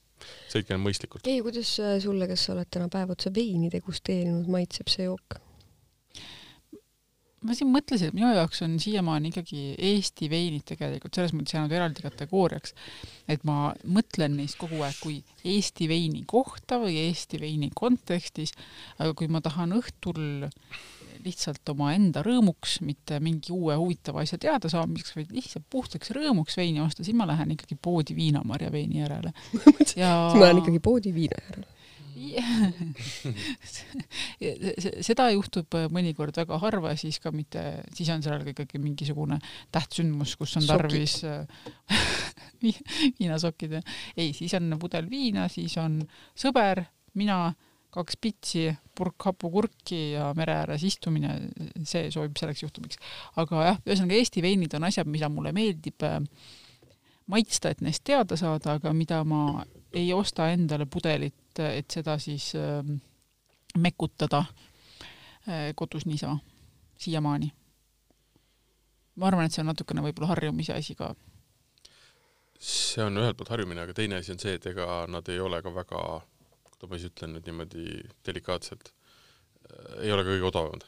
sõitke 0.52 0.78
mõistlikult. 0.80 1.24
Kei, 1.26 1.42
kuidas 1.44 1.72
äh, 1.82 1.96
sulle, 2.02 2.28
kes 2.30 2.46
sa 2.46 2.54
oled 2.54 2.70
täna 2.72 2.88
päev 2.92 3.14
otsa 3.16 3.32
veini 3.34 3.72
degusteerinud, 3.72 4.48
maitseb 4.52 4.92
see 4.92 5.08
jook? 5.08 5.40
Ma 7.44 7.56
siin 7.56 7.70
mõtlesin, 7.72 8.10
et 8.10 8.16
minu 8.16 8.30
jaoks 8.32 8.62
on 8.64 8.78
siiamaani 8.82 9.30
ikkagi 9.32 9.62
Eesti 9.90 10.30
veinid 10.32 10.64
tegelikult 10.68 11.16
selles 11.16 11.34
mõttes 11.36 11.56
jäänud 11.56 11.74
eraldi 11.76 12.04
kategooriaks, 12.04 12.74
et 13.30 13.44
ma 13.48 13.74
mõtlen 13.84 14.38
neist 14.38 14.58
kogu 14.60 14.82
aeg 14.84 14.98
kui 15.02 15.20
Eesti 15.54 15.88
veini 15.90 16.24
kohta 16.30 16.80
või 16.82 16.96
Eesti 17.06 17.40
veini 17.42 17.70
kontekstis, 17.76 18.54
aga 18.98 19.12
kui 19.18 19.28
ma 19.28 19.42
tahan 19.44 19.76
õhtul 19.76 20.20
lihtsalt 21.24 21.70
omaenda 21.72 22.20
rõõmuks, 22.24 22.78
mitte 22.84 23.16
mingi 23.24 23.52
uue 23.54 23.76
huvitava 23.80 24.24
asja 24.24 24.36
teadasaamiseks, 24.42 25.14
vaid 25.16 25.30
lihtsalt 25.32 25.64
puhtaks 25.72 26.12
rõõmuks 26.16 26.58
veini 26.60 26.82
osta, 26.84 27.04
siis 27.04 27.16
ma 27.16 27.28
lähen 27.28 27.54
ikkagi 27.54 27.78
poodi 27.80 28.16
viinamarja 28.16 28.72
veini 28.72 29.00
järele. 29.00 29.32
ja 30.00 30.10
ma 30.34 30.42
lähen 30.42 30.60
ikkagi 30.64 30.82
poodi 30.84 31.14
viina 31.16 31.40
järele 31.46 31.73
seda 35.08 35.28
juhtub 35.34 35.78
mõnikord 35.94 36.36
väga 36.42 36.58
harva, 36.62 36.94
siis 37.00 37.20
ka 37.22 37.32
mitte, 37.34 37.62
siis 37.96 38.10
on 38.14 38.24
seal 38.24 38.46
ikkagi 38.54 38.80
mingisugune 38.82 39.36
tähtsündmus, 39.74 40.36
kus 40.40 40.52
on 40.60 40.64
tarvis 40.68 41.14
viinasokid. 43.20 43.72
ei, 44.16 44.32
siis 44.36 44.52
on 44.58 44.64
pudel 44.80 45.06
viina, 45.10 45.48
siis 45.52 45.74
on 45.82 45.92
sõber, 46.38 46.84
mina 47.18 47.38
kaks 47.94 48.16
pitsi, 48.18 48.66
purk 48.94 49.28
hapukurki 49.28 50.16
ja 50.16 50.32
mere 50.34 50.56
ääres 50.64 50.82
istumine, 50.86 51.30
see 51.86 52.10
sobib 52.14 52.36
selleks 52.40 52.64
juhtumiks. 52.64 52.98
aga 53.40 53.68
jah, 53.68 53.78
ühesõnaga 53.86 54.18
Eesti 54.18 54.42
veinid 54.42 54.74
on 54.74 54.88
asjad, 54.88 55.06
mida 55.10 55.28
mulle 55.30 55.52
meeldib 55.54 56.02
äh, 56.06 56.18
maitsta, 57.30 57.70
et 57.70 57.84
neist 57.84 58.02
teada 58.06 58.38
saada, 58.40 58.78
aga 58.78 58.92
mida 58.96 59.20
ma 59.28 59.62
ei 59.94 60.10
osta 60.14 60.50
endale 60.52 60.86
pudelit, 60.90 61.36
et 61.62 61.90
seda 61.90 62.18
siis 62.18 62.52
äh, 62.58 62.80
mekutada 63.78 64.44
äh, 65.48 65.70
kodus 65.74 66.06
niisama, 66.06 66.38
siiamaani. 66.98 67.52
ma 69.14 69.26
arvan, 69.26 69.46
et 69.46 69.54
see 69.54 69.62
on 69.62 69.70
natukene 69.70 70.02
võib-olla 70.02 70.32
harjumise 70.34 70.74
asi 70.74 70.94
ka. 70.98 71.14
see 72.58 73.04
on 73.04 73.18
ühelt 73.18 73.36
poolt 73.36 73.52
harjumine, 73.54 73.84
aga 73.86 73.94
teine 73.94 74.20
asi 74.20 74.32
on 74.32 74.38
see, 74.42 74.54
et 74.58 74.66
ega 74.66 75.04
nad 75.08 75.28
ei 75.28 75.40
ole 75.40 75.62
ka 75.62 75.74
väga 75.74 76.04
kuidas 76.84 76.90
ma 76.90 76.98
siis 76.98 77.12
ütlen 77.12 77.34
nüüd 77.34 77.48
niimoodi 77.48 77.84
delikaatselt, 78.26 78.90
ei 80.02 80.12
ole 80.12 80.24
ka 80.24 80.32
kõige 80.34 80.48
odavamad. 80.50 80.86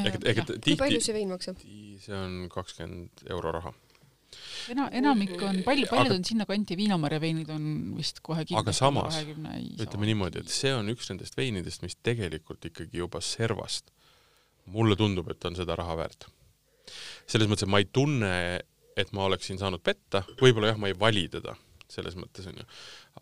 ehk 0.00 0.14
et, 0.18 0.24
ehk 0.30 0.38
et 0.42 0.52
tihti 0.54 0.74
kui 0.74 0.80
palju 0.80 1.00
see 1.04 1.14
vein 1.14 1.30
maksab? 1.30 1.60
see 2.04 2.16
on 2.16 2.48
kakskümmend 2.52 3.24
euro 3.30 3.52
raha. 3.52 3.72
Ena-, 4.72 4.88
enamik 5.00 5.34
on, 5.36 5.60
palju, 5.66 5.88
paljud 5.90 6.10
aga, 6.10 6.18
on 6.18 6.24
sinnakanti, 6.28 6.78
viinamarja 6.78 7.20
veinid 7.22 7.50
on 7.54 7.66
vist 7.98 8.20
kohe 8.24 8.46
aga 8.60 8.74
samas, 8.76 9.18
ütleme 9.24 10.10
niimoodi, 10.10 10.44
et 10.44 10.52
see 10.52 10.72
on 10.74 10.90
üks 10.92 11.10
nendest 11.12 11.38
veinidest, 11.38 11.84
mis 11.86 11.98
tegelikult 12.02 12.64
ikkagi 12.70 13.02
juba 13.02 13.22
servast, 13.24 13.92
mulle 14.74 14.96
tundub, 15.00 15.28
et 15.32 15.44
on 15.48 15.58
seda 15.58 15.76
raha 15.80 15.98
väärt. 16.02 16.28
selles 17.26 17.48
mõttes, 17.48 17.66
et 17.66 17.72
ma 17.72 17.80
ei 17.80 17.88
tunne, 17.90 18.34
et 18.96 19.12
ma 19.16 19.28
oleksin 19.28 19.58
saanud 19.60 19.82
petta, 19.84 20.22
võib-olla 20.40 20.72
jah, 20.72 20.80
ma 20.80 20.90
ei 20.92 20.98
vali 20.98 21.28
teda 21.32 21.56
selles 21.90 22.16
mõttes 22.18 22.46
onju. 22.48 22.64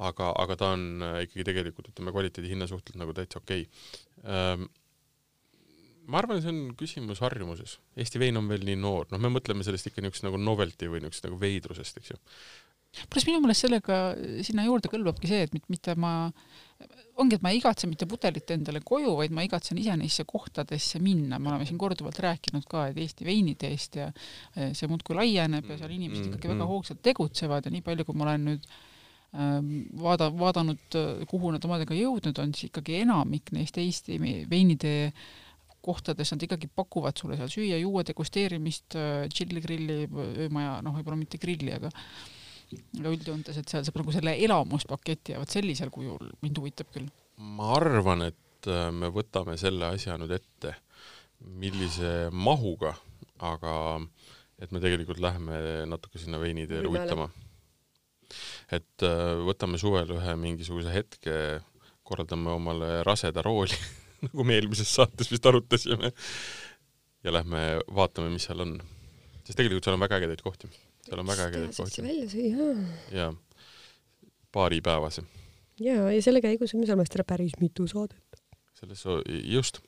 aga, 0.07 0.31
aga 0.39 0.57
ta 0.57 0.69
on 0.77 1.03
äh, 1.03 1.17
ikkagi 1.27 1.47
tegelikult 1.49 1.91
ütleme 1.91 2.15
kvaliteedi-hinna 2.15 2.69
suhtelt 2.71 2.97
nagu 3.01 3.15
täitsa 3.17 3.43
okei 3.43 3.67
okay.. 3.67 4.71
Ma 6.11 6.19
arvan, 6.23 6.41
see 6.43 6.51
on 6.53 6.61
küsimus 6.79 7.23
harjumuses. 7.23 7.77
Eesti 7.99 8.21
vein 8.23 8.39
on 8.41 8.49
veel 8.51 8.65
nii 8.67 8.79
noor, 8.81 9.09
noh, 9.13 9.21
me 9.23 9.31
mõtleme 9.33 9.65
sellest 9.67 9.91
ikka 9.91 10.03
niisugust 10.03 10.27
nagu 10.27 10.41
novelty 10.41 10.91
või 10.91 11.03
niisugust 11.03 11.29
nagu 11.29 11.39
veidrusest, 11.41 12.01
eks 12.01 12.13
ju. 12.13 12.21
pluss 13.09 13.25
minu 13.29 13.41
meelest 13.41 13.65
sellega 13.65 13.99
sinna 14.45 14.67
juurde 14.67 14.91
kõlbabki 14.93 15.31
see, 15.31 15.47
et 15.47 15.71
mitte 15.73 15.95
ma, 15.97 16.13
ongi, 17.23 17.39
et 17.39 17.45
ma 17.45 17.53
ei 17.53 17.61
igatse 17.61 17.89
mitte 17.89 18.09
pudelit 18.11 18.51
endale 18.53 18.83
koju, 18.85 19.15
vaid 19.21 19.33
ma 19.33 19.45
igatsen 19.47 19.79
ise 19.81 19.95
neisse 20.01 20.27
kohtadesse 20.29 21.01
minna, 21.01 21.39
me 21.39 21.53
oleme 21.53 21.69
siin 21.69 21.81
korduvalt 21.81 22.21
rääkinud 22.25 22.67
ka, 22.69 22.89
et 22.91 22.99
Eesti 23.01 23.29
veinide 23.29 23.71
eest 23.73 24.01
ja 24.01 24.09
eh, 24.11 24.73
see 24.77 24.91
muudkui 24.91 25.17
laieneb 25.17 25.71
ja 25.71 25.79
seal 25.81 25.95
inimesed 25.95 26.33
ikkagi 26.33 26.51
väga 26.51 26.59
mm-hmm. 26.59 26.73
hoogsalt 26.75 27.05
tegutsevad 27.05 27.69
ja 27.69 27.73
nii 27.75 27.85
palju, 27.87 28.09
kui 28.09 28.19
ma 28.19 28.27
olen 28.27 28.51
nüüd 28.51 28.67
ähm, 29.39 29.71
vaada, 30.03 30.29
vaadanud, 30.35 30.99
kuhu 31.31 31.55
nad 31.55 31.65
omadega 31.69 31.97
jõudnud 31.97 32.43
on, 32.43 32.53
siis 32.59 32.73
ikkagi 32.73 33.01
enamik 33.07 33.55
neist 33.57 33.81
Eesti 33.81 34.21
veinide 34.51 34.93
kohtades 35.83 36.31
nad 36.35 36.45
ikkagi 36.47 36.71
pakuvad 36.71 37.19
sulle 37.19 37.37
seal 37.39 37.51
süüa-juua, 37.53 38.05
degusteerimist, 38.07 38.95
tšilli-grilli, 39.33 40.07
öömaja, 40.47 40.79
noh, 40.87 40.95
võib-olla 40.99 41.19
mitte 41.19 41.41
grilli, 41.43 41.75
aga 41.75 41.91
üldjoontes, 43.03 43.59
et 43.59 43.69
seal 43.69 43.85
saab 43.87 44.01
nagu 44.01 44.15
selle 44.15 44.35
elamuspaketi 44.45 45.35
ja 45.35 45.41
vot 45.43 45.53
sellisel 45.53 45.93
kujul 45.93 46.33
mind 46.45 46.61
huvitab 46.61 46.91
küll. 46.95 47.09
ma 47.37 47.73
arvan, 47.77 48.27
et 48.31 48.71
äh, 48.71 48.89
me 48.95 49.11
võtame 49.13 49.57
selle 49.61 49.91
asja 49.93 50.17
nüüd 50.21 50.33
ette, 50.37 50.75
millise 51.43 52.31
mahuga, 52.33 52.95
aga 53.43 53.75
et 54.63 54.71
me 54.71 54.81
tegelikult 54.83 55.21
läheme 55.23 55.87
natuke 55.91 56.21
sinna 56.23 56.39
veiniteele 56.43 56.89
uitama. 56.89 57.29
et 58.73 59.07
äh, 59.09 59.35
võtame 59.49 59.81
suvel 59.81 60.15
ühe 60.17 60.37
mingisuguse 60.41 60.95
hetke, 60.95 61.35
korraldame 62.03 62.55
omale 62.55 62.95
raseda 63.07 63.45
rooli 63.45 63.77
nagu 64.29 64.47
me 64.47 64.59
eelmises 64.59 64.95
saates 65.01 65.31
vist 65.33 65.47
arutasime, 65.51 66.13
ja 67.23 67.35
lähme 67.35 67.67
vaatame, 67.95 68.33
mis 68.33 68.49
seal 68.49 68.65
on. 68.65 68.79
sest 69.43 69.59
tegelikult 69.59 69.85
seal 69.87 69.99
on 69.99 70.07
väga 70.07 70.23
ägedaid 70.23 70.43
kohti 70.45 70.71
seal 71.07 71.23
on 71.23 71.29
väga 71.29 71.49
ägedaid 71.51 71.75
kohti. 71.77 72.03
välja 72.03 72.29
süüa. 72.31 72.69
jaa, 73.13 73.33
paaripäevase. 74.55 75.25
jaa, 75.81 76.11
ja 76.13 76.23
selle 76.23 76.43
käigus 76.45 76.75
me 76.79 76.87
saame 76.87 77.07
seda 77.09 77.27
päris 77.29 77.57
mitu 77.61 77.87
saadet. 77.91 78.41
selles, 78.79 79.05
just, 79.45 79.83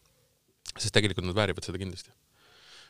sest 0.76 0.94
tegelikult 0.94 1.28
nad 1.28 1.38
väärivad 1.38 1.66
seda 1.66 1.80
kindlasti. 1.80 2.10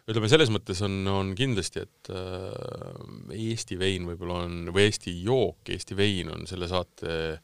ütleme, 0.09 0.29
selles 0.33 0.53
mõttes 0.53 0.81
on, 0.85 0.97
on 1.09 1.35
kindlasti, 1.37 1.85
et 1.85 2.13
äh, 2.13 3.37
Eesti 3.51 3.79
vein 3.81 4.09
võib-olla 4.09 4.45
on, 4.49 4.73
või 4.73 4.89
Eesti 4.89 5.15
jook, 5.25 5.69
Eesti 5.69 5.97
vein 5.97 6.33
on 6.33 6.49
selle 6.49 6.69
saate 6.69 7.39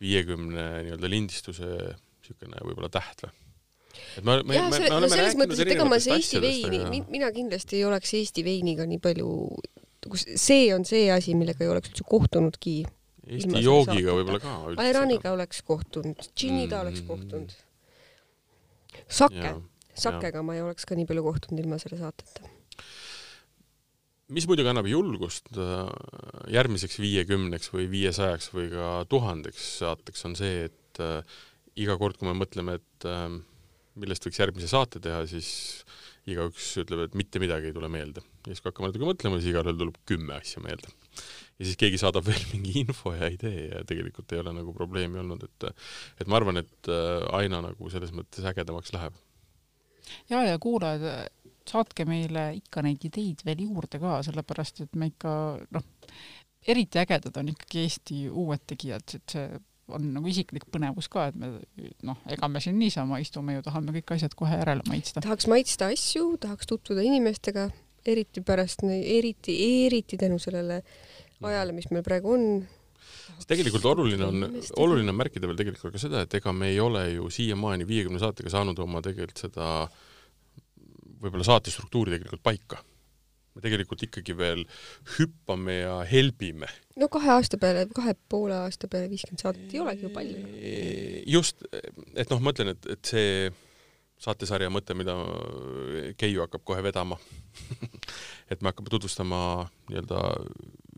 viiekümne 0.00 0.68
nii-öelda 0.86 1.08
lindistuse 1.12 1.74
niisugune 2.30 2.64
võib-olla 2.70 2.92
täht 2.94 3.26
või? 3.26 3.34
et 4.16 4.24
me, 4.24 4.38
me, 4.46 4.56
me, 4.70 4.78
me 4.78 4.90
oleme 4.96 5.84
ma 5.90 5.98
see 6.00 6.16
Eesti 6.16 6.40
veini 6.42 6.82
aga..., 6.86 7.04
mina 7.10 7.30
kindlasti 7.34 7.80
ei 7.80 7.84
oleks 7.90 8.14
Eesti 8.20 8.46
veiniga 8.46 8.86
nii 8.88 9.02
palju 9.02 9.28
kus 10.08 10.24
see 10.40 10.70
on 10.74 10.86
see 10.88 11.08
asi, 11.12 11.34
millega 11.38 11.64
ei 11.64 11.72
oleks 11.72 11.92
üldse 11.92 12.06
kohtunudki. 12.08 12.76
Eesti 13.30 13.62
joogiga 13.62 14.14
võib-olla 14.16 14.40
ka. 14.42 14.54
Aeraniga 14.82 15.34
oleks 15.34 15.60
kohtunud, 15.66 16.30
džinniga 16.32 16.78
mm. 16.78 16.86
oleks 16.86 17.04
kohtunud. 17.06 17.52
Sake, 19.10 19.52
sakega 19.98 20.42
ma 20.46 20.56
ei 20.56 20.64
oleks 20.64 20.88
ka 20.88 20.96
nii 20.98 21.06
palju 21.08 21.26
kohtunud 21.26 21.62
ilma 21.62 21.78
selle 21.82 22.00
saateta. 22.00 22.48
mis 24.30 24.44
muidugi 24.46 24.70
annab 24.70 24.86
julgust 24.86 25.48
äh, 25.58 25.88
järgmiseks 26.54 27.00
viiekümneks 27.02 27.72
või 27.74 27.88
viiesajaks 27.90 28.52
või 28.54 28.68
ka 28.70 28.90
tuhandeks 29.10 29.64
saateks, 29.80 30.22
on 30.28 30.36
see, 30.38 30.68
et 30.68 31.00
äh, 31.02 31.40
iga 31.80 31.96
kord, 32.00 32.18
kui 32.20 32.28
me 32.28 32.36
mõtleme, 32.38 32.76
et 32.80 33.08
äh, 33.08 33.26
millest 34.00 34.26
võiks 34.26 34.40
järgmise 34.40 34.70
saate 34.70 35.02
teha, 35.02 35.22
siis 35.30 35.50
igaüks 36.28 36.72
ütleb, 36.82 37.06
et 37.06 37.16
mitte 37.18 37.40
midagi 37.42 37.70
ei 37.70 37.76
tule 37.76 37.88
meelde. 37.92 38.22
ja 38.44 38.52
siis, 38.52 38.60
kui 38.60 38.70
hakkame 38.70 38.90
natuke 38.90 39.08
mõtlema, 39.08 39.40
siis 39.40 39.52
igalühel 39.52 39.78
tuleb 39.80 39.96
kümme 40.08 40.36
asja 40.36 40.62
meelde. 40.64 40.92
ja 41.58 41.66
siis 41.66 41.78
keegi 41.80 42.00
saadab 42.00 42.26
veel 42.30 42.44
mingi 42.52 42.76
info 42.84 43.14
ja 43.16 43.30
idee 43.32 43.70
ja 43.70 43.82
tegelikult 43.88 44.32
ei 44.32 44.42
ole 44.42 44.54
nagu 44.56 44.74
probleemi 44.76 45.20
olnud, 45.22 45.46
et 45.48 45.70
et 46.20 46.30
ma 46.30 46.40
arvan, 46.40 46.62
et 46.62 46.92
äh, 46.92 47.26
aina 47.40 47.62
nagu 47.70 47.92
selles 47.92 48.12
mõttes 48.16 48.46
ägedamaks 48.52 48.94
läheb. 48.96 49.16
ja, 50.30 50.44
ja 50.44 50.58
kuulajad, 50.58 51.30
saatke 51.70 52.06
meile 52.08 52.50
ikka 52.58 52.84
neid 52.84 53.04
ideid 53.06 53.44
veel 53.46 53.64
juurde 53.68 54.00
ka, 54.02 54.20
sellepärast 54.26 54.84
et 54.86 55.00
me 55.00 55.10
ikka 55.12 55.32
noh, 55.76 55.88
eriti 56.68 57.00
ägedad 57.00 57.36
on 57.40 57.52
ikkagi 57.54 57.84
Eesti 57.86 58.22
uued 58.28 58.64
tegijad, 58.68 59.16
et 59.16 59.36
see 59.36 59.48
on 59.96 60.10
nagu 60.14 60.30
isiklik 60.30 60.66
põnevus 60.72 61.08
ka, 61.12 61.28
et 61.30 61.38
me 61.38 61.52
noh, 62.06 62.18
ega 62.30 62.48
me 62.48 62.62
siin 62.62 62.78
niisama 62.80 63.20
istume 63.22 63.58
ju, 63.58 63.64
tahame 63.66 63.94
kõik 63.98 64.14
asjad 64.16 64.34
kohe 64.38 64.58
järele 64.60 64.84
maitsta. 64.88 65.22
tahaks 65.24 65.48
maitsta 65.50 65.90
asju, 65.94 66.34
tahaks 66.42 66.68
tutvuda 66.70 67.04
inimestega, 67.06 67.68
eriti 68.06 68.42
pärast, 68.44 68.84
eriti, 68.84 69.56
eriti 69.86 70.18
tänu 70.20 70.38
sellele 70.42 70.82
ajale, 71.42 71.74
mis 71.76 71.88
meil 71.92 72.04
praegu 72.06 72.34
on. 72.36 72.46
tegelikult 73.48 73.86
oluline 73.92 74.26
on, 74.26 74.46
oluline 74.84 75.12
on 75.12 75.18
märkida 75.18 75.48
veel 75.48 75.58
tegelikult 75.58 75.96
ka 75.96 76.02
seda, 76.02 76.24
et 76.26 76.38
ega 76.40 76.52
me 76.52 76.70
ei 76.72 76.80
ole 76.80 77.06
ju 77.14 77.30
siiamaani 77.32 77.88
viiekümne 77.88 78.20
saatega 78.22 78.52
saanud 78.52 78.78
oma 78.84 79.02
tegelikult 79.04 79.46
seda 79.48 79.72
võib-olla 81.20 81.44
saate 81.46 81.72
struktuuri 81.72 82.14
tegelikult 82.14 82.42
paika. 82.44 82.80
Me 83.54 83.64
tegelikult 83.64 84.04
ikkagi 84.06 84.36
veel 84.38 84.64
hüppame 85.16 85.80
ja 85.80 85.96
helbime. 86.10 86.68
no 87.00 87.08
kahe 87.12 87.32
aasta 87.36 87.58
peale, 87.60 87.86
kahe 87.96 88.14
poole 88.30 88.56
aasta 88.66 88.90
peale 88.90 89.10
viiskümmend 89.12 89.44
saadet 89.44 89.74
ei 89.74 89.82
olegi 89.82 90.06
ju 90.06 90.12
palju. 90.14 90.44
just, 91.38 91.66
et 92.14 92.30
noh, 92.30 92.42
ma 92.42 92.54
ütlen, 92.54 92.74
et, 92.74 92.90
et 92.96 93.14
see 93.14 93.50
saatesarja 94.20 94.68
mõte, 94.72 94.92
mida 94.96 95.14
Keiu 96.20 96.42
hakkab 96.44 96.66
kohe 96.68 96.82
vedama 96.84 97.16
et 98.52 98.60
me 98.60 98.72
hakkame 98.72 98.92
tutvustama 98.92 99.40
nii-öelda 99.88 100.20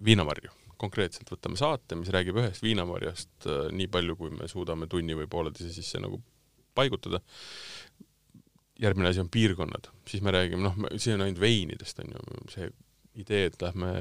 viinamarju 0.02 0.50
konkreetselt 0.82 1.30
võtame 1.30 1.58
saate, 1.58 1.96
mis 1.98 2.10
räägib 2.12 2.40
ühest 2.42 2.64
viinamarjast 2.64 3.46
äh, 3.46 3.66
nii 3.74 3.88
palju, 3.92 4.16
kui 4.18 4.32
me 4.34 4.48
suudame 4.50 4.88
tunni 4.90 5.16
või 5.18 5.28
pooleteise 5.30 5.70
sisse 5.74 6.00
nagu 6.02 6.18
paigutada. 6.76 7.20
Järgmine 8.82 9.12
asi 9.12 9.22
on 9.22 9.30
piirkonnad, 9.32 9.90
siis 10.08 10.22
me 10.24 10.34
räägime, 10.34 10.64
noh, 10.66 10.78
see 10.96 11.14
on 11.16 11.24
ainult 11.24 11.40
veinidest, 11.42 12.02
on 12.02 12.14
ju, 12.16 12.40
see 12.52 12.70
idee, 13.22 13.46
et 13.50 13.62
lähme 13.62 13.92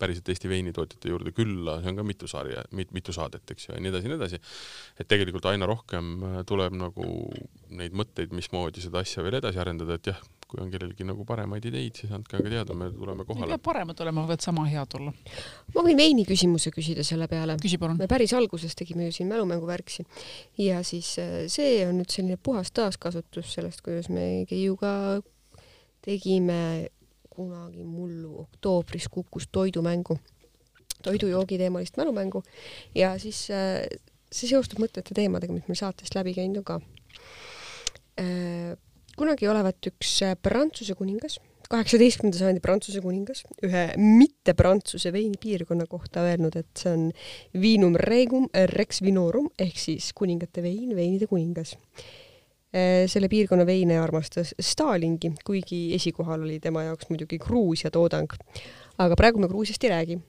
päriselt 0.00 0.28
Eesti 0.28 0.50
veinitootjate 0.50 1.10
juurde 1.12 1.32
külla, 1.34 1.78
see 1.80 1.92
on 1.92 1.98
ka 2.00 2.04
mitu 2.06 2.28
sarja 2.30 2.64
mit,, 2.74 2.90
mitu 2.96 3.14
saadet, 3.14 3.44
eks 3.54 3.68
ju, 3.68 3.74
ja 3.76 3.82
nii 3.82 3.92
edasi 3.92 4.08
ja 4.08 4.12
nii 4.12 4.18
edasi. 4.20 4.40
et 5.00 5.08
tegelikult 5.10 5.46
aina 5.50 5.68
rohkem 5.70 6.10
tuleb 6.48 6.74
nagu 6.78 7.06
neid 7.78 7.94
mõtteid, 7.96 8.34
mismoodi 8.34 8.82
seda 8.84 9.04
asja 9.04 9.24
veel 9.24 9.38
edasi 9.40 9.60
arendada, 9.62 9.98
et 9.98 10.10
jah, 10.10 10.20
kui 10.48 10.60
on 10.62 10.70
kellelgi 10.72 11.06
nagu 11.06 11.24
paremaid 11.28 11.64
ideid, 11.70 12.00
siis 12.00 12.12
andke 12.14 12.38
aga 12.38 12.52
teada, 12.52 12.76
me 12.78 12.90
tuleme 12.94 13.26
kohale. 13.26 13.48
ei 13.48 13.56
pea 13.56 13.64
paremad 13.70 14.00
olema, 14.04 14.24
võivad 14.26 14.44
sama 14.44 14.66
head 14.70 14.96
olla. 14.98 15.12
ma 15.74 15.84
võin 15.86 15.98
veini 15.98 16.24
küsimuse 16.28 16.72
küsida 16.74 17.04
selle 17.06 17.28
peale. 17.30 17.56
küsi 17.62 17.78
palun. 17.80 17.98
me 18.00 18.08
päris 18.10 18.34
alguses 18.36 18.76
tegime 18.78 19.08
ju 19.08 19.18
siin 19.18 19.30
mälumängu 19.32 19.68
värksi 19.68 20.06
ja 20.62 20.82
siis 20.86 21.14
äh, 21.22 21.36
see 21.52 21.82
on 21.88 21.98
nüüd 22.00 22.12
selline 22.12 22.36
puhas 22.36 22.72
taaskasutus 22.74 23.54
sellest, 23.56 23.84
kuidas 23.84 24.10
me 24.12 24.44
Keiuga 24.48 25.20
tegime 26.04 26.88
kunagi 27.34 27.84
mullu 27.84 28.38
oktoobris 28.44 29.08
kukkus 29.10 29.48
toidumängu, 29.52 30.18
toidujoogi 31.02 31.58
teemalist 31.58 31.96
mälumängu 31.96 32.42
ja 32.94 33.16
siis 33.18 33.46
äh, 33.50 33.82
see 34.34 34.50
seostub 34.50 34.82
mõtete 34.82 35.14
teemadega, 35.16 35.54
mis 35.54 35.66
meil 35.68 35.78
saatest 35.78 36.14
läbi 36.16 36.34
käinud 36.36 36.62
on 36.62 36.68
ka 36.68 36.80
äh, 38.20 38.74
kunagi 39.18 39.48
olevat 39.50 39.90
üks 39.90 40.16
äh, 40.26 40.34
Prantsuse 40.40 40.96
kuningas, 40.98 41.38
kaheksateistkümnenda 41.70 42.40
sajandi 42.40 42.62
Prantsuse 42.64 43.00
kuningas, 43.04 43.44
ühe 43.64 43.86
mitte-Prantsuse 44.00 45.12
veinipiirkonna 45.14 45.86
kohta 45.90 46.26
öelnud, 46.28 46.58
et 46.60 46.82
see 46.82 46.92
on 46.92 47.08
vinum 47.60 47.96
regum 48.00 48.48
rex 48.74 49.02
vinorum 49.04 49.48
ehk 49.60 49.80
siis 49.80 50.12
kuningate 50.16 50.64
vein, 50.64 50.92
veinide 50.96 51.28
kuningas. 51.30 51.76
Äh, 52.74 53.04
selle 53.10 53.30
piirkonna 53.30 53.66
veine 53.66 54.00
armastas 54.02 54.54
Stalingi, 54.58 55.32
kuigi 55.46 55.86
esikohal 55.94 56.42
oli 56.46 56.60
tema 56.62 56.88
jaoks 56.88 57.10
muidugi 57.12 57.38
Gruusia 57.42 57.92
toodang. 57.94 58.30
aga 58.98 59.16
praegu 59.18 59.40
me 59.42 59.48
Gruusiast 59.50 59.84
ei 59.84 59.90
räägi 59.90 60.20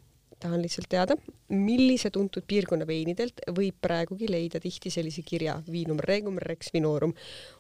tahan 0.46 0.62
lihtsalt 0.64 0.90
teada, 0.92 1.18
millise 1.50 2.12
tuntud 2.14 2.46
piirkonna 2.48 2.88
veinidelt 2.88 3.44
võib 3.58 3.78
praegugi 3.82 4.30
leida 4.32 4.62
tihti 4.64 4.94
sellise 4.94 5.26
kirja 5.26 5.58
Vinum 5.72 6.00
regum 6.06 6.40
rex 6.42 6.72
vinorum. 6.74 7.14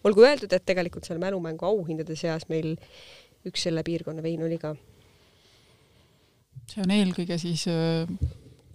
olgu 0.03 0.25
öeldud, 0.27 0.53
et 0.53 0.65
tegelikult 0.65 1.07
seal 1.07 1.21
mälumängu 1.21 1.67
auhindade 1.67 2.17
seas 2.19 2.47
meil 2.49 2.75
üks 3.45 3.67
selle 3.67 3.83
piirkonna 3.85 4.23
vein 4.25 4.43
oli 4.45 4.57
ka. 4.61 4.75
see 6.71 6.81
on 6.81 6.93
eelkõige 6.95 7.37
siis 7.41 7.67
äh, 7.69 8.09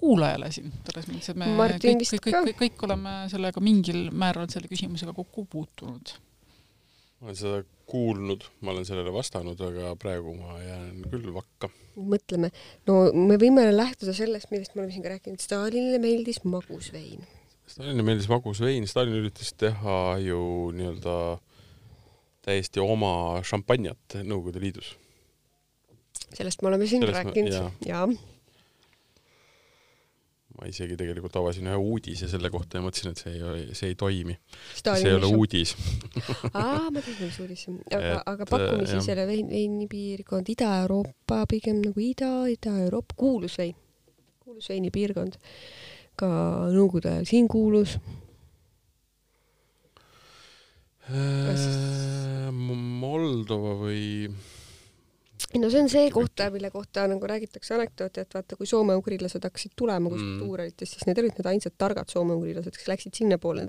kuulajale 0.01 0.51
siin, 0.55 0.73
selles 0.87 1.09
mõttes, 1.11 1.31
et 1.33 1.39
me 1.41 1.51
Martin 1.59 2.01
kõik, 2.01 2.17
kõik, 2.17 2.25
kõik, 2.25 2.49
kõik, 2.49 2.59
kõik 2.65 2.85
oleme 2.89 3.15
sellega 3.33 3.63
mingil 3.65 4.09
määral 4.17 4.49
selle 4.53 4.71
küsimusega 4.71 5.15
kokku 5.17 5.47
puutunud. 5.51 6.15
Ma 7.21 7.29
olen 7.29 7.37
seda 7.37 7.61
kuulnud, 7.91 8.47
ma 8.65 8.73
olen 8.73 8.87
sellele 8.89 9.13
vastanud, 9.13 9.61
aga 9.61 9.93
praegu 10.01 10.33
ma 10.39 10.57
jään 10.63 11.03
küll 11.11 11.33
vakka. 11.35 11.69
mõtleme, 12.01 12.49
no 12.89 13.11
me 13.13 13.37
võime 13.41 13.67
lähtuda 13.75 14.15
sellest, 14.17 14.49
millest 14.53 14.75
me 14.75 14.83
oleme 14.83 14.95
siin 14.95 15.05
ka 15.05 15.13
rääkinud, 15.13 15.43
Stalinile 15.43 15.99
meeldis 16.01 16.41
magus 16.49 16.89
vein. 16.95 17.27
Stalinile 17.69 18.07
meeldis 18.07 18.31
magus 18.31 18.63
vein, 18.65 18.87
Stalin 18.89 19.19
üritas 19.21 19.53
teha 19.59 19.99
ju 20.25 20.41
nii-öelda 20.79 21.17
täiesti 22.47 22.81
oma 22.81 23.13
šampanjat 23.45 24.21
Nõukogude 24.25 24.63
Liidus. 24.63 24.95
sellest 26.33 26.63
me 26.63 26.71
oleme 26.71 26.87
siin 26.87 27.03
sellest 27.03 27.25
rääkinud 27.27 27.53
ja, 27.53 27.71
ja 27.87 28.07
ma 30.61 30.69
isegi 30.69 30.97
tegelikult 31.01 31.37
avasin 31.41 31.71
ühe 31.71 31.77
uudise 31.81 32.29
selle 32.29 32.51
kohta 32.53 32.77
ja 32.77 32.85
mõtlesin, 32.85 33.15
et 33.15 33.23
see 33.23 33.33
ei, 33.33 33.63
see 33.77 33.93
ei 33.95 33.97
toimi. 33.97 34.37
see 34.77 35.09
ei 35.09 35.17
ole 35.17 35.31
uudis 35.33 35.73
aa, 36.53 36.91
ma 36.93 37.01
tean, 37.01 37.17
mis 37.23 37.39
uudis 37.41 37.65
see 37.65 37.73
on. 37.73 37.79
aga, 37.97 38.19
aga 38.35 38.49
pakume 38.51 38.89
siis 38.91 39.09
selle 39.09 39.25
vein, 39.31 39.49
veinipiirkond 39.49 40.53
Ida-Euroopa, 40.53 41.43
pigem 41.49 41.81
nagu 41.81 42.05
Ida, 42.05 42.33
Ida-Euroopa, 42.53 43.17
kuulus 43.17 43.57
vein, 43.63 43.77
kuulus 44.45 44.69
veinipiirkond. 44.69 45.41
ka 46.21 46.29
Nõukogude 46.69 47.15
ajal 47.15 47.29
siin 47.31 47.47
kuulus. 47.49 47.97
Äh, 51.09 52.51
Moldova 52.53 53.79
või 53.81 54.29
no 55.59 55.71
see 55.71 55.83
on 55.83 55.89
see 55.91 56.11
koht, 56.15 56.43
mille 56.55 56.71
kohta 56.71 57.07
nagu 57.11 57.27
räägitakse 57.27 57.75
anekdooti, 57.75 58.23
et 58.23 58.35
vaata, 58.35 58.59
kui 58.59 58.69
soome-ugrilased 58.71 59.43
hakkasid 59.47 59.73
tulema 59.79 60.13
kuskilt 60.13 60.37
mm. 60.37 60.43
tuuritest, 60.45 60.95
siis 60.95 61.09
need 61.09 61.23
olid 61.23 61.39
need 61.39 61.49
ainsad 61.55 61.75
targad 61.81 62.13
soome-ugrilased, 62.13 62.77
kes 62.77 62.91
läksid 62.91 63.19
sinnapoole, 63.19 63.67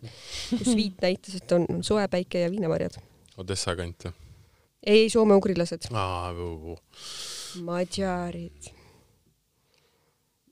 kus 0.51 0.73
viit 0.79 1.01
näitas, 1.01 1.39
et 1.39 1.55
on 1.57 1.81
soe 1.85 2.05
päike 2.11 2.45
ja 2.45 2.51
viinamarjad. 2.53 2.99
Odessa 3.41 3.75
kant 3.79 4.07
või? 4.07 4.13
ei, 4.93 5.09
soome-ugrilased. 5.13 5.89
aa, 5.93 6.29
Madžaarid. 7.65 8.71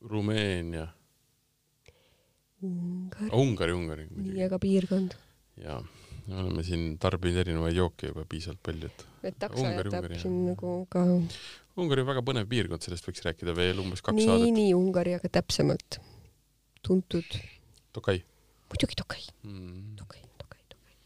Rumeenia. 0.09 0.87
Ungari. 2.63 3.29
Ungari, 3.31 3.73
Ungari. 3.73 4.09
nii, 4.15 4.43
aga 4.49 4.59
piirkond? 4.59 5.15
jaa 5.59 5.79
me 6.29 6.39
oleme 6.43 6.63
siin 6.65 6.93
tarbinud 7.01 7.41
erinevaid 7.43 7.77
jooke 7.77 8.11
juba 8.11 8.25
piisavalt 8.29 8.61
palju, 8.65 8.89
et 8.89 9.05
et 9.31 9.39
takso 9.41 9.65
jätab 9.65 10.07
siin 10.21 10.37
nagu 10.51 10.75
ka 10.91 11.05
Ungari 11.79 12.03
on 12.03 12.09
väga 12.09 12.23
põnev 12.27 12.47
piirkond, 12.51 12.83
sellest 12.83 13.05
võiks 13.07 13.23
rääkida 13.23 13.53
veel 13.55 13.77
umbes 13.79 14.03
kaks 14.03 14.17
nii, 14.17 14.27
saadet. 14.27 14.55
nii, 14.57 14.71
Ungari, 14.75 15.13
aga 15.15 15.29
täpsemalt 15.39 15.99
tuntud. 16.83 17.37
Tokai. 17.95 18.19
muidugi 18.71 18.97
Tokai 18.99 19.21
mm.. 19.43 19.95
Tokai, 19.99 20.23
Tokai, 20.41 20.63
Tokai. 20.73 20.97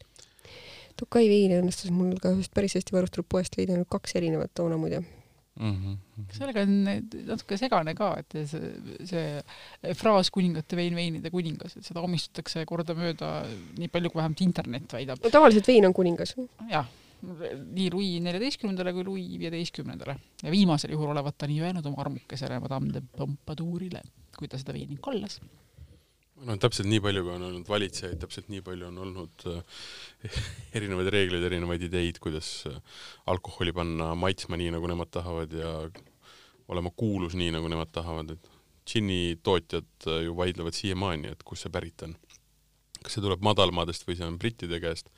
Tokai 1.00 1.28
veini 1.30 1.60
õnnestus 1.60 1.92
mul 1.94 2.16
ka 2.22 2.34
ühest 2.34 2.52
päris 2.56 2.74
hästi 2.78 2.96
varustatud 2.96 3.28
poest 3.30 3.56
leida 3.58 3.76
ainult 3.76 3.90
kaks 3.92 4.18
erinevat 4.20 4.52
toona 4.54 4.78
muide 4.80 5.04
mm. 5.60 5.76
-hmm. 5.76 6.26
sellega 6.32 6.64
on 6.66 6.74
natuke 7.28 7.58
segane 7.60 7.94
ka, 7.94 8.10
et 8.22 8.36
see, 8.50 8.72
see 9.06 9.94
fraas 9.98 10.30
kuningate 10.34 10.76
vein, 10.76 10.96
veinide 10.98 11.30
kuningas, 11.30 11.76
et 11.78 11.86
seda 11.86 12.02
omistatakse 12.04 12.64
kordamööda 12.68 13.32
nii 13.78 13.88
palju, 13.88 14.12
kui 14.12 14.22
vähemalt 14.22 14.44
internet 14.46 14.98
väidab. 14.98 15.22
no 15.24 15.30
tavaliselt 15.30 15.68
vein 15.70 15.86
on 15.86 15.96
kuningas. 15.96 16.36
jah, 16.70 16.88
nii 17.24 17.90
Louis 17.92 18.20
neljateistkümnendale 18.24 18.92
kui 18.92 19.04
Louis 19.04 19.38
viieteistkümnendale 19.40 20.16
ja 20.42 20.54
viimasel 20.54 20.92
juhul 20.96 21.14
olevat 21.14 21.38
ta 21.38 21.50
nii 21.50 21.62
öelnud 21.64 21.86
oma 21.86 22.02
armukesele 22.04 22.60
Madame 22.60 22.92
de 22.92 23.04
Pompadourile, 23.16 24.02
kui 24.36 24.48
ta 24.48 24.60
seda 24.60 24.76
veini 24.76 24.98
kallas 25.02 25.40
no 26.44 26.56
täpselt 26.60 26.88
nii 26.90 27.02
palju, 27.04 27.24
kui 27.26 27.34
on 27.34 27.46
olnud 27.48 27.68
valitsejaid, 27.70 28.18
täpselt 28.22 28.50
nii 28.52 28.62
palju 28.64 28.88
on 28.88 28.98
olnud 29.06 29.46
äh, 29.50 29.84
erinevaid 30.76 31.10
reegleid, 31.14 31.46
erinevaid 31.48 31.84
ideid, 31.88 32.20
kuidas 32.22 32.50
äh, 32.70 32.80
alkoholi 33.30 33.74
panna 33.76 34.12
maitsma 34.18 34.58
nii, 34.60 34.72
nagu 34.76 34.90
nemad 34.90 35.12
tahavad 35.14 35.54
ja 35.56 35.76
olema 36.72 36.92
kuulus 36.96 37.36
nii, 37.38 37.52
nagu 37.54 37.68
nemad 37.70 37.92
tahavad, 37.92 38.34
et 38.36 38.52
džinni 38.88 39.38
tootjad 39.44 40.08
äh, 40.08 40.22
ju 40.26 40.36
vaidlevad 40.36 40.76
siiamaani, 40.76 41.32
et 41.32 41.42
kust 41.46 41.66
see 41.66 41.72
pärit 41.72 42.06
on. 42.06 42.16
kas 43.04 43.16
see 43.16 43.24
tuleb 43.24 43.42
madalmaadest 43.44 44.06
või 44.08 44.16
see 44.16 44.28
on 44.28 44.38
brittide 44.40 44.80
käest. 44.80 45.10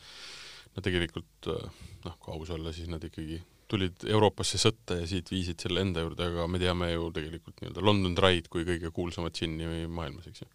no 0.75 0.83
tegelikult 0.83 1.51
äh, 1.53 1.69
noh, 2.07 2.17
kui 2.23 2.35
aus 2.35 2.55
olla, 2.55 2.73
siis 2.75 2.91
nad 2.93 3.05
ikkagi 3.05 3.43
tulid 3.67 4.05
Euroopasse 4.07 4.61
sõtta 4.63 5.01
ja 5.01 5.07
siit 5.11 5.31
viisid 5.33 5.59
selle 5.63 5.83
enda 5.83 6.05
juurde, 6.05 6.29
aga 6.31 6.47
me 6.47 6.61
teame 6.63 6.93
ju 6.93 7.09
tegelikult 7.15 7.59
nii-öelda 7.59 7.83
London 7.83 8.15
Dry'd 8.15 8.47
kui 8.53 8.67
kõige 8.69 8.93
kuulsamat 8.95 9.35
džinni 9.35 9.89
maailmas, 9.91 10.29
eks 10.31 10.45
ju 10.45 10.51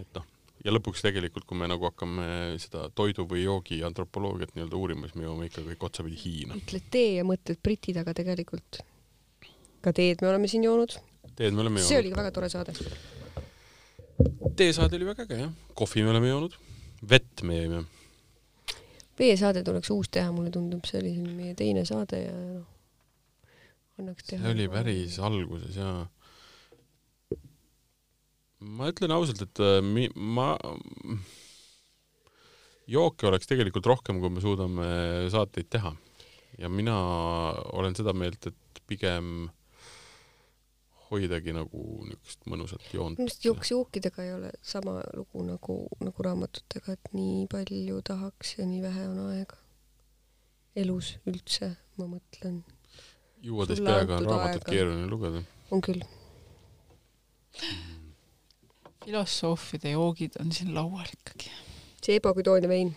et 0.00 0.18
noh, 0.18 0.26
ja 0.64 0.74
lõpuks 0.74 1.04
tegelikult, 1.04 1.46
kui 1.48 1.58
me 1.58 1.68
nagu 1.70 1.86
hakkame 1.88 2.26
seda 2.62 2.86
toidu 2.96 3.26
või 3.30 3.44
joogi 3.44 3.80
antropoloogiat 3.86 4.54
nii-öelda 4.56 4.78
uurima, 4.78 5.08
siis 5.08 5.18
me 5.18 5.26
jõuame 5.26 5.48
ikka 5.50 5.64
kõik 5.66 5.88
otsapidi 5.88 6.18
Hiina. 6.22 6.58
ütled 6.58 6.86
tee 6.92 7.10
ja 7.18 7.26
mõtled 7.28 7.60
britid, 7.62 8.00
aga 8.02 8.14
tegelikult 8.16 8.80
ka 9.84 9.92
teed 9.96 10.22
me 10.24 10.32
oleme 10.32 10.50
siin 10.50 10.64
joonud. 10.66 10.96
teed 11.36 11.54
me 11.54 11.62
oleme 11.64 11.82
joonud. 11.82 11.90
see 11.90 12.00
oli 12.00 12.12
ka 12.12 12.22
väga 12.22 12.32
tore 12.34 12.50
saade. 12.50 12.74
teesaade 14.56 14.98
oli 14.98 15.10
väga 15.12 15.28
äge 15.28 15.42
jah, 15.44 15.52
kohvi 15.78 16.06
me 16.06 16.14
oleme 16.14 16.32
joonud, 16.32 16.56
vett 17.14 17.44
me 17.46 17.60
jõime. 17.60 17.84
veesaade 19.18 19.62
tuleks 19.66 19.92
uus 19.94 20.10
teha, 20.10 20.32
mulle 20.32 20.50
tundub, 20.50 20.84
see 20.88 21.02
oli 21.02 21.14
siin 21.14 21.30
meie 21.36 21.54
teine 21.58 21.86
saade 21.88 22.24
ja 22.24 22.34
noh, 22.34 22.66
annaks 24.00 24.26
teha. 24.26 24.42
see 24.42 24.56
oli 24.56 24.68
päris 24.72 25.20
alguses 25.30 25.78
jaa 25.78 26.06
ma 28.66 28.90
ütlen 28.90 29.14
ausalt, 29.14 29.42
et 29.46 29.62
äh, 29.62 29.78
mi, 29.84 30.08
ma, 30.16 30.54
jooke 32.90 33.28
oleks 33.28 33.48
tegelikult 33.50 33.86
rohkem, 33.90 34.20
kui 34.22 34.32
me 34.32 34.42
suudame 34.42 34.88
saateid 35.32 35.70
teha. 35.70 35.94
ja 36.58 36.70
mina 36.72 36.96
olen 37.76 37.94
seda 37.98 38.14
meelt, 38.16 38.46
et 38.48 38.82
pigem 38.88 39.48
hoidagi 41.10 41.52
nagu 41.54 41.82
niisugust 42.06 42.46
mõnusat 42.50 42.86
joont. 42.94 43.18
minu 43.18 43.28
arust 43.28 43.44
jooks 43.46 43.70
jookidega 43.70 44.24
ei 44.24 44.32
ole 44.34 44.52
sama 44.62 44.98
lugu 45.14 45.44
nagu, 45.46 45.78
nagu 46.02 46.26
raamatutega, 46.26 46.96
et 46.96 47.12
nii 47.14 47.46
palju 47.52 48.00
tahaks 48.06 48.56
ja 48.58 48.66
nii 48.66 48.82
vähe 48.84 49.06
on 49.10 49.20
aega. 49.30 49.60
elus 50.76 51.14
üldse, 51.24 51.70
ma 51.96 52.04
mõtlen. 52.10 52.60
Sulle 53.40 53.76
peaga 53.80 54.18
on 54.18 54.26
raamatut 54.26 54.62
aega. 54.62 54.72
keeruline 54.72 55.06
lugeda. 55.10 55.44
on 55.70 55.84
küll. 55.84 56.02
Filosoofide 59.06 59.94
joogid 59.94 60.38
on 60.42 60.52
siin 60.52 60.74
laual 60.74 61.06
ikkagi. 61.06 61.50
seeba 62.02 62.32
kui 62.34 62.44
toon 62.46 62.64
ja 62.66 62.70
vein. 62.70 62.92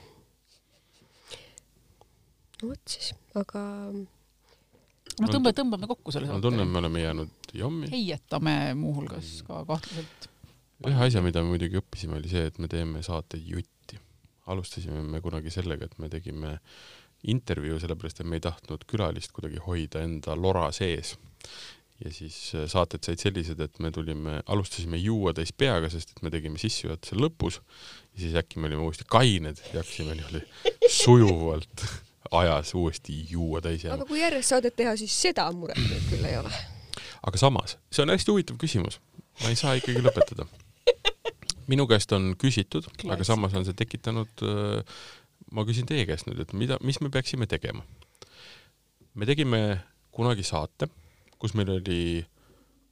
no 2.62 2.72
vot 2.72 2.96
siis, 2.96 3.12
aga 3.38 3.64
no 3.94 5.30
tõmba, 5.30 5.54
tõmbame 5.56 5.90
kokku 5.90 6.14
selle 6.16 6.32
ma 6.32 6.42
tunnen, 6.44 6.68
me 6.68 6.82
oleme 6.82 7.04
jäänud 7.04 7.54
jommi. 7.62 7.92
heietame 7.94 8.56
muuhulgas 8.80 9.40
ka 9.48 9.64
kahtlaselt. 9.70 10.30
ühe 10.88 11.04
asja, 11.08 11.24
mida 11.26 11.44
me 11.44 11.54
muidugi 11.54 11.82
õppisime, 11.82 12.18
oli 12.20 12.32
see, 12.32 12.48
et 12.50 12.58
me 12.62 12.72
teeme 12.72 13.04
saateid 13.06 13.46
jutti. 13.56 14.00
alustasime 14.50 15.04
me 15.06 15.22
kunagi 15.22 15.54
sellega, 15.54 15.86
et 15.86 16.00
me 16.02 16.10
tegime 16.10 16.58
intervjuu, 17.30 17.80
sellepärast 17.84 18.24
et 18.24 18.30
me 18.32 18.40
ei 18.40 18.44
tahtnud 18.44 18.86
külalist 18.90 19.34
kuidagi 19.36 19.60
hoida 19.66 20.02
enda 20.08 20.38
lora 20.40 20.70
sees. 20.76 21.18
Ja 22.06 22.12
siis 22.14 22.36
äh, 22.56 22.66
saated 22.72 23.04
said 23.04 23.20
sellised, 23.22 23.60
et 23.64 23.80
me 23.84 23.92
tulime, 23.92 24.40
alustasime 24.48 25.00
juua 25.02 25.34
täis 25.36 25.52
peaga, 25.52 25.90
sest 25.92 26.14
et 26.16 26.22
me 26.24 26.32
tegime 26.34 26.60
sissejuhatuse 26.62 27.18
lõpus 27.20 27.60
ja 27.60 28.24
siis 28.24 28.38
äkki 28.40 28.62
me 28.62 28.70
olime 28.70 28.86
uuesti 28.86 29.08
kained 29.10 29.60
ja 29.74 29.82
hakkasime 29.82 30.16
niimoodi 30.16 30.44
sujuvalt 31.00 31.86
ajas 32.40 32.74
uuesti 32.78 33.16
juua 33.30 33.62
täis 33.66 33.84
jääma 33.84 34.00
aga 34.00 34.10
kui 34.10 34.22
järjest 34.22 34.54
saadet 34.54 34.76
teha, 34.80 34.96
siis 35.00 35.16
seda 35.28 35.48
muret 35.56 35.80
nüüd 35.82 36.08
küll 36.12 36.30
ei 36.30 36.38
ole. 36.40 36.54
aga 37.28 37.42
samas, 37.42 37.76
see 37.92 38.06
on 38.06 38.14
hästi 38.14 38.32
huvitav 38.32 38.60
küsimus. 38.62 39.00
ma 39.44 39.52
ei 39.52 39.60
saa 39.60 39.76
ikkagi 39.80 40.04
lõpetada. 40.06 40.48
minu 41.72 41.88
käest 41.90 42.14
on 42.16 42.32
küsitud, 42.40 42.88
aga 43.12 43.28
samas 43.28 43.54
on 43.58 43.68
see 43.68 43.76
tekitanud, 43.78 44.46
ma 45.52 45.66
küsin 45.68 45.90
teie 45.90 46.08
käest 46.10 46.30
nüüd, 46.30 46.40
et 46.46 46.56
mida, 46.56 46.80
mis 46.86 47.02
me 47.04 47.12
peaksime 47.12 47.50
tegema? 47.50 47.84
me 49.20 49.28
tegime 49.28 49.82
kunagi 50.16 50.46
saate, 50.48 50.88
kus 51.40 51.56
meil 51.58 51.72
oli 51.78 52.02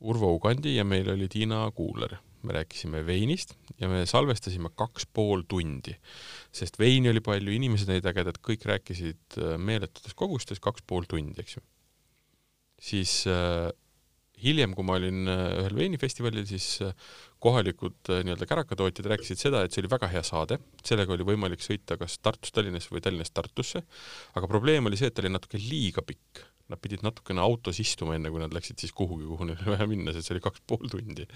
Urvo 0.08 0.34
Ugandi 0.36 0.76
ja 0.76 0.86
meil 0.86 1.10
oli 1.10 1.28
Tiina 1.32 1.66
Kuuler. 1.76 2.18
me 2.48 2.54
rääkisime 2.54 3.02
veinist 3.04 3.56
ja 3.82 3.90
me 3.90 4.06
salvestasime 4.06 4.70
kaks 4.78 5.08
pool 5.12 5.42
tundi, 5.50 5.96
sest 6.54 6.78
veini 6.80 7.10
oli 7.10 7.20
palju, 7.20 7.52
inimesed 7.52 7.90
olid 7.90 8.06
ägedad, 8.08 8.38
kõik 8.46 8.64
rääkisid 8.70 9.40
äh, 9.42 9.58
meeletutes 9.58 10.14
kogustes 10.16 10.62
kaks 10.64 10.86
pool 10.88 11.10
tundi, 11.10 11.42
eks 11.42 11.58
ju. 11.58 11.64
siis 12.80 13.16
äh, 13.28 13.68
hiljem, 14.44 14.74
kui 14.78 14.86
ma 14.86 14.98
olin 15.00 15.28
äh, 15.32 15.44
ühel 15.64 15.78
veinifestivalil, 15.78 16.46
siis 16.50 16.68
äh, 16.86 16.94
kohalikud 17.44 18.12
nii-öelda 18.12 18.48
kärakatootjad 18.50 19.10
rääkisid 19.14 19.42
seda, 19.42 19.64
et 19.66 19.74
see 19.74 19.82
oli 19.84 19.92
väga 19.92 20.10
hea 20.12 20.24
saade, 20.26 20.60
sellega 20.86 21.16
oli 21.16 21.26
võimalik 21.28 21.64
sõita 21.64 21.98
kas 22.00 22.20
Tartust 22.22 22.56
Tallinnasse 22.56 22.94
või 22.94 23.04
Tallinnast 23.04 23.34
Tartusse, 23.38 23.84
aga 24.38 24.50
probleem 24.50 24.90
oli 24.90 25.00
see, 25.00 25.10
et 25.10 25.18
ta 25.18 25.26
oli 25.26 25.34
natuke 25.34 25.62
liiga 25.62 26.06
pikk. 26.06 26.46
Nad 26.68 26.82
pidid 26.84 27.04
natukene 27.06 27.40
autos 27.40 27.80
istuma, 27.80 28.18
enne 28.18 28.32
kui 28.34 28.42
nad 28.42 28.52
läksid 28.56 28.82
siis 28.84 28.92
kuhugi, 28.96 29.24
kuhu 29.30 29.48
neil 29.48 29.62
oli 29.62 29.72
vaja 29.76 29.88
minna, 29.88 30.12
sest 30.16 30.28
see 30.28 30.36
oli 30.36 30.44
kaks 30.44 30.66
pool 30.68 30.90
tundi. 30.92 31.28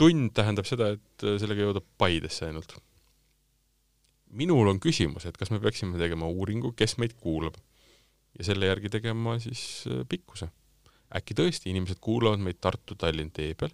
tund 0.00 0.32
tähendab 0.34 0.66
seda, 0.66 0.90
et 0.96 1.26
äh, 1.26 1.38
sellega 1.38 1.68
jõuda 1.68 1.84
Paidesse 1.98 2.48
ainult. 2.48 2.74
minul 4.34 4.66
on 4.66 4.80
küsimus, 4.82 5.28
et 5.28 5.38
kas 5.38 5.52
me 5.54 5.60
peaksime 5.62 5.98
tegema 5.98 6.26
uuringu, 6.26 6.72
kes 6.74 6.98
meid 6.98 7.14
kuulab 7.20 7.54
ja 8.38 8.44
selle 8.50 8.66
järgi 8.66 8.90
tegema 8.90 9.38
siis 9.38 9.84
äh, 9.86 10.02
pikkuse 10.08 10.50
äkki 11.14 11.36
tõesti 11.38 11.70
inimesed 11.70 12.00
kuulavad 12.02 12.42
meid 12.42 12.58
Tartu-Tallinn 12.64 13.30
tee 13.34 13.52
peal. 13.58 13.70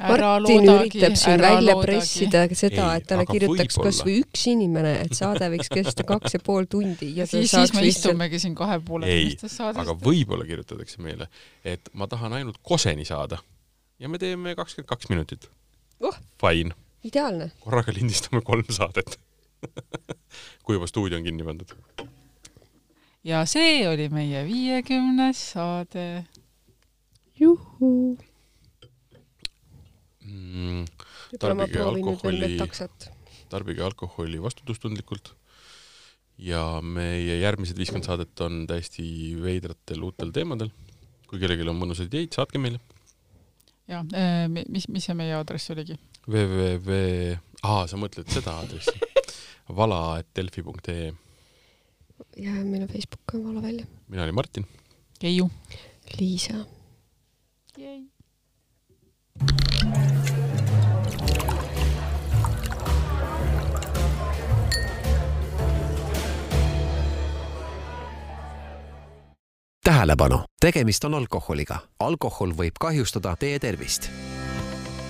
Martin 0.00 0.68
üritab 0.74 1.16
siin 1.20 1.40
välja 1.42 1.76
pressida 1.80 2.44
seda, 2.58 2.90
et 2.98 3.08
talle 3.08 3.26
kirjutaks 3.30 3.78
võib-olla. 3.78 3.88
kas 3.88 4.02
või 4.06 4.18
üks 4.24 4.44
inimene, 4.52 4.92
et 5.06 5.16
saade 5.16 5.48
võiks 5.54 5.72
kesta 5.72 6.06
kaks 6.08 6.36
ja 6.36 6.42
pool 6.44 6.68
tundi 6.70 7.14
ja 7.16 7.26
siis, 7.26 7.48
siis 7.48 7.56
saaks 7.56 7.74
me 7.76 7.86
lihtsalt 7.86 8.12
istumegi 8.12 8.42
siin 8.42 8.58
kahe 8.58 8.78
poole 8.84 9.08
ei, 9.08 9.24
tunnistes 9.24 9.56
saades 9.60 9.82
aga 9.82 9.96
võib-olla 10.04 10.46
kirjutatakse 10.48 11.02
meile, 11.04 11.30
et 11.64 11.92
ma 11.96 12.10
tahan 12.10 12.36
ainult 12.40 12.60
koseni 12.62 13.08
saada 13.08 13.40
ja 14.02 14.10
me 14.12 14.20
teeme 14.20 14.56
kakskümmend 14.58 14.92
kaks 14.92 15.10
minutit 15.12 15.48
Oh! 16.02 16.16
Fine, 16.42 16.74
ideaalne. 17.06 17.52
korraga 17.62 17.94
lindistame 17.94 18.42
kolm 18.42 18.66
saadet 18.74 19.14
kui 20.64 20.74
juba 20.74 20.88
stuudio 20.90 21.20
on 21.20 21.26
kinni 21.26 21.44
pandud. 21.46 21.74
ja 23.24 23.44
see 23.46 23.84
oli 23.88 24.08
meie 24.10 24.42
viiekümnes 24.48 25.42
saade. 25.54 26.24
Juhuu. 27.40 28.18
mm, 30.24 30.84
Tarbige 31.40 31.80
alkoholi- 31.80 32.58
tarbige 33.48 33.82
alkoholi 33.82 34.42
vastutustundlikult 34.42 35.34
ja 36.38 36.80
meie 36.82 37.38
järgmised 37.40 37.76
viiskümmend 37.78 38.08
saadet 38.08 38.40
on 38.44 38.64
täiesti 38.66 39.04
veidratel 39.42 40.02
uutel 40.02 40.32
teemadel. 40.32 40.70
kui 41.28 41.40
kellelgi 41.40 41.64
on 41.68 41.78
mõnusaid 41.80 42.10
ideid, 42.12 42.34
saatke 42.36 42.60
meile. 42.60 42.80
ja 43.88 44.02
mis, 44.48 44.88
mis 44.88 45.04
see 45.08 45.14
meie 45.16 45.34
aadress 45.36 45.70
oligi? 45.74 45.96
www, 46.28 47.38
aa, 47.62 47.86
sa 47.90 47.96
mõtled 48.00 48.28
seda 48.30 48.58
aadressi? 48.60 48.94
vala.delfi.ee. 49.78 51.12
ja 52.36 52.52
meil 52.60 52.84
on 52.84 52.88
Facebook 52.92 53.24
ka 53.26 53.40
vala 53.40 53.64
välja. 53.64 53.86
mina 54.08 54.22
olin 54.26 54.34
Martin. 54.34 54.66
Keiu. 55.22 55.50
Liisa. 56.18 56.64
Tähelepanu, 69.84 70.40
tegemist 70.60 71.04
on 71.04 71.14
alkoholiga. 71.14 71.78
alkohol 72.00 72.52
võib 72.56 72.78
kahjustada 72.80 73.36
teie 73.36 73.58
tervist. 73.58 74.10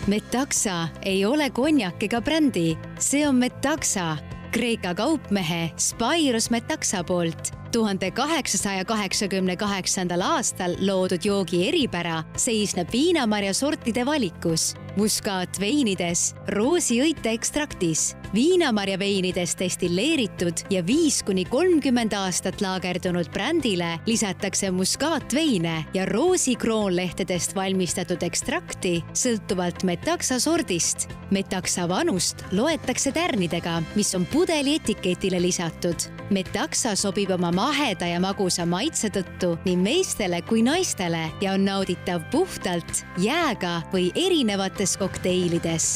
Metaxa 0.06 0.88
ei 1.02 1.24
ole 1.24 1.50
konjak 1.50 2.02
ega 2.02 2.20
brändi, 2.20 2.78
see 2.98 3.26
on 3.28 3.36
Metaxa, 3.36 4.16
Kreeka 4.52 4.94
kaupmehe 4.94 5.70
Spyros 5.76 6.50
Metaxa 6.50 7.04
poolt 7.04 7.61
tuhande 7.72 8.10
kaheksasaja 8.10 8.84
kaheksakümne 8.84 9.56
kaheksandal 9.56 10.20
aastal 10.20 10.76
loodud 10.84 11.24
joogi 11.24 11.62
eripära 11.68 12.20
seisneb 12.36 12.92
viinamarja 12.92 13.54
sortide 13.56 14.04
valikus, 14.06 14.74
muskaatveinides, 15.00 16.34
roosiõite 16.52 17.32
ekstraktis, 17.32 18.12
viinamarja 18.34 18.98
veinides 19.00 19.54
destilleeritud 19.56 20.66
ja 20.72 20.82
viis 20.84 21.22
kuni 21.24 21.46
kolmkümmend 21.48 22.12
aastat 22.16 22.60
laagerdunud 22.60 23.30
brändile 23.32 23.94
lisatakse 24.06 24.70
muskaatveine 24.70 25.78
ja 25.94 26.04
roosikroonlehtedest 26.12 27.56
valmistatud 27.56 28.22
ekstrakti 28.28 28.98
sõltuvalt 29.16 29.84
Metaxa 29.88 30.36
sordist. 30.42 31.08
Metaxa 31.32 31.88
vanust 31.88 32.44
loetakse 32.52 33.12
tärnidega, 33.16 33.80
mis 33.96 34.12
on 34.18 34.28
pudeli 34.28 34.76
etiketile 34.76 35.40
lisatud. 35.40 36.10
Metaxa 36.32 36.92
sobib 36.96 37.32
oma 37.32 37.52
maheda 37.62 38.08
ja 38.10 38.18
magusa 38.20 38.64
maitse 38.66 39.06
tõttu 39.14 39.52
nii 39.62 39.76
meestele 39.78 40.40
kui 40.48 40.64
naistele 40.66 41.28
ja 41.44 41.54
on 41.54 41.62
nauditav 41.68 42.24
puhtalt, 42.34 43.04
jääga 43.22 43.78
või 43.94 44.10
erinevates 44.18 44.96
kokteilides 44.98 45.92